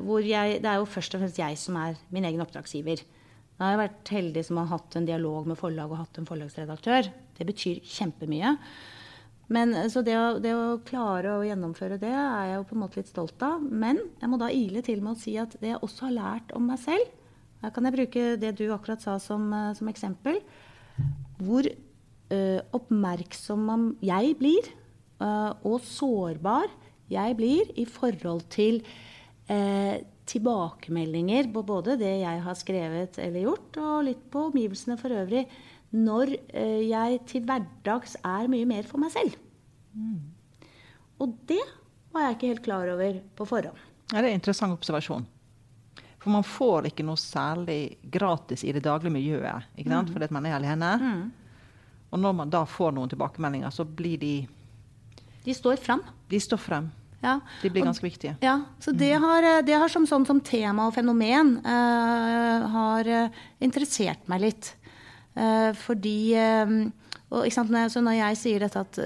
hvor 0.00 0.24
jeg, 0.24 0.58
det 0.64 0.70
er 0.70 0.80
jo 0.80 0.88
først 0.88 1.14
og 1.14 1.22
fremst 1.22 1.38
jeg 1.38 1.58
som 1.60 1.76
er 1.78 1.98
min 2.10 2.26
egen 2.26 2.42
oppdragsgiver. 2.42 3.02
Da 3.60 3.66
har 3.66 3.74
jeg 3.74 3.82
vært 3.82 4.10
heldig 4.16 4.42
som 4.46 4.58
har 4.62 4.70
hatt 4.70 4.96
en 4.96 5.04
dialog 5.04 5.48
med 5.50 5.58
forlag 5.60 5.92
og 5.92 6.00
hatt 6.00 6.16
en 6.16 6.28
forlagsredaktør. 6.28 7.10
Det 7.36 7.44
betyr 7.44 7.82
kjempemye. 7.84 8.54
Men, 9.50 9.74
så 9.90 10.02
det 10.06 10.14
å, 10.14 10.26
det 10.42 10.52
å, 10.54 10.78
klare 10.86 11.34
å 11.34 11.46
gjennomføre 11.46 11.98
det 11.98 12.12
er 12.14 12.50
jeg 12.52 12.58
jo 12.60 12.66
på 12.68 12.76
en 12.76 12.82
måte 12.84 13.00
litt 13.00 13.10
stolt 13.10 13.42
av. 13.42 13.62
Men 13.62 13.98
jeg 14.20 14.30
må 14.30 14.38
da 14.38 14.50
ile 14.54 14.82
til 14.86 15.02
med 15.02 15.16
å 15.16 15.20
si 15.20 15.34
at 15.40 15.56
det 15.58 15.72
jeg 15.72 15.82
også 15.82 16.06
har 16.06 16.16
lært 16.18 16.54
om 16.56 16.68
meg 16.70 16.78
selv 16.82 17.16
Her 17.60 17.72
kan 17.74 17.84
jeg 17.84 17.96
bruke 17.96 18.26
det 18.40 18.54
du 18.56 18.68
akkurat 18.72 19.02
sa 19.04 19.18
som, 19.20 19.50
som 19.76 19.90
eksempel. 19.90 20.38
Hvor 21.42 21.66
uh, 21.66 22.60
oppmerksom 22.78 23.66
jeg 24.06 24.36
blir, 24.38 24.70
uh, 25.20 25.52
og 25.66 25.82
sårbar 25.84 26.70
jeg 27.10 27.36
blir 27.36 27.72
i 27.80 27.84
forhold 27.90 28.46
til 28.54 28.80
uh, 29.50 29.98
tilbakemeldinger 30.30 31.50
på 31.52 31.64
både 31.66 31.98
det 32.00 32.14
jeg 32.22 32.42
har 32.44 32.58
skrevet 32.58 33.18
eller 33.22 33.48
gjort, 33.48 33.78
og 33.82 34.06
litt 34.06 34.22
på 34.30 34.46
omgivelsene 34.50 34.96
for 35.00 35.14
øvrig, 35.16 35.44
når 35.90 36.36
eh, 36.54 36.86
jeg 36.86 37.20
til 37.28 37.44
hverdags 37.46 38.16
er 38.22 38.50
mye 38.50 38.68
mer 38.68 38.86
for 38.86 39.02
meg 39.02 39.12
selv. 39.14 39.34
Mm. 39.94 40.30
Og 41.20 41.34
det 41.50 41.62
var 42.14 42.28
jeg 42.28 42.38
ikke 42.38 42.52
helt 42.52 42.64
klar 42.64 42.92
over 42.94 43.20
på 43.36 43.46
forhånd. 43.48 43.86
Ja, 44.10 44.20
det 44.20 44.28
er 44.28 44.32
en 44.32 44.40
interessant 44.40 44.74
observasjon. 44.74 45.26
For 46.20 46.32
man 46.34 46.44
får 46.44 46.90
ikke 46.90 47.04
noe 47.06 47.18
særlig 47.20 47.96
gratis 48.12 48.64
i 48.66 48.74
det 48.76 48.82
daglige 48.84 49.14
miljøet 49.14 49.70
ikke 49.78 49.88
sant? 49.88 50.10
Mm. 50.10 50.14
fordi 50.14 50.30
man 50.36 50.48
er 50.48 50.56
alene. 50.58 50.94
Mm. 51.00 51.20
Og 52.10 52.20
når 52.20 52.34
man 52.42 52.50
da 52.52 52.64
får 52.68 52.94
noen 52.96 53.10
tilbakemeldinger, 53.10 53.72
så 53.72 53.86
blir 53.86 54.18
de 54.20 54.34
De 55.44 55.54
står 55.56 55.78
fram. 55.80 56.02
De 56.28 56.40
står 56.40 56.60
frem. 56.60 56.90
Ja. 57.20 57.38
De 57.62 57.70
blir 57.70 57.84
ganske 57.84 58.04
viktige. 58.04 58.34
Ja, 58.40 58.62
så 58.80 58.92
det 58.92 59.12
mm. 59.16 59.22
har, 59.24 59.46
det 59.64 59.76
har 59.76 59.88
som, 59.92 60.06
sånn, 60.08 60.24
som 60.28 60.40
tema 60.40 60.86
og 60.88 60.94
fenomen 60.96 61.58
uh, 61.64 62.68
har 62.74 63.08
uh, 63.08 63.40
interessert 63.60 64.24
meg 64.28 64.44
litt. 64.46 64.70
Uh, 65.36 65.70
fordi 65.78 66.34
og, 67.30 67.46
sant, 67.54 67.70
Så 67.92 68.02
når 68.02 68.16
jeg 68.18 68.38
sier 68.40 68.64
dette 68.64 68.80
at 68.82 68.96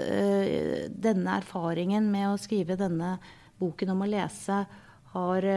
denne 0.88 1.34
erfaringen 1.36 2.06
med 2.08 2.30
å 2.30 2.40
skrive 2.40 2.78
denne 2.80 3.18
boken 3.60 3.92
om 3.92 4.00
å 4.00 4.08
lese 4.08 4.62
har 5.12 5.48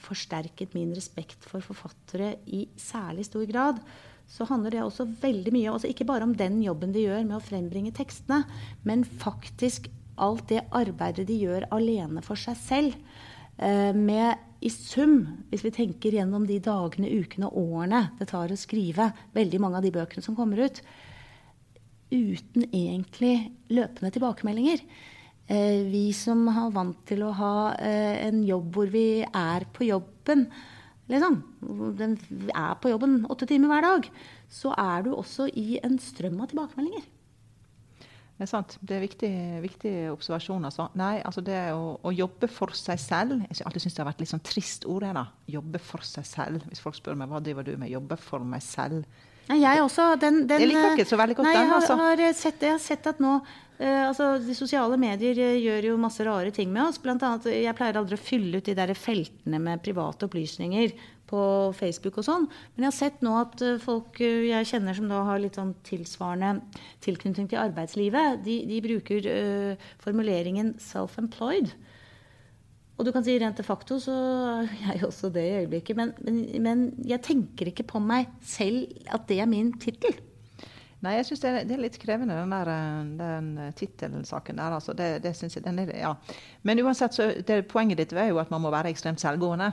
forsterket 0.00 0.74
min 0.74 0.90
respekt 0.96 1.46
for 1.46 1.62
forfattere 1.62 2.34
i 2.50 2.64
særlig 2.74 3.28
stor 3.28 3.46
grad, 3.46 3.78
så 4.30 4.46
handler 4.46 4.74
det 4.74 4.82
også 4.84 5.08
veldig 5.20 5.52
mye 5.54 5.72
altså 5.72 5.90
ikke 5.90 6.06
bare 6.06 6.26
om 6.26 6.34
den 6.38 6.60
jobben 6.62 6.92
de 6.94 7.06
gjør 7.06 7.24
med 7.26 7.38
å 7.38 7.42
frembringe 7.42 7.94
tekstene, 7.96 8.44
men 8.86 9.02
faktisk 9.04 9.88
alt 10.20 10.46
det 10.52 10.62
arbeidet 10.76 11.26
de 11.30 11.38
gjør 11.40 11.66
alene 11.74 12.22
for 12.22 12.38
seg 12.38 12.58
selv, 12.60 12.94
eh, 12.94 13.29
med 13.60 14.64
i 14.64 14.70
sum, 14.72 15.22
hvis 15.50 15.64
vi 15.64 15.72
tenker 15.72 16.14
gjennom 16.16 16.44
de 16.48 16.58
dagene, 16.64 17.08
ukene 17.20 17.48
og 17.48 17.76
årene 17.76 18.02
det 18.18 18.28
tar 18.30 18.52
å 18.52 18.58
skrive 18.58 19.10
veldig 19.36 19.60
mange 19.62 19.80
av 19.80 19.86
de 19.86 19.92
bøkene 19.94 20.24
som 20.24 20.36
kommer 20.36 20.60
ut, 20.64 20.80
uten 22.10 22.66
egentlig 22.68 23.34
løpende 23.72 24.10
tilbakemeldinger. 24.14 24.82
Eh, 25.50 25.86
vi 25.90 26.10
som 26.14 26.44
er 26.50 26.74
vant 26.74 26.98
til 27.08 27.24
å 27.26 27.32
ha 27.38 27.54
eh, 27.74 28.26
en 28.28 28.42
jobb 28.46 28.74
hvor 28.74 28.90
vi 28.92 29.22
er 29.24 29.66
på 29.74 29.88
jobben, 29.88 30.44
liksom, 31.10 31.40
vi 31.62 32.52
er 32.52 32.76
på 32.82 32.92
jobben 32.92 33.24
åtte 33.30 33.48
timer 33.50 33.72
hver 33.72 33.86
dag, 33.86 34.10
så 34.50 34.74
er 34.78 35.06
du 35.06 35.14
også 35.14 35.48
i 35.50 35.80
en 35.82 35.98
strøm 36.02 36.38
av 36.42 36.52
tilbakemeldinger. 36.52 37.08
Det 38.40 38.46
er 38.46 38.48
sant. 38.54 38.78
Det 38.80 38.94
er 38.96 39.02
viktig, 39.04 39.30
viktig 39.60 39.90
observasjon. 40.14 40.62
Altså. 40.64 40.86
Nei, 40.96 41.18
altså 41.28 41.42
det 41.44 41.58
å, 41.76 41.98
å, 42.00 42.12
jobbe 42.16 42.48
for 42.48 42.72
seg 42.72 42.96
selv 42.96 43.34
Jeg 43.42 43.58
har 43.58 43.68
alltid 43.68 43.84
syntes 43.84 43.98
det 43.98 44.00
har 44.00 44.08
vært 44.08 44.22
litt 44.24 44.30
sånn 44.30 44.46
trist 44.48 44.86
ord. 44.88 45.04
da. 45.12 45.26
Jobbe 45.52 45.80
for 45.84 46.06
seg 46.08 46.24
selv. 46.24 46.64
Hvis 46.70 46.80
folk 46.80 46.96
spør 46.96 47.18
meg 47.20 47.28
hva 47.28 47.42
driver 47.44 47.68
du 47.68 47.74
med, 47.76 47.92
jobbe 47.92 48.16
for 48.16 48.40
meg 48.40 48.64
selv. 48.64 49.04
Nei, 49.50 49.58
jeg 49.60 49.82
også. 49.84 50.06
Den, 50.22 50.46
den, 50.48 50.64
jeg 50.64 50.70
liker 50.70 50.96
ikke 50.96 51.10
så 51.10 51.18
veldig 51.20 51.36
godt 51.36 51.50
nei, 51.50 51.54
den. 51.58 51.74
Altså. 51.76 51.98
Jeg, 52.00 52.30
har 52.30 52.38
sett, 52.38 52.64
jeg 52.64 52.74
har 52.78 52.80
sett 52.80 53.10
at 53.12 53.20
nå 53.20 53.36
uh, 53.42 54.02
altså, 54.06 54.30
De 54.46 54.56
sosiale 54.56 54.96
medier 55.04 55.36
uh, 55.36 55.60
gjør 55.60 55.90
jo 55.90 56.00
masse 56.00 56.24
rare 56.24 56.56
ting 56.56 56.72
med 56.72 56.86
oss. 56.86 57.00
Blant 57.04 57.28
annet, 57.28 57.52
jeg 57.60 57.76
pleier 57.76 58.00
aldri 58.00 58.16
å 58.16 58.24
fylle 58.24 58.64
ut 58.64 58.72
de 58.72 58.78
der 58.78 58.96
feltene 58.96 59.60
med 59.60 59.84
private 59.84 60.30
opplysninger 60.30 60.96
på 61.30 61.42
Facebook 61.78 62.18
og 62.20 62.26
sånn. 62.26 62.48
Men 62.74 62.86
jeg 62.86 62.90
har 62.90 62.98
sett 62.98 63.22
nå 63.24 63.36
at 63.40 63.62
eh, 63.64 63.78
folk 63.82 64.20
eh, 64.24 64.48
jeg 64.50 64.68
kjenner 64.72 64.96
som 64.96 65.10
da 65.10 65.22
har 65.28 65.42
litt 65.42 65.58
sånn 65.58 65.76
tilsvarende 65.86 66.80
tilknytning 67.04 67.50
til 67.50 67.62
arbeidslivet, 67.62 68.42
de, 68.46 68.60
de 68.68 68.80
bruker 68.84 69.28
uh, 69.30 69.90
formuleringen 70.02 70.74
'self-employed'. 70.80 71.72
Og 73.00 73.06
du 73.06 73.14
kan 73.16 73.24
si 73.24 73.38
rent 73.40 73.56
de 73.56 73.64
facto 73.64 73.96
så 74.02 74.14
er 74.60 74.72
jeg 74.90 75.06
også 75.06 75.30
det 75.32 75.46
i 75.46 75.54
øyeblikket. 75.62 75.96
Men, 75.96 76.12
men, 76.20 76.42
men 76.60 76.82
jeg 77.08 77.24
tenker 77.24 77.70
ikke 77.70 77.88
på 77.94 78.02
meg 78.04 78.28
selv 78.44 78.90
at 79.08 79.24
det 79.30 79.40
er 79.40 79.48
min 79.48 79.72
tittel. 79.80 80.18
Nei, 81.00 81.14
jeg 81.16 81.30
syns 81.30 81.40
det, 81.40 81.50
det, 81.70 81.76
er 81.78 81.80
litt 81.80 81.96
krevende, 81.96 82.36
den, 82.36 82.50
der, 82.52 82.68
den 83.16 83.72
tittelsaken 83.78 84.58
der. 84.60 84.74
Altså. 84.76 84.92
Det, 84.92 85.22
det 85.24 85.32
synes 85.36 85.56
jeg, 85.56 85.64
den 85.64 85.80
er, 85.80 85.94
ja. 85.96 86.12
Men 86.62 86.82
uansett, 86.84 87.16
så 87.16 87.30
det, 87.40 87.62
poenget 87.70 88.02
ditt 88.02 88.12
er 88.12 88.28
jo 88.28 88.40
at 88.42 88.52
man 88.52 88.60
må 88.60 88.72
være 88.74 88.92
ekstremt 88.92 89.22
selvgående. 89.22 89.70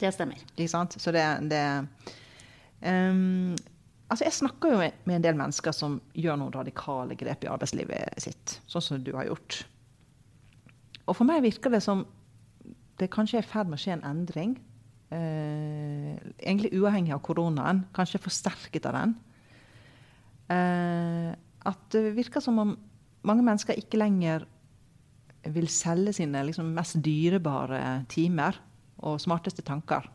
Det 0.00 0.12
stemmer. 0.14 0.42
Ikke 0.54 0.68
sant? 0.72 0.98
Så 1.00 1.14
det, 1.14 1.24
det 1.50 1.62
um, 2.84 3.56
Altså, 4.06 4.22
jeg 4.28 4.36
snakker 4.36 4.70
jo 4.70 4.76
med 4.78 5.16
en 5.16 5.24
del 5.24 5.38
mennesker 5.38 5.74
som 5.74 5.96
gjør 6.14 6.36
noen 6.38 6.54
radikale 6.54 7.16
grep 7.18 7.42
i 7.42 7.48
arbeidslivet 7.50 8.20
sitt, 8.22 8.60
sånn 8.70 8.84
som 8.84 9.00
du 9.02 9.10
har 9.16 9.26
gjort. 9.26 9.64
Og 11.10 11.16
for 11.18 11.26
meg 11.26 11.42
virker 11.42 11.74
det 11.74 11.80
som 11.82 12.04
det 13.00 13.08
kanskje 13.10 13.40
er 13.40 13.44
i 13.44 13.48
ferd 13.50 13.66
med 13.66 13.80
å 13.80 13.82
skje 13.82 13.96
en 13.96 14.04
endring. 14.06 14.54
Eh, 15.10 16.14
egentlig 16.38 16.70
uavhengig 16.78 17.16
av 17.16 17.22
koronaen, 17.26 17.82
kanskje 17.98 18.22
forsterket 18.22 18.86
av 18.86 18.94
den. 19.00 19.16
Eh, 20.54 21.34
at 21.66 21.90
det 21.90 22.14
virker 22.14 22.44
som 22.44 22.62
om 22.62 22.76
mange 23.26 23.42
mennesker 23.42 23.74
ikke 23.74 23.98
lenger 23.98 24.46
vil 25.50 25.66
selge 25.70 26.14
sine 26.14 26.46
liksom, 26.46 26.70
mest 26.74 27.00
dyrebare 27.02 28.06
timer 28.10 28.58
og 29.04 29.20
smarteste 29.20 29.64
tanker 29.66 30.06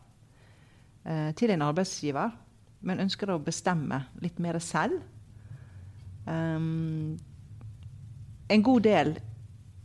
eh, 1.04 1.30
til 1.38 1.52
en 1.54 1.66
arbeidsgiver, 1.68 2.32
men 2.82 3.02
ønsker 3.04 3.30
å 3.30 3.42
bestemme 3.42 4.04
litt 4.22 4.40
mer 4.42 4.58
selv. 4.62 5.02
Um, 6.26 7.18
en 8.50 8.62
god 8.62 8.82
del 8.86 9.14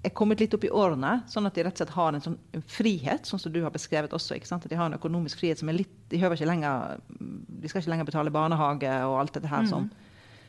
er 0.05 0.13
kommet 0.15 0.41
litt 0.41 0.53
opp 0.55 0.65
i 0.67 0.71
årene, 0.73 1.21
sånn 1.29 1.49
at 1.49 1.55
de 1.57 1.65
rett 1.65 1.77
og 1.77 1.81
slett 1.81 1.95
har 1.95 2.15
en 2.15 2.23
sånn 2.23 2.37
frihet, 2.69 3.27
sånn 3.27 3.41
som 3.41 3.53
du 3.53 3.59
har 3.63 3.73
beskrevet 3.73 4.13
også. 4.15 4.37
At 4.55 4.67
de 4.69 4.77
har 4.77 4.89
en 4.89 4.97
økonomisk 4.97 5.41
frihet 5.41 5.61
som 5.61 5.71
er 5.71 5.81
litt 5.81 5.95
De, 6.07 6.19
ikke 6.21 6.47
lenger, 6.47 7.01
de 7.11 7.67
skal 7.67 7.81
ikke 7.81 7.91
lenger 7.91 8.07
betale 8.07 8.31
barnehage 8.31 8.91
og 9.09 9.17
alt 9.19 9.33
dette 9.35 9.49
her 9.51 9.65
mm. 9.65 9.71
som, 9.71 9.89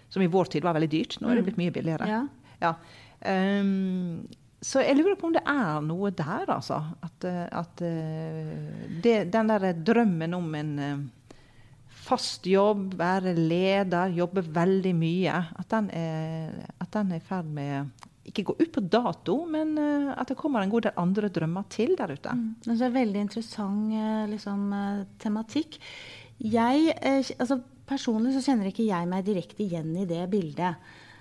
som, 0.06 0.22
i 0.22 0.30
vår 0.30 0.52
tid 0.52 0.62
var 0.62 0.76
veldig 0.76 0.90
dyrt. 0.92 1.16
Nå 1.18 1.30
er 1.30 1.40
det 1.40 1.48
blitt 1.48 1.58
mye 1.58 1.74
billigere. 1.74 2.06
Ja. 2.06 2.20
ja. 2.62 2.74
Um, 3.26 4.28
så 4.64 4.82
jeg 4.82 4.98
lurer 4.98 5.14
på 5.18 5.28
om 5.28 5.36
det 5.36 5.44
er 5.46 5.84
noe 5.86 6.10
der, 6.10 6.48
altså. 6.50 6.80
At, 7.04 7.24
at 7.28 7.82
det, 9.04 9.14
den 9.30 9.52
der 9.52 9.68
drømmen 9.86 10.34
om 10.34 10.48
en 10.58 10.72
fast 12.08 12.46
jobb, 12.48 12.96
være 12.98 13.36
leder, 13.36 14.14
jobbe 14.16 14.42
veldig 14.42 14.94
mye, 14.96 15.40
at 15.60 15.70
den 15.74 15.90
er, 15.94 17.14
i 17.14 17.22
ferd 17.22 17.50
med 17.54 18.06
ikke 18.28 18.44
gå 18.50 18.54
ut 18.58 18.72
på 18.74 18.84
dato, 18.84 19.38
men 19.48 19.76
at 19.78 20.28
det 20.28 20.36
kommer 20.36 20.60
en 20.60 20.72
god 20.72 20.88
del 20.88 21.00
andre 21.00 21.30
drømmer 21.32 21.64
til 21.72 21.94
der 21.96 22.12
ute. 22.12 22.34
Mm. 22.36 22.48
Det 22.64 22.74
er 22.74 22.86
en 22.90 22.96
veldig 22.98 23.22
interessant 23.24 23.94
liksom, 24.32 24.66
tematikk. 25.22 25.78
Jeg, 26.38 26.92
altså, 27.38 27.60
personlig 27.88 28.34
så 28.36 28.44
kjenner 28.44 28.68
ikke 28.70 28.86
jeg 28.86 29.08
meg 29.08 29.24
direkte 29.26 29.64
igjen 29.64 29.94
i 29.96 30.06
det 30.08 30.26
bildet. 30.32 30.76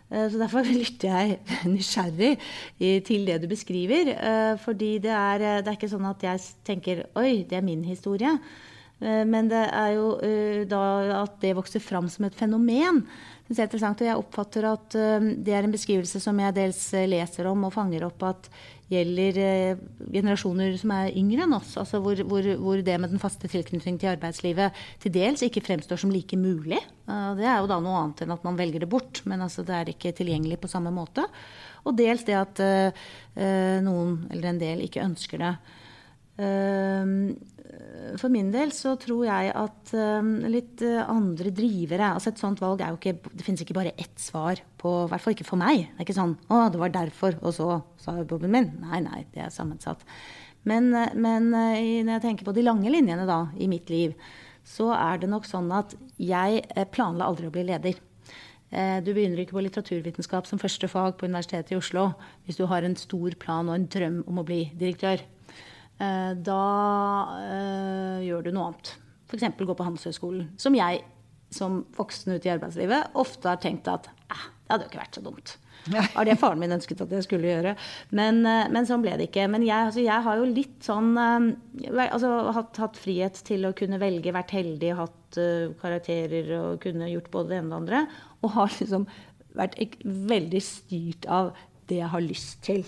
Så 0.07 0.39
Derfor 0.39 0.63
lytter 0.81 1.11
jeg 1.11 1.39
nysgjerrig 1.67 2.37
til 3.07 3.27
det 3.27 3.41
du 3.43 3.47
beskriver. 3.51 4.13
Fordi 4.63 4.97
det 5.03 5.11
er, 5.11 5.43
det 5.59 5.67
er 5.67 5.75
ikke 5.75 5.91
sånn 5.91 6.07
at 6.07 6.23
jeg 6.23 6.43
tenker 6.67 7.03
oi, 7.19 7.43
det 7.49 7.59
er 7.59 7.65
min 7.65 7.83
historie. 7.83 8.37
Men 8.99 9.45
det 9.51 9.59
er 9.77 9.91
jo 9.93 10.07
da 10.65 10.79
at 11.19 11.35
det 11.43 11.51
vokser 11.53 11.83
fram 11.83 12.07
som 12.09 12.25
et 12.25 12.37
fenomen 12.37 13.03
det 13.47 13.61
er 13.61 13.67
interessant, 13.69 14.01
og 14.01 14.07
Jeg 14.09 14.19
oppfatter 14.19 14.65
at 14.67 14.95
uh, 14.99 15.27
det 15.43 15.53
er 15.55 15.63
en 15.65 15.73
beskrivelse 15.73 16.19
som 16.23 16.39
jeg 16.41 16.55
dels 16.57 16.81
leser 17.07 17.47
om 17.47 17.67
og 17.67 17.75
fanger 17.75 18.07
opp 18.07 18.25
at 18.27 18.49
gjelder 18.87 19.75
generasjoner 20.15 20.77
som 20.79 20.93
er 20.95 21.15
yngre 21.19 21.43
enn 21.43 21.55
oss. 21.57 21.73
altså 21.75 21.99
hvor, 21.99 22.15
hvor, 22.23 22.45
hvor, 22.55 22.79
det 22.79 22.93
med 23.03 23.11
den 23.11 23.19
faste 23.19 23.49
tilknytning 23.51 23.97
til 23.99 24.13
arbeidslivet 24.13 24.77
til 25.03 25.11
dels 25.11 25.43
ikke 25.43 25.65
fremstår 25.65 25.99
som 25.99 26.13
like 26.13 26.39
mulig. 26.39 26.79
det 27.35 27.43
er 27.43 27.57
jo 27.59 27.67
da 27.67 27.81
noe 27.83 27.97
annet 27.99 28.23
enn 28.23 28.31
at 28.31 28.45
man 28.47 28.55
velger 28.55 28.85
det 28.85 28.87
bort, 28.87 29.25
men 29.27 29.43
altså 29.43 29.65
det 29.67 29.75
er 29.75 29.91
ikke 29.91 30.15
tilgjengelig 30.15 30.61
på 30.63 30.71
samme 30.71 30.93
måte. 30.95 31.27
Og 31.83 31.99
dels 31.99 32.23
det 32.23 32.39
at 32.39 32.63
noen, 33.83 34.21
eller 34.31 34.53
en 34.53 34.63
del, 34.63 34.87
ikke 34.87 35.03
ønsker 35.03 35.43
det. 35.43 35.51
Uh, 36.37 37.33
for 38.21 38.29
min 38.29 38.51
del 38.53 38.69
så 38.69 38.91
tror 39.01 39.23
jeg 39.25 39.49
at 39.57 39.91
um, 39.97 40.35
litt 40.53 40.83
uh, 40.85 40.99
andre 41.09 41.49
drivere 41.49 42.11
altså 42.13 42.29
Et 42.29 42.41
sånt 42.43 42.59
valg 42.61 42.83
er 42.85 42.91
jo 42.93 42.99
ikke 42.99 43.31
Det 43.33 43.45
finnes 43.45 43.63
ikke 43.63 43.73
bare 43.73 43.95
ett 43.97 44.21
svar 44.21 44.61
på 44.77 44.91
I 45.07 45.07
hvert 45.09 45.23
fall 45.23 45.33
ikke 45.33 45.47
for 45.47 45.57
meg. 45.57 45.87
Det 45.87 46.03
er 46.03 46.05
ikke 46.05 46.17
sånn 46.19 46.35
'Å, 46.45 46.67
det 46.73 46.81
var 46.81 46.93
derfor, 46.93 47.39
og 47.41 47.55
så 47.57 47.79
sa 47.97 48.13
jobben 48.21 48.53
min'. 48.53 48.69
Nei, 48.83 48.99
nei, 49.01 49.23
det 49.33 49.47
er 49.47 49.49
sammensatt. 49.53 50.03
Men, 50.69 50.91
uh, 50.93 51.09
men 51.17 51.49
når 51.49 52.13
jeg 52.19 52.25
tenker 52.27 52.45
på 52.45 52.53
de 52.53 52.67
lange 52.67 52.91
linjene 52.91 53.25
da, 53.25 53.47
i 53.57 53.65
mitt 53.71 53.89
liv, 53.89 54.13
så 54.61 54.91
er 54.93 55.17
det 55.17 55.31
nok 55.31 55.47
sånn 55.49 55.71
at 55.73 55.95
jeg 56.21 56.61
planla 56.93 57.25
aldri 57.25 57.47
å 57.47 57.55
bli 57.55 57.63
leder. 57.65 57.97
Du 58.67 59.13
begynner 59.15 59.39
ikke 59.39 59.55
på 59.55 59.63
litteraturvitenskap 59.63 60.43
som 60.45 60.59
første 60.59 60.89
fag 60.91 61.15
på 61.15 61.29
Universitetet 61.29 61.71
i 61.71 61.77
Oslo 61.79 62.09
hvis 62.43 62.59
du 62.59 62.65
har 62.67 62.83
en 62.83 62.97
stor 62.99 63.31
plan 63.39 63.69
og 63.69 63.77
en 63.77 63.87
drøm 63.87 64.17
om 64.27 64.41
å 64.41 64.43
bli 64.43 64.65
direktør. 64.75 65.23
Eh, 65.97 66.33
da 66.45 66.63
øh, 67.41 68.25
gjør 68.25 68.45
du 68.45 68.51
noe 68.53 68.71
annet. 68.71 68.91
F.eks. 69.27 69.47
gå 69.57 69.75
på 69.77 69.85
Handelshøyskolen. 69.87 70.51
Som 70.61 70.77
jeg 70.77 71.03
som 71.53 71.79
voksen 71.95 72.35
ute 72.35 72.49
i 72.49 72.51
arbeidslivet 72.51 73.15
ofte 73.15 73.47
har 73.47 73.61
tenkt 73.63 73.87
at 73.87 74.09
eh, 74.27 74.43
det 74.67 74.73
hadde 74.73 74.85
jo 74.85 74.91
ikke 74.91 74.99
vært 74.99 75.17
så 75.17 75.23
dumt. 75.23 75.53
Var 76.17 76.27
det 76.27 76.35
faren 76.41 76.59
min 76.59 76.75
ønsket 76.75 77.01
at 77.05 77.13
jeg 77.15 77.23
skulle 77.23 77.47
gjøre. 77.49 77.73
Men, 78.17 78.41
men 78.43 78.87
sånn 78.89 79.05
ble 79.05 79.13
det 79.15 79.29
ikke. 79.29 79.45
Men 79.49 79.63
jeg, 79.63 79.89
altså, 79.89 80.03
jeg 80.03 80.25
har 80.25 80.41
jo 80.41 80.49
litt 80.49 80.83
sånn 80.83 81.13
altså, 81.15 82.33
hatt, 82.57 82.81
hatt, 82.83 82.99
frihet 82.99 83.39
til 83.47 83.63
å 83.69 83.71
kunne 83.77 84.01
velge, 84.01 84.33
vært 84.35 84.51
heldig, 84.57 84.91
hatt 84.99 85.39
uh, 85.39 85.71
karakterer 85.79 86.51
og 86.57 86.81
kunne 86.83 87.07
gjort 87.13 87.31
både 87.31 87.53
det 87.53 87.61
ene 87.61 87.69
og 87.69 87.71
det 87.71 87.79
andre. 87.79 88.03
Og 88.43 88.55
har 88.57 88.75
liksom 88.75 89.07
vært 89.55 89.79
veldig 90.03 90.63
styrt 90.65 91.29
av 91.31 91.53
det 91.87 92.01
jeg 92.01 92.11
har 92.11 92.25
lyst 92.25 92.59
til. 92.67 92.83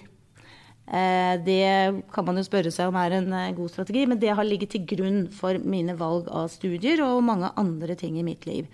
Eh, 0.89 1.35
det 1.45 2.01
kan 2.09 2.25
man 2.25 2.39
jo 2.39 2.45
spørre 2.47 2.71
seg 2.73 2.89
om 2.89 2.95
er 2.97 3.19
en 3.19 3.33
eh, 3.37 3.51
god 3.53 3.69
strategi, 3.69 4.07
men 4.09 4.17
det 4.21 4.33
har 4.33 4.47
ligget 4.47 4.73
til 4.73 4.87
grunn 4.89 5.27
for 5.33 5.59
mine 5.61 5.93
valg 5.99 6.31
av 6.33 6.49
studier 6.49 7.03
og 7.05 7.21
mange 7.27 7.51
andre 7.61 7.97
ting 7.99 8.17
i 8.17 8.25
mitt 8.25 8.49
liv. 8.49 8.69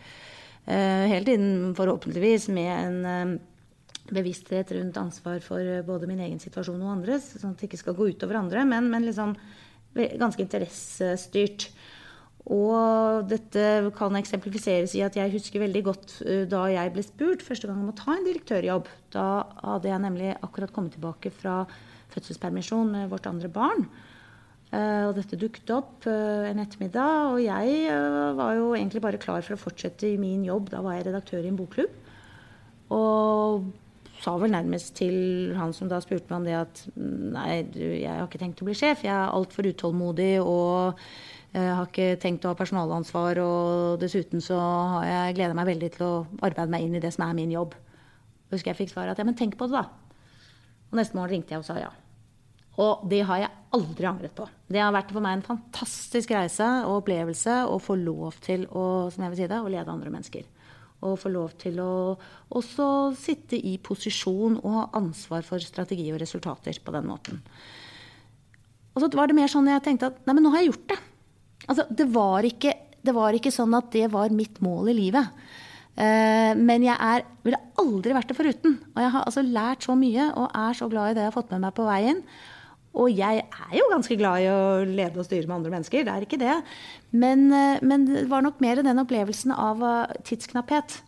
Helt 0.66 1.28
innen 1.30 1.76
forhåpentligvis 1.78 2.48
med 2.50 2.72
en 2.74 3.36
bevissthet 4.10 4.72
rundt 4.74 4.96
ansvar 4.98 5.44
for 5.46 5.62
både 5.86 6.08
min 6.10 6.24
egen 6.26 6.40
situasjon 6.42 6.82
og 6.82 6.90
andres, 6.96 7.28
sånn 7.38 7.52
at 7.54 7.62
det 7.62 7.68
ikke 7.68 7.80
skal 7.84 7.98
gå 8.00 8.08
utover 8.16 8.40
andre, 8.40 8.64
men, 8.66 8.88
men 8.90 9.06
liksom 9.06 9.36
ganske 9.94 10.42
interessestyrt. 10.42 11.68
Og 12.50 13.30
dette 13.30 13.92
kan 13.94 14.18
eksemplifiseres 14.18 14.96
i 14.98 15.04
at 15.06 15.20
jeg 15.20 15.36
husker 15.36 15.62
veldig 15.68 15.84
godt 15.86 16.16
da 16.50 16.64
jeg 16.74 16.96
ble 16.98 17.06
spurt 17.06 17.46
første 17.46 17.70
gang 17.70 17.86
om 17.86 17.94
å 17.94 18.00
ta 18.02 18.16
en 18.16 18.26
direktørjobb. 18.26 18.90
Da 19.14 19.28
hadde 19.62 19.94
jeg 19.94 20.02
nemlig 20.02 20.34
akkurat 20.40 20.74
kommet 20.74 20.98
tilbake 20.98 21.30
fra 21.30 21.60
fødselspermisjon 22.16 22.92
med 22.96 23.10
vårt 23.12 23.28
andre 23.30 23.52
barn. 23.52 23.86
Uh, 24.74 25.08
og 25.08 25.14
dette 25.16 25.38
dukket 25.40 25.70
opp 25.72 26.08
uh, 26.10 26.44
en 26.50 26.60
ettermiddag, 26.60 27.36
og 27.36 27.40
jeg 27.44 27.76
uh, 27.94 28.34
var 28.36 28.58
jo 28.58 28.74
egentlig 28.74 29.04
bare 29.04 29.22
klar 29.22 29.46
for 29.46 29.56
å 29.56 29.62
fortsette 29.62 30.10
i 30.10 30.18
min 30.20 30.42
jobb. 30.44 30.72
Da 30.74 30.82
var 30.84 30.98
jeg 30.98 31.06
redaktør 31.08 31.46
i 31.46 31.52
en 31.52 31.60
bokklubb. 31.60 31.94
Og 32.96 33.70
sa 34.24 34.34
vel 34.42 34.52
nærmest 34.52 34.96
til 34.98 35.54
han 35.56 35.72
som 35.76 35.88
da 35.92 36.02
spurte 36.04 36.28
meg 36.32 36.40
om 36.40 36.48
det, 36.50 36.58
at 36.58 36.84
nei, 36.98 37.62
du, 37.70 37.80
jeg 37.84 38.10
har 38.10 38.26
ikke 38.26 38.42
tenkt 38.42 38.64
å 38.64 38.68
bli 38.68 38.76
sjef. 38.78 39.06
Jeg 39.06 39.14
er 39.14 39.32
altfor 39.38 39.70
utålmodig 39.70 40.38
og 40.42 41.02
har 41.56 41.86
ikke 41.86 42.16
tenkt 42.20 42.44
å 42.44 42.52
ha 42.52 42.58
personalansvar. 42.58 43.40
Og 43.44 44.00
dessuten 44.02 44.44
så 44.44 44.58
har 44.60 45.06
jeg 45.08 45.38
gleda 45.38 45.58
meg 45.58 45.70
veldig 45.70 45.92
til 45.94 46.08
å 46.08 46.16
arbeide 46.42 46.72
meg 46.74 46.88
inn 46.88 46.98
i 46.98 47.04
det 47.04 47.14
som 47.16 47.28
er 47.28 47.38
min 47.38 47.54
jobb. 47.54 47.78
Husker 48.54 48.74
jeg 48.74 48.82
fikk 48.82 48.96
svaret 48.96 49.14
at 49.14 49.22
ja, 49.22 49.28
men 49.28 49.38
tenk 49.38 49.60
på 49.60 49.70
det, 49.70 49.84
da. 49.84 50.50
Og 50.90 51.00
neste 51.00 51.18
morgen 51.18 51.38
ringte 51.38 51.56
jeg 51.56 51.64
og 51.64 51.70
sa 51.70 51.78
ja. 51.82 51.94
Og 52.82 53.06
det 53.08 53.22
har 53.24 53.40
jeg 53.40 53.54
aldri 53.76 54.08
angret 54.10 54.36
på. 54.36 54.48
Det 54.68 54.82
har 54.82 54.94
vært 54.96 55.14
for 55.16 55.24
meg 55.24 55.38
en 55.38 55.46
fantastisk 55.46 56.34
reise 56.36 56.66
og 56.84 57.02
opplevelse 57.02 57.62
å 57.72 57.80
få 57.80 57.96
lov 58.00 58.36
til 58.44 58.66
å, 58.68 59.08
som 59.14 59.24
jeg 59.24 59.32
vil 59.32 59.42
si 59.42 59.50
det, 59.52 59.62
å 59.62 59.72
lede 59.72 59.92
andre 59.92 60.12
mennesker. 60.12 60.44
Og 61.06 61.20
få 61.22 61.32
lov 61.32 61.56
til 61.62 61.80
å 61.84 62.16
også 62.56 62.88
sitte 63.20 63.60
i 63.60 63.78
posisjon 63.84 64.58
og 64.62 64.78
ha 64.80 64.86
ansvar 65.00 65.46
for 65.48 65.64
strategi 65.64 66.10
og 66.12 66.20
resultater 66.24 66.80
på 66.84 66.96
den 66.96 67.08
måten. 67.08 67.44
Og 68.96 69.04
så 69.04 69.12
var 69.16 69.30
det 69.30 69.38
mer 69.38 69.52
sånn 69.52 69.70
jeg 69.70 69.84
tenkte 69.84 70.12
at 70.12 70.20
nei, 70.24 70.36
men 70.36 70.48
nå 70.48 70.52
har 70.54 70.64
jeg 70.64 70.72
gjort 70.74 70.90
det. 70.94 71.00
Altså, 71.66 71.86
det 71.92 72.08
var 72.16 72.48
ikke, 72.48 72.74
det 73.06 73.16
var 73.16 73.36
ikke 73.36 73.54
sånn 73.54 73.76
at 73.78 73.88
det 73.96 74.10
var 74.12 74.36
mitt 74.36 74.60
mål 74.64 74.92
i 74.92 74.98
livet. 74.98 75.32
Uh, 75.96 76.52
men 76.60 76.84
jeg 76.84 76.96
er, 76.96 77.24
ville 77.46 77.60
aldri 77.80 78.16
vært 78.16 78.32
det 78.32 78.38
foruten. 78.40 78.76
Og 78.96 79.00
jeg 79.04 79.14
har 79.14 79.28
altså 79.28 79.44
lært 79.46 79.88
så 79.88 79.96
mye 80.00 80.28
og 80.34 80.52
er 80.52 80.76
så 80.76 80.90
glad 80.92 81.14
i 81.14 81.18
det 81.18 81.24
jeg 81.24 81.32
har 81.32 81.38
fått 81.38 81.56
med 81.56 81.64
meg 81.68 81.76
på 81.78 81.88
veien. 81.88 82.24
Og 82.96 83.12
jeg 83.12 83.42
er 83.44 83.74
jo 83.76 83.90
ganske 83.92 84.16
glad 84.20 84.44
i 84.44 84.52
å 84.52 84.84
lede 84.88 85.20
og 85.20 85.28
styre 85.28 85.50
med 85.50 85.58
andre 85.58 85.74
mennesker, 85.74 86.06
det 86.08 86.14
er 86.14 86.26
ikke 86.26 86.40
det. 86.40 86.56
Men, 87.12 87.50
eh, 87.52 87.82
men 87.84 88.08
det 88.08 88.28
var 88.32 88.46
nok 88.46 88.62
mer 88.64 88.80
den 88.84 89.02
opplevelsen 89.04 89.52
av 89.52 89.84
eh, 89.84 90.16
tidsknapphet 90.28 91.02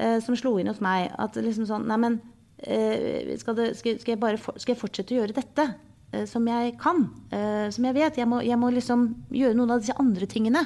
eh, 0.00 0.18
som 0.24 0.36
slo 0.38 0.56
inn 0.60 0.70
hos 0.72 0.80
meg. 0.84 1.10
At 1.20 1.36
liksom 1.36 1.68
sånn 1.68 1.84
Nei, 1.90 2.00
men 2.00 2.18
eh, 2.64 3.34
skal, 3.40 3.58
det, 3.58 3.74
skal, 3.80 4.00
skal, 4.00 4.14
jeg 4.14 4.22
bare 4.22 4.40
for, 4.40 4.56
skal 4.60 4.74
jeg 4.74 4.80
fortsette 4.80 5.16
å 5.16 5.20
gjøre 5.20 5.36
dette? 5.36 5.68
Eh, 6.14 6.24
som 6.30 6.46
jeg 6.48 6.76
kan, 6.80 7.04
eh, 7.34 7.68
som 7.74 7.88
jeg 7.88 7.98
vet. 7.98 8.20
Jeg 8.20 8.30
må, 8.30 8.40
jeg 8.46 8.60
må, 8.60 8.72
liksom 8.72 9.08
gjøre 9.34 9.58
noen 9.58 9.76
av 9.76 9.84
disse 9.84 9.96
andre 10.00 10.28
tingene. 10.30 10.64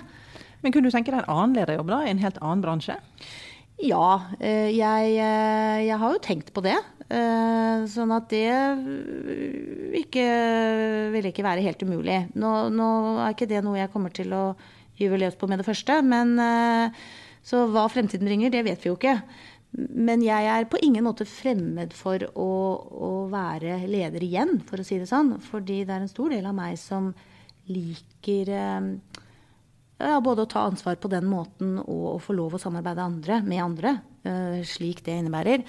Men 0.63 0.75
kunne 0.75 0.91
du 0.91 0.95
tenke 0.95 1.11
deg 1.11 1.23
en 1.25 1.35
annen 1.35 1.57
lederjobb, 1.57 1.91
da? 1.91 2.03
I 2.05 2.15
en 2.15 2.23
helt 2.23 2.39
annen 2.45 2.63
bransje? 2.63 2.99
Ja, 3.81 4.29
jeg, 4.45 5.15
jeg 5.17 5.97
har 6.03 6.13
jo 6.13 6.21
tenkt 6.21 6.51
på 6.53 6.61
det. 6.61 6.75
Eh, 7.11 7.87
sånn 7.91 8.13
at 8.15 8.29
det 8.31 8.47
ikke, 9.99 10.27
vil 11.11 11.31
ikke 11.33 11.43
være 11.43 11.65
helt 11.65 11.81
umulig. 11.83 12.21
Nå, 12.39 12.53
nå, 12.71 12.91
er 13.25 13.35
ikke 13.35 13.49
det 13.51 13.65
noe 13.67 13.81
jeg 13.81 13.91
kommer 13.91 14.13
til 14.15 14.31
å 14.37 14.45
gyve 15.01 15.19
løs 15.19 15.39
på 15.39 15.49
med 15.51 15.59
det 15.59 15.67
første. 15.67 15.97
Men, 16.07 16.37
eh, 16.39 17.01
så 17.43 17.65
hva 17.73 17.89
fremtiden 17.91 18.29
bringer, 18.29 18.53
det 18.55 18.63
vet 18.63 18.85
vi 18.85 18.93
jo 18.93 18.99
ikke. 18.99 19.17
Men 19.75 20.23
jeg 20.23 20.47
er 20.51 20.69
på 20.71 20.79
ingen 20.83 21.07
måte 21.07 21.27
fremmed 21.27 21.93
for 21.95 22.23
å, 22.31 22.53
å, 22.79 23.11
være 23.31 23.81
leder 23.91 24.23
igjen, 24.27 24.61
for 24.67 24.79
å 24.79 24.87
si 24.87 24.99
det 25.01 25.09
sånn. 25.11 25.33
Fordi 25.43 25.83
det 25.83 25.97
er 25.97 26.05
en 26.05 26.13
stor 26.13 26.31
del 26.31 26.47
av 26.47 26.55
meg 26.55 26.79
som 26.79 27.11
liker 27.71 28.53
eh, 28.55 28.87
ja, 29.99 30.21
både 30.23 30.47
å 30.47 30.51
ta 30.51 30.63
ansvar 30.69 30.95
på 31.03 31.11
den 31.11 31.27
måten 31.31 31.75
og 31.83 32.07
å 32.13 32.21
få 32.23 32.39
lov 32.39 32.55
å 32.55 32.63
samarbeide 32.63 33.03
andre, 33.03 33.41
med 33.43 33.65
andre, 33.65 33.97
slik 34.69 35.03
det 35.05 35.15
innebærer. 35.17 35.67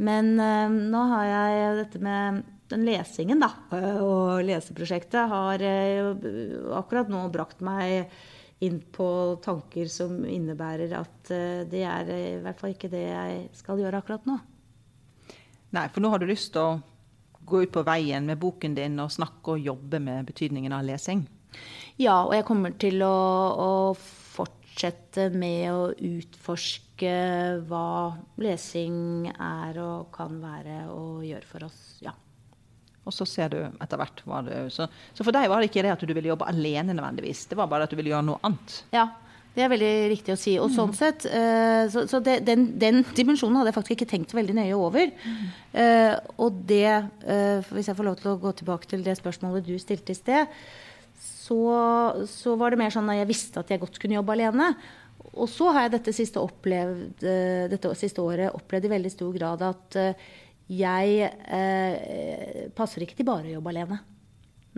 Men 0.00 0.32
uh, 0.40 0.66
nå 0.70 1.04
har 1.12 1.28
jeg 1.28 1.78
dette 1.82 2.02
med 2.02 2.42
den 2.70 2.84
lesingen, 2.86 3.42
da, 3.42 3.50
og 4.00 4.44
leseprosjektet 4.46 5.32
har 5.32 5.64
uh, 5.64 6.76
akkurat 6.78 7.10
nå 7.10 7.24
brakt 7.34 7.64
meg 7.66 8.12
inn 8.64 8.78
på 8.92 9.08
tanker 9.44 9.88
som 9.92 10.20
innebærer 10.24 10.92
at 10.96 11.32
uh, 11.32 11.64
det 11.68 11.82
er 11.84 12.12
i 12.14 12.38
hvert 12.44 12.60
fall 12.60 12.76
ikke 12.76 12.92
det 12.92 13.04
jeg 13.08 13.42
skal 13.58 13.82
gjøre 13.82 14.00
akkurat 14.00 14.28
nå. 14.30 14.38
Nei, 15.76 15.84
for 15.90 16.02
nå 16.02 16.10
har 16.12 16.22
du 16.22 16.30
lyst 16.30 16.52
til 16.54 16.64
å 16.64 16.78
gå 17.50 17.64
ut 17.64 17.74
på 17.74 17.84
veien 17.86 18.26
med 18.26 18.40
boken 18.40 18.74
din 18.78 18.98
og 19.02 19.12
snakke 19.12 19.56
og 19.56 19.68
jobbe 19.68 20.00
med 20.02 20.28
betydningen 20.30 20.74
av 20.76 20.86
lesing? 20.86 21.26
Ja, 22.00 22.22
og 22.24 22.34
jeg 22.36 22.46
kommer 22.48 22.74
til 22.80 23.02
å, 23.04 23.14
å 23.60 23.70
fortsette 24.80 25.28
med 25.36 25.68
å 25.72 25.92
utforske 25.92 27.12
hva 27.68 28.16
lesing 28.40 29.28
er 29.28 29.76
og 29.82 30.08
kan 30.14 30.40
være 30.40 30.88
og 30.88 31.24
gjøre 31.26 31.48
for 31.48 31.66
oss. 31.66 31.98
Ja. 32.00 32.14
Og 33.04 33.12
så 33.12 33.26
ser 33.26 33.50
du 33.52 33.58
etter 33.60 33.98
hvert 34.00 34.22
hva 34.24 34.40
du 34.44 34.52
så, 34.72 34.86
så, 35.12 35.24
for 35.24 35.32
deg 35.32 35.48
var 35.50 35.60
det 35.60 35.70
ikke 35.70 35.84
det 35.84 35.92
at 35.92 36.00
du 36.04 36.12
ville 36.14 36.30
jobbe 36.30 36.48
alene 36.48 36.94
nødvendigvis, 36.94 37.48
det 37.50 37.58
var 37.58 37.68
bare 37.68 37.84
at 37.84 37.92
du 37.92 37.98
ville 37.98 38.12
gjøre 38.12 38.28
noe 38.28 38.40
annet? 38.46 38.76
Ja, 38.94 39.08
det 39.56 39.64
er 39.64 39.72
veldig 39.72 39.94
riktig 40.12 40.32
å 40.32 40.38
si. 40.38 40.56
Og 40.62 40.70
sånn 40.72 40.92
sett, 40.96 41.26
uh, 41.28 41.88
så, 41.90 42.06
så 42.08 42.20
det, 42.24 42.40
den, 42.46 42.70
den, 42.80 43.02
dimensjonen 43.16 43.58
hadde 43.58 43.72
jeg 43.72 43.78
faktisk 43.80 43.96
ikke 43.98 44.12
tenkt 44.12 44.36
veldig 44.36 44.60
nøye 44.60 44.76
over. 44.78 45.10
Uh, 45.74 46.14
og 46.40 46.60
det, 46.68 47.00
uh, 47.26 47.72
hvis 47.72 47.90
jeg 47.90 47.98
får 47.98 48.08
lov 48.08 48.20
til 48.20 48.32
å 48.32 48.38
gå 48.44 48.54
tilbake 48.60 48.92
til 48.92 49.02
det 49.04 49.18
spørsmålet 49.18 49.66
du 49.66 49.74
stilte 49.82 50.14
i 50.14 50.20
sted, 50.20 50.60
så, 51.50 52.24
så 52.30 52.54
var 52.54 52.70
det 52.70 52.78
mer 52.78 52.94
sånn 52.94 53.10
at 53.10 53.18
jeg 53.18 53.30
visste 53.32 53.62
at 53.62 53.72
jeg 53.74 53.82
godt 53.82 53.98
kunne 53.98 54.14
jobbe 54.20 54.36
alene. 54.36 54.70
Og 55.34 55.50
så 55.50 55.72
har 55.74 55.88
jeg 55.88 55.96
dette 55.96 56.14
siste, 56.14 56.42
opplevd, 56.42 57.24
dette 57.70 57.90
siste 57.98 58.22
året 58.22 58.54
opplevd 58.54 58.86
i 58.86 58.92
veldig 58.94 59.10
stor 59.12 59.34
grad 59.34 59.62
at 59.66 59.98
jeg 60.70 61.26
eh, 61.26 62.70
passer 62.78 63.02
ikke 63.02 63.18
til 63.18 63.26
bare 63.26 63.50
å 63.50 63.56
jobbe 63.58 63.72
alene. 63.72 63.98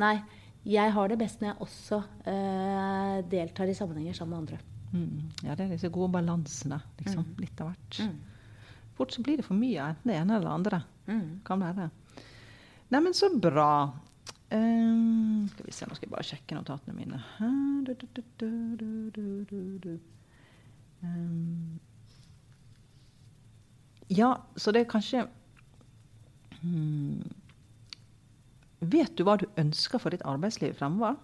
Nei. 0.00 0.16
Jeg 0.62 0.92
har 0.94 1.10
det 1.10 1.18
best 1.18 1.40
når 1.42 1.50
jeg 1.50 1.64
også 1.64 1.96
eh, 2.30 3.16
deltar 3.26 3.70
i 3.70 3.74
sammenhenger 3.74 4.14
sammen 4.14 4.36
med 4.36 4.42
andre. 4.42 4.58
Mm. 4.92 5.32
Ja, 5.42 5.56
det 5.56 5.64
er 5.64 5.72
disse 5.74 5.90
gode 5.90 6.12
balansene. 6.14 6.78
Liksom. 7.00 7.24
Mm. 7.26 7.40
Litt 7.42 7.62
av 7.64 7.72
hvert. 7.72 7.98
Mm. 7.98 8.92
Fort 8.94 9.14
så 9.14 9.24
blir 9.26 9.40
det 9.40 9.46
for 9.46 9.58
mye 9.58 9.88
enten 9.90 10.12
det 10.12 10.20
ene 10.20 10.36
eller 10.36 10.46
det 10.46 10.54
andre. 10.54 10.80
Mm. 11.08 11.26
Kan 11.48 11.64
være. 11.66 11.88
Neimen, 12.94 13.16
så 13.16 13.32
bra. 13.34 13.72
Um, 14.52 15.48
skal 15.48 15.66
vi 15.66 15.72
se, 15.72 15.86
Nå 15.88 15.96
skal 15.96 16.06
jeg 16.06 16.12
bare 16.12 16.28
sjekke 16.28 16.56
notatene 16.58 16.96
mine. 16.96 17.20
Um, 21.02 21.78
ja, 24.12 24.34
så 24.56 24.74
det 24.74 24.84
er 24.84 24.90
kanskje 24.92 25.26
Hmm. 26.62 27.22
Vet 28.82 29.16
du 29.18 29.24
hva 29.26 29.34
du 29.38 29.48
ønsker 29.58 29.98
for 29.98 30.14
ditt 30.14 30.22
arbeidsliv 30.26 30.76
fremover? 30.78 31.16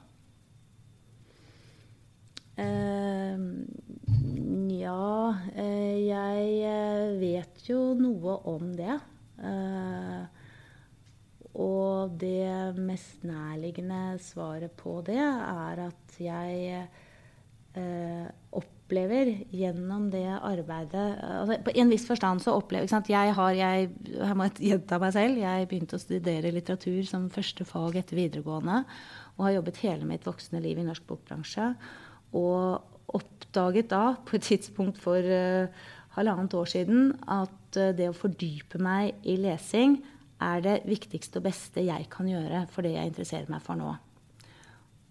Uh, 2.58 3.38
ja, 4.74 5.04
uh, 5.30 5.98
jeg 6.02 6.48
eh, 6.66 7.12
vet 7.20 7.62
jo 7.68 7.94
noe 7.98 8.34
om 8.50 8.72
det. 8.74 8.98
Uh, 9.38 10.26
og 11.59 12.14
det 12.20 12.78
mest 12.78 13.24
nærliggende 13.26 14.16
svaret 14.22 14.74
på 14.78 15.00
det 15.06 15.18
er 15.18 15.80
at 15.88 16.18
jeg 16.22 16.82
eh, 17.74 18.26
opplever 18.54 19.32
gjennom 19.50 20.06
det 20.12 20.26
arbeidet 20.36 21.06
altså, 21.18 21.59
På 21.66 21.74
en 21.74 21.90
viss 21.90 22.06
forstand 22.09 22.44
så 22.44 22.54
opplever 22.56 22.86
jeg, 23.11 23.34
har, 23.34 23.56
jeg, 23.59 23.88
jeg 24.06 24.36
må 24.38 24.46
gjenta 24.54 25.00
meg 25.02 25.14
selv. 25.16 25.40
Jeg 25.42 25.68
begynte 25.70 25.98
å 25.98 26.02
studere 26.02 26.52
litteratur 26.54 27.02
som 27.09 27.26
første 27.32 27.66
fag 27.68 27.98
etter 28.00 28.20
videregående. 28.20 28.84
Og 29.36 29.48
har 29.48 29.59
jobbet 29.59 29.82
hele 29.82 30.06
mitt 30.09 30.26
voksne 30.26 30.62
liv 30.62 30.78
i 30.78 30.86
norsk 30.86 31.04
bokbransje. 31.11 31.72
Og 32.38 33.18
oppdaget 33.18 33.90
da, 33.90 34.14
på 34.28 34.36
et 34.38 34.46
tidspunkt 34.46 35.00
for 35.02 35.18
eh, 35.18 35.74
halvannet 36.14 36.54
år 36.54 36.70
siden, 36.70 37.12
at 37.26 37.80
eh, 37.80 37.94
det 37.98 38.11
å 38.12 38.16
fordype 38.16 38.80
meg 38.82 39.18
i 39.26 39.38
lesing 39.40 39.98
er 40.45 40.62
det 40.64 40.76
viktigste 40.89 41.41
og 41.41 41.49
beste 41.49 41.82
jeg 41.86 42.07
kan 42.12 42.28
gjøre 42.30 42.66
for 42.72 42.86
det 42.86 42.95
jeg 42.95 43.11
interesserer 43.11 43.51
meg 43.51 43.64
for 43.64 43.78
nå. 43.78 43.95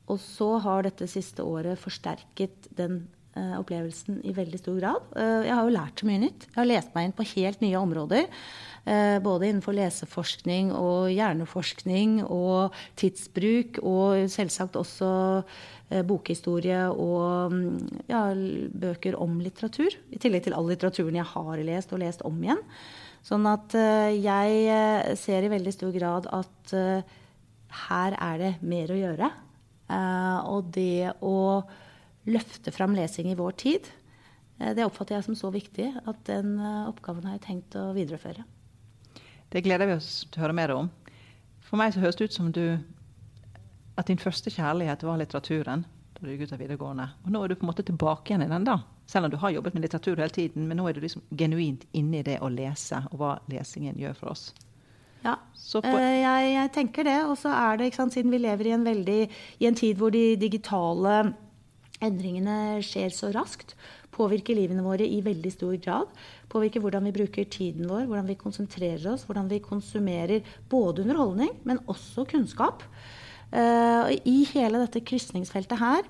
Og 0.07 0.19
så 0.23 0.53
har 0.63 0.85
dette 0.85 1.07
siste 1.11 1.43
året 1.43 1.79
forsterket 1.81 2.69
den 2.77 3.01
uh, 3.35 3.57
opplevelsen 3.59 4.21
i 4.23 4.33
veldig 4.35 4.59
stor 4.61 4.77
grad. 4.79 5.07
Uh, 5.15 5.43
jeg 5.43 5.53
har 5.53 5.67
jo 5.67 5.75
lært 5.75 5.99
så 5.99 6.07
mye 6.07 6.21
nytt. 6.23 6.47
Jeg 6.47 6.59
har 6.61 6.69
lest 6.69 6.93
meg 6.95 7.07
inn 7.07 7.15
på 7.17 7.27
helt 7.33 7.63
nye 7.63 7.81
områder. 7.81 8.29
Uh, 8.87 9.17
både 9.23 9.49
innenfor 9.49 9.75
leseforskning 9.75 10.71
og 10.75 11.09
hjerneforskning 11.11 12.21
og 12.23 12.77
tidsbruk, 12.99 13.81
og 13.83 14.29
selvsagt 14.31 14.79
også 14.79 15.09
bokhistorie 16.03 16.81
og 16.91 17.53
mm, 17.53 17.67
ja, 18.11 18.25
bøker 18.75 19.15
om 19.23 19.37
litteratur. 19.39 19.93
I 20.11 20.19
tillegg 20.19 20.43
til 20.43 20.55
all 20.57 20.67
litteraturen 20.67 21.15
jeg 21.15 21.29
har 21.29 21.61
lest 21.63 21.93
og 21.95 22.01
lest 22.03 22.25
om 22.27 22.41
igjen. 22.43 22.59
Sånn 23.25 23.45
at 23.49 23.73
jeg 24.13 25.15
ser 25.19 25.43
i 25.43 25.49
veldig 25.51 25.73
stor 25.75 25.91
grad 25.91 26.29
at 26.31 26.73
her 27.87 28.15
er 28.15 28.37
det 28.39 28.51
mer 28.61 28.93
å 28.93 28.99
gjøre. 28.99 29.29
Og 30.47 30.69
det 30.75 31.11
å 31.25 31.35
løfte 32.27 32.73
fram 32.75 32.95
lesing 32.95 33.31
i 33.31 33.37
vår 33.39 33.55
tid. 33.59 33.89
Eh, 34.59 34.73
det 34.75 34.85
oppfatter 34.85 35.17
jeg 35.17 35.27
som 35.27 35.37
så 35.37 35.51
viktig 35.53 35.89
at 36.03 36.23
den 36.29 36.57
eh, 36.59 36.87
oppgaven 36.89 37.27
har 37.27 37.37
jeg 37.37 37.45
tenkt 37.47 37.77
å 37.79 37.89
videreføre. 37.95 38.45
Det 39.47 39.63
gleder 39.63 39.89
vi 39.89 39.97
oss 39.97 40.25
til 40.27 40.41
å 40.41 40.47
høre 40.47 40.57
mer 40.57 40.73
om. 40.75 40.89
For 41.67 41.79
meg 41.79 41.93
så 41.93 42.03
høres 42.03 42.19
det 42.19 42.29
ut 42.29 42.35
som 42.35 42.51
du 42.51 42.65
at 43.97 44.09
din 44.09 44.21
første 44.21 44.51
kjærlighet 44.53 45.05
var 45.07 45.19
litteraturen. 45.21 45.85
da 46.17 46.25
du 46.25 46.33
gikk 46.33 46.47
ut 46.47 46.53
av 46.53 46.61
videregående. 46.61 47.07
Og 47.25 47.33
nå 47.33 47.41
er 47.43 47.49
du 47.49 47.55
på 47.55 47.65
en 47.65 47.71
måte 47.71 47.85
tilbake 47.87 48.31
igjen 48.31 48.45
i 48.45 48.51
den, 48.51 48.67
da. 48.67 48.79
Selv 49.07 49.27
om 49.27 49.31
du 49.31 49.39
har 49.39 49.55
jobbet 49.55 49.75
med 49.75 49.85
litteratur 49.85 50.19
hele 50.19 50.33
tiden. 50.35 50.67
Men 50.67 50.81
nå 50.81 50.87
er 50.89 50.97
du 50.97 51.03
liksom 51.03 51.23
genuint 51.39 51.87
inne 51.95 52.19
i 52.19 52.25
det 52.27 52.41
å 52.43 52.51
lese, 52.51 53.01
og 53.11 53.21
hva 53.21 53.35
lesingen 53.51 53.99
gjør 53.99 54.17
for 54.19 54.33
oss. 54.35 54.49
Ja, 55.23 55.37
eh, 55.81 56.17
jeg, 56.21 56.49
jeg, 56.53 56.71
tenker 56.75 57.07
det. 57.07 57.19
Og 57.25 57.37
så 57.39 57.51
er 57.55 57.79
det, 57.79 57.93
sant, 57.95 58.15
siden 58.15 58.33
vi 58.33 58.43
lever 58.43 58.69
i 58.69 58.75
en, 58.75 58.87
veldig, 58.87 59.19
i 59.63 59.69
en 59.69 59.77
tid 59.77 59.99
hvor 59.99 60.13
de 60.13 60.35
digitale 60.39 61.21
endringene 62.03 62.81
skjer 62.85 63.13
så 63.13 63.31
raskt, 63.33 63.73
påvirker 64.13 64.57
livene 64.57 64.85
våre 64.85 65.05
i 65.05 65.21
veldig 65.25 65.51
stor 65.53 65.75
grad. 65.81 66.11
Påvirker 66.51 66.81
hvordan 66.83 67.07
vi 67.07 67.15
bruker 67.15 67.47
tiden 67.53 67.89
vår, 67.89 68.05
hvordan 68.09 68.29
vi 68.29 68.37
konsentrerer 68.39 69.07
oss, 69.13 69.25
hvordan 69.27 69.49
vi 69.51 69.61
konsumerer 69.63 70.45
både 70.69 71.05
underholdning, 71.05 71.53
men 71.69 71.81
også 71.89 72.25
kunnskap. 72.29 72.85
Uh, 73.47 74.11
I 74.27 74.41
hele 74.49 74.81
dette 74.83 75.05
krysningsfeltet 75.07 75.79
her 75.79 76.03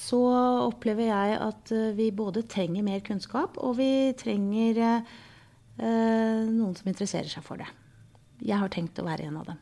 så 0.00 0.20
opplever 0.66 1.10
jeg 1.10 1.38
at 1.40 1.72
uh, 1.74 1.90
vi 1.96 2.10
både 2.14 2.46
trenger 2.48 2.86
mer 2.86 3.02
kunnskap, 3.06 3.58
og 3.60 3.76
vi 3.78 4.12
trenger 4.18 4.80
eh, 4.80 6.46
noen 6.48 6.76
som 6.76 6.88
interesserer 6.90 7.28
seg 7.30 7.44
for 7.44 7.60
det. 7.60 7.68
Jeg 8.40 8.60
har 8.60 8.72
tenkt 8.72 8.98
å 9.00 9.06
være 9.06 9.28
en 9.28 9.36
av 9.40 9.50
dem. 9.52 9.60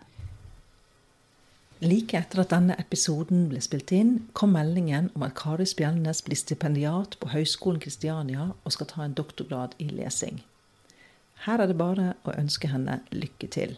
Like 1.79 2.19
etter 2.19 2.43
at 2.43 2.51
denne 2.51 2.75
episoden 2.81 3.45
ble 3.53 3.61
spilt 3.63 3.93
inn, 3.95 4.15
kom 4.35 4.57
meldingen 4.57 5.13
om 5.15 5.23
at 5.27 5.37
Kari 5.39 5.67
Spjelnes 5.69 6.25
blir 6.27 6.39
stipendiat 6.39 7.15
på 7.23 7.31
Høgskolen 7.31 7.79
Kristiania 7.83 8.49
og 8.51 8.75
skal 8.75 8.91
ta 8.91 9.05
en 9.05 9.15
doktorgrad 9.19 9.77
i 9.79 9.87
lesing. 9.93 10.41
Her 11.47 11.63
er 11.63 11.71
det 11.71 11.79
bare 11.79 12.17
å 12.27 12.35
ønske 12.35 12.71
henne 12.73 12.99
lykke 13.15 13.51
til. 13.55 13.77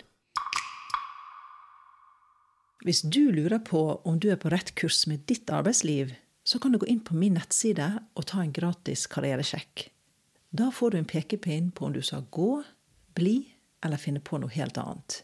Hvis 2.80 3.02
du 3.04 3.26
lurer 3.28 3.60
på 3.60 4.00
om 4.08 4.16
du 4.16 4.30
er 4.32 4.40
på 4.40 4.48
rett 4.48 4.72
kurs 4.80 5.02
med 5.04 5.26
ditt 5.28 5.52
arbeidsliv, 5.52 6.14
så 6.44 6.58
kan 6.58 6.72
du 6.72 6.80
gå 6.80 6.88
inn 6.88 7.02
på 7.04 7.16
min 7.16 7.36
nettside 7.38 7.86
og 8.16 8.26
ta 8.30 8.42
en 8.42 8.54
gratis 8.54 9.06
karrieresjekk. 9.10 9.88
Da 10.50 10.70
får 10.74 10.90
du 10.90 10.98
en 10.98 11.08
pekepinn 11.08 11.70
på 11.70 11.86
om 11.86 11.94
du 11.94 12.02
skal 12.02 12.26
gå, 12.34 12.62
bli 13.14 13.52
eller 13.84 14.00
finne 14.00 14.22
på 14.24 14.40
noe 14.40 14.50
helt 14.54 14.78
annet. 14.80 15.22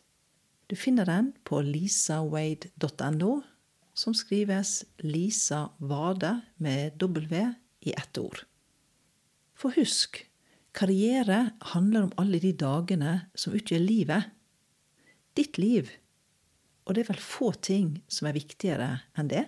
Du 0.66 0.76
finner 0.78 1.06
den 1.06 1.32
på 1.46 1.60
lisawade.no, 1.62 3.32
som 3.96 4.14
skrives 4.14 4.84
Lisa 4.98 5.70
Vade 5.78 6.40
med 6.56 6.98
W 7.00 7.52
i 7.86 7.92
ett 7.92 8.18
ord. 8.18 8.42
For 9.56 9.72
husk, 9.78 10.20
karriere 10.76 11.52
handler 11.72 12.08
om 12.08 12.16
alle 12.20 12.40
de 12.42 12.52
dagene 12.52 13.20
som 13.34 13.54
utgjør 13.56 13.80
livet. 13.80 14.32
Ditt 15.38 15.56
liv. 15.58 15.88
Og 16.84 16.94
det 16.94 17.06
er 17.06 17.12
vel 17.14 17.22
få 17.22 17.52
ting 17.64 17.96
som 18.08 18.28
er 18.28 18.36
viktigere 18.36 18.90
enn 19.16 19.30
det? 19.32 19.46